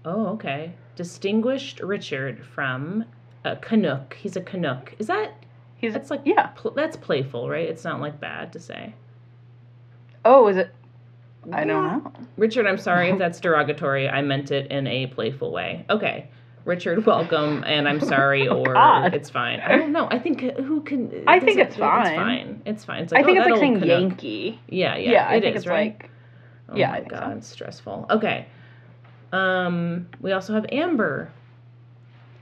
Oh, 0.04 0.26
okay. 0.28 0.72
Distinguished 0.96 1.80
Richard 1.80 2.44
from 2.44 3.04
a 3.44 3.56
Canuck. 3.56 4.14
He's 4.14 4.36
a 4.36 4.40
Canuck. 4.40 4.94
Is 4.98 5.08
that 5.08 5.44
He's 5.76 5.92
that's 5.92 6.10
like 6.10 6.22
yeah. 6.24 6.48
pl- 6.48 6.72
that's 6.72 6.96
playful, 6.96 7.48
right? 7.48 7.68
It's 7.68 7.84
not 7.84 8.00
like 8.00 8.18
bad 8.20 8.52
to 8.52 8.60
say. 8.60 8.94
Oh, 10.24 10.48
is 10.48 10.56
it? 10.56 10.74
I 11.52 11.64
don't 11.64 12.04
know. 12.04 12.12
Richard, 12.36 12.66
I'm 12.66 12.78
sorry 12.78 13.10
if 13.10 13.18
that's 13.24 13.40
derogatory. 13.40 14.08
I 14.08 14.22
meant 14.22 14.50
it 14.50 14.70
in 14.70 14.86
a 14.86 15.06
playful 15.08 15.50
way. 15.52 15.84
Okay. 15.90 16.28
Richard, 16.64 17.06
welcome, 17.06 17.64
and 17.66 17.88
I'm 17.88 18.00
sorry, 18.00 18.46
or 18.48 18.70
Oh, 18.70 18.74
God. 18.74 19.14
it's 19.14 19.30
fine. 19.30 19.60
I 19.60 19.76
don't 19.76 19.92
know. 19.92 20.06
I 20.10 20.18
think 20.18 20.42
uh, 20.42 20.60
who 20.62 20.82
can. 20.82 21.24
I 21.26 21.38
does 21.38 21.46
think 21.46 21.58
it- 21.58 21.68
it's 21.68 21.76
fine. 21.76 22.06
It's 22.06 22.16
fine. 22.16 22.62
It's 22.66 22.84
fine. 22.84 23.02
It's 23.04 23.12
I 23.14 23.22
think 23.22 23.38
oh, 23.38 23.42
it's 23.42 23.50
like 23.52 23.60
saying 23.60 23.74
Canuck. 23.80 23.88
Yankee. 23.88 24.60
Yeah, 24.68 24.96
yeah, 24.96 25.10
Yeah, 25.12 25.28
I 25.28 25.34
it 25.36 25.40
think 25.42 25.56
is, 25.56 25.62
it's 25.62 25.66
right? 25.70 25.94
like 25.98 26.10
Oh 26.68 26.76
yeah, 26.76 26.90
my 26.90 26.96
I 26.96 27.00
think 27.00 27.12
so. 27.12 27.18
god, 27.20 27.36
it's 27.38 27.48
stressful. 27.48 28.06
Okay. 28.10 28.46
Um, 29.32 30.08
we 30.20 30.32
also 30.32 30.52
have 30.54 30.66
Amber. 30.70 31.30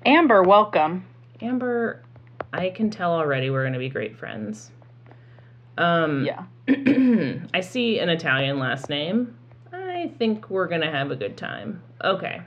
Amber, 0.05 0.43
welcome. 0.43 1.05
Amber, 1.41 2.03
I 2.53 2.71
can 2.71 2.91
tell 2.91 3.13
already 3.13 3.51
we're 3.51 3.65
gonna 3.65 3.79
be 3.79 3.89
great 3.89 4.17
friends. 4.17 4.73
Um, 5.79 6.25
Yeah. 6.25 6.45
I 7.55 7.61
see 7.61 7.99
an 8.01 8.09
Italian 8.09 8.59
last 8.59 8.89
name. 8.89 9.37
I 9.73 10.11
think 10.19 10.51
we're 10.51 10.67
gonna 10.67 10.91
have 10.91 11.11
a 11.11 11.17
good 11.17 11.37
time. 11.37 11.83
Okay. 12.03 12.43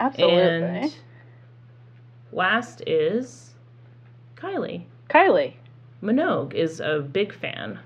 Absolutely. 0.00 0.38
And 0.40 0.96
last 2.32 2.82
is 2.86 3.54
Kylie. 4.36 4.84
Kylie. 5.08 5.54
Minogue 6.02 6.54
is 6.54 6.80
a 6.80 7.00
big 7.00 7.32
fan 7.34 7.78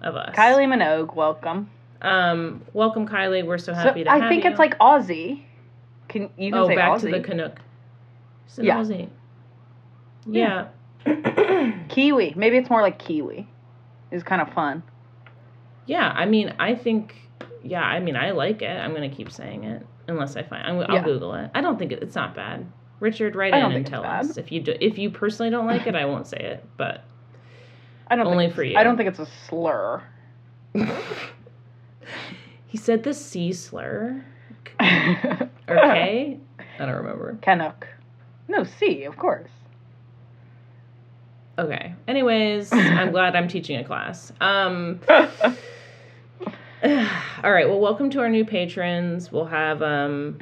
of 0.00 0.16
us. 0.16 0.34
Kylie 0.34 0.66
Minogue, 0.66 1.14
welcome. 1.14 1.70
Um, 2.02 2.62
welcome, 2.72 3.06
Kylie. 3.08 3.44
We're 3.44 3.58
so 3.58 3.72
So 3.72 3.74
happy 3.74 4.04
to 4.04 4.10
have 4.10 4.18
you. 4.18 4.22
I 4.22 4.24
have 4.24 4.28
think 4.28 4.44
you. 4.44 4.50
it's 4.50 4.58
like 4.58 4.78
Aussie. 4.78 5.42
Can 6.08 6.30
you 6.36 6.52
can 6.52 6.60
oh, 6.60 6.68
say 6.68 6.76
back 6.76 6.92
Aussie? 6.92 7.00
to 7.00 7.10
the 7.10 7.20
Canuck. 7.20 7.60
It's 8.46 8.58
an 8.58 8.64
Yeah. 8.64 8.76
Aussie. 8.78 9.08
Yeah. 10.28 10.68
Kiwi. 11.88 12.34
Maybe 12.36 12.56
it's 12.56 12.70
more 12.70 12.82
like 12.82 12.98
Kiwi. 12.98 13.48
Is 14.16 14.22
kind 14.24 14.40
of 14.42 14.52
fun. 14.54 14.82
yeah. 15.86 16.08
I 16.16 16.24
mean, 16.26 16.54
I 16.58 16.74
think. 16.74 17.14
Yeah. 17.62 17.82
I 17.82 18.00
mean, 18.00 18.16
I 18.16 18.30
like 18.32 18.62
it. 18.62 18.68
I'm 18.70 18.92
gonna 18.94 19.08
keep 19.10 19.30
saying 19.30 19.64
it 19.64 19.86
unless 20.08 20.36
I 20.36 20.42
find. 20.42 20.66
I'm, 20.66 20.78
I'll 20.90 20.96
Yeah. 20.96 21.04
Google 21.04 21.34
it. 21.34 21.50
I 21.54 21.60
don't 21.60 21.78
think 21.78 21.92
it, 21.92 22.02
it's 22.02 22.14
not 22.14 22.34
bad. 22.34 22.66
Richard, 22.98 23.36
write 23.36 23.52
I 23.52 23.58
in 23.58 23.72
and 23.72 23.86
tell 23.86 24.04
us 24.04 24.36
if 24.38 24.50
you 24.50 24.60
do. 24.60 24.74
If 24.80 24.96
you 24.98 25.10
personally 25.10 25.50
don't 25.50 25.66
like 25.66 25.86
it, 25.86 25.94
I 25.94 26.06
won't 26.06 26.26
say 26.26 26.38
it. 26.38 26.64
But 26.78 27.04
I 28.08 28.16
don't 28.16 28.26
Only 28.26 28.46
think 28.46 28.54
for 28.56 28.62
you. 28.62 28.76
I 28.78 28.84
don't 28.84 28.96
think 28.96 29.08
it's 29.10 29.18
a 29.18 29.26
slur. 29.48 30.02
he 32.66 32.78
said 32.78 33.02
the 33.02 33.12
C 33.14 33.52
slur. 33.52 34.24
Okay. 35.68 36.38
I 36.78 36.86
don't 36.86 36.94
remember. 36.94 37.36
Canuck. 37.42 37.88
No, 38.46 38.62
C, 38.62 39.02
of 39.02 39.16
course. 39.16 39.50
Okay. 41.58 41.94
Anyways, 42.06 42.70
I'm 42.72 43.10
glad 43.12 43.34
I'm 43.34 43.48
teaching 43.48 43.78
a 43.78 43.84
class. 43.84 44.32
Um. 44.40 45.00
all 45.08 45.22
right. 47.52 47.68
Well, 47.68 47.80
welcome 47.80 48.10
to 48.10 48.20
our 48.20 48.28
new 48.28 48.44
patrons. 48.44 49.32
We'll 49.32 49.46
have 49.46 49.82
um, 49.82 50.38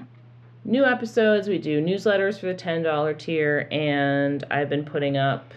new 0.64 0.84
episodes. 0.84 1.46
We 1.46 1.58
do 1.58 1.80
newsletters 1.80 2.40
for 2.40 2.46
the 2.46 2.54
ten 2.54 2.82
dollar 2.82 3.14
tier, 3.14 3.68
and 3.70 4.44
I've 4.50 4.68
been 4.68 4.84
putting 4.84 5.16
up 5.16 5.54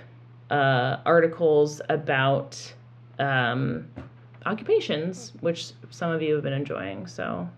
uh, 0.52 0.98
articles 1.06 1.82
about 1.90 2.74
um, 3.18 3.88
occupations, 4.46 5.34
which 5.40 5.72
some 5.90 6.12
of 6.12 6.22
you 6.22 6.36
have 6.36 6.44
been 6.44 6.54
enjoying. 6.54 7.08
So, 7.08 7.50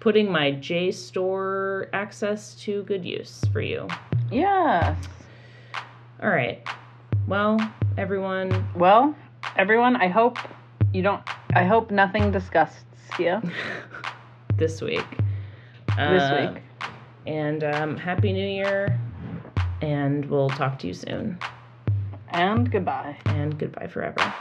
putting 0.00 0.30
my 0.30 0.52
JSTOR 0.52 1.88
access 1.94 2.54
to 2.56 2.82
good 2.82 3.04
use 3.04 3.42
for 3.50 3.62
you. 3.62 3.88
yes. 4.30 4.94
All 6.22 6.28
right. 6.28 6.64
Well, 7.26 7.58
everyone, 7.96 8.68
Well, 8.74 9.14
everyone, 9.56 9.96
I 9.96 10.08
hope 10.08 10.38
you 10.92 11.02
don't. 11.02 11.22
I 11.54 11.64
hope 11.64 11.90
nothing 11.90 12.30
disgusts 12.30 12.84
you 13.18 13.40
this 14.56 14.80
week. 14.80 15.06
this 15.86 15.98
Uh, 15.98 16.52
week. 16.54 16.62
And 17.26 17.62
um, 17.64 17.96
Happy 17.96 18.32
New 18.32 18.46
Year. 18.46 18.98
And 19.80 20.24
we'll 20.26 20.50
talk 20.50 20.78
to 20.80 20.86
you 20.86 20.94
soon. 20.94 21.38
And 22.28 22.70
goodbye. 22.70 23.16
And 23.26 23.58
goodbye 23.58 23.86
forever. 23.88 24.32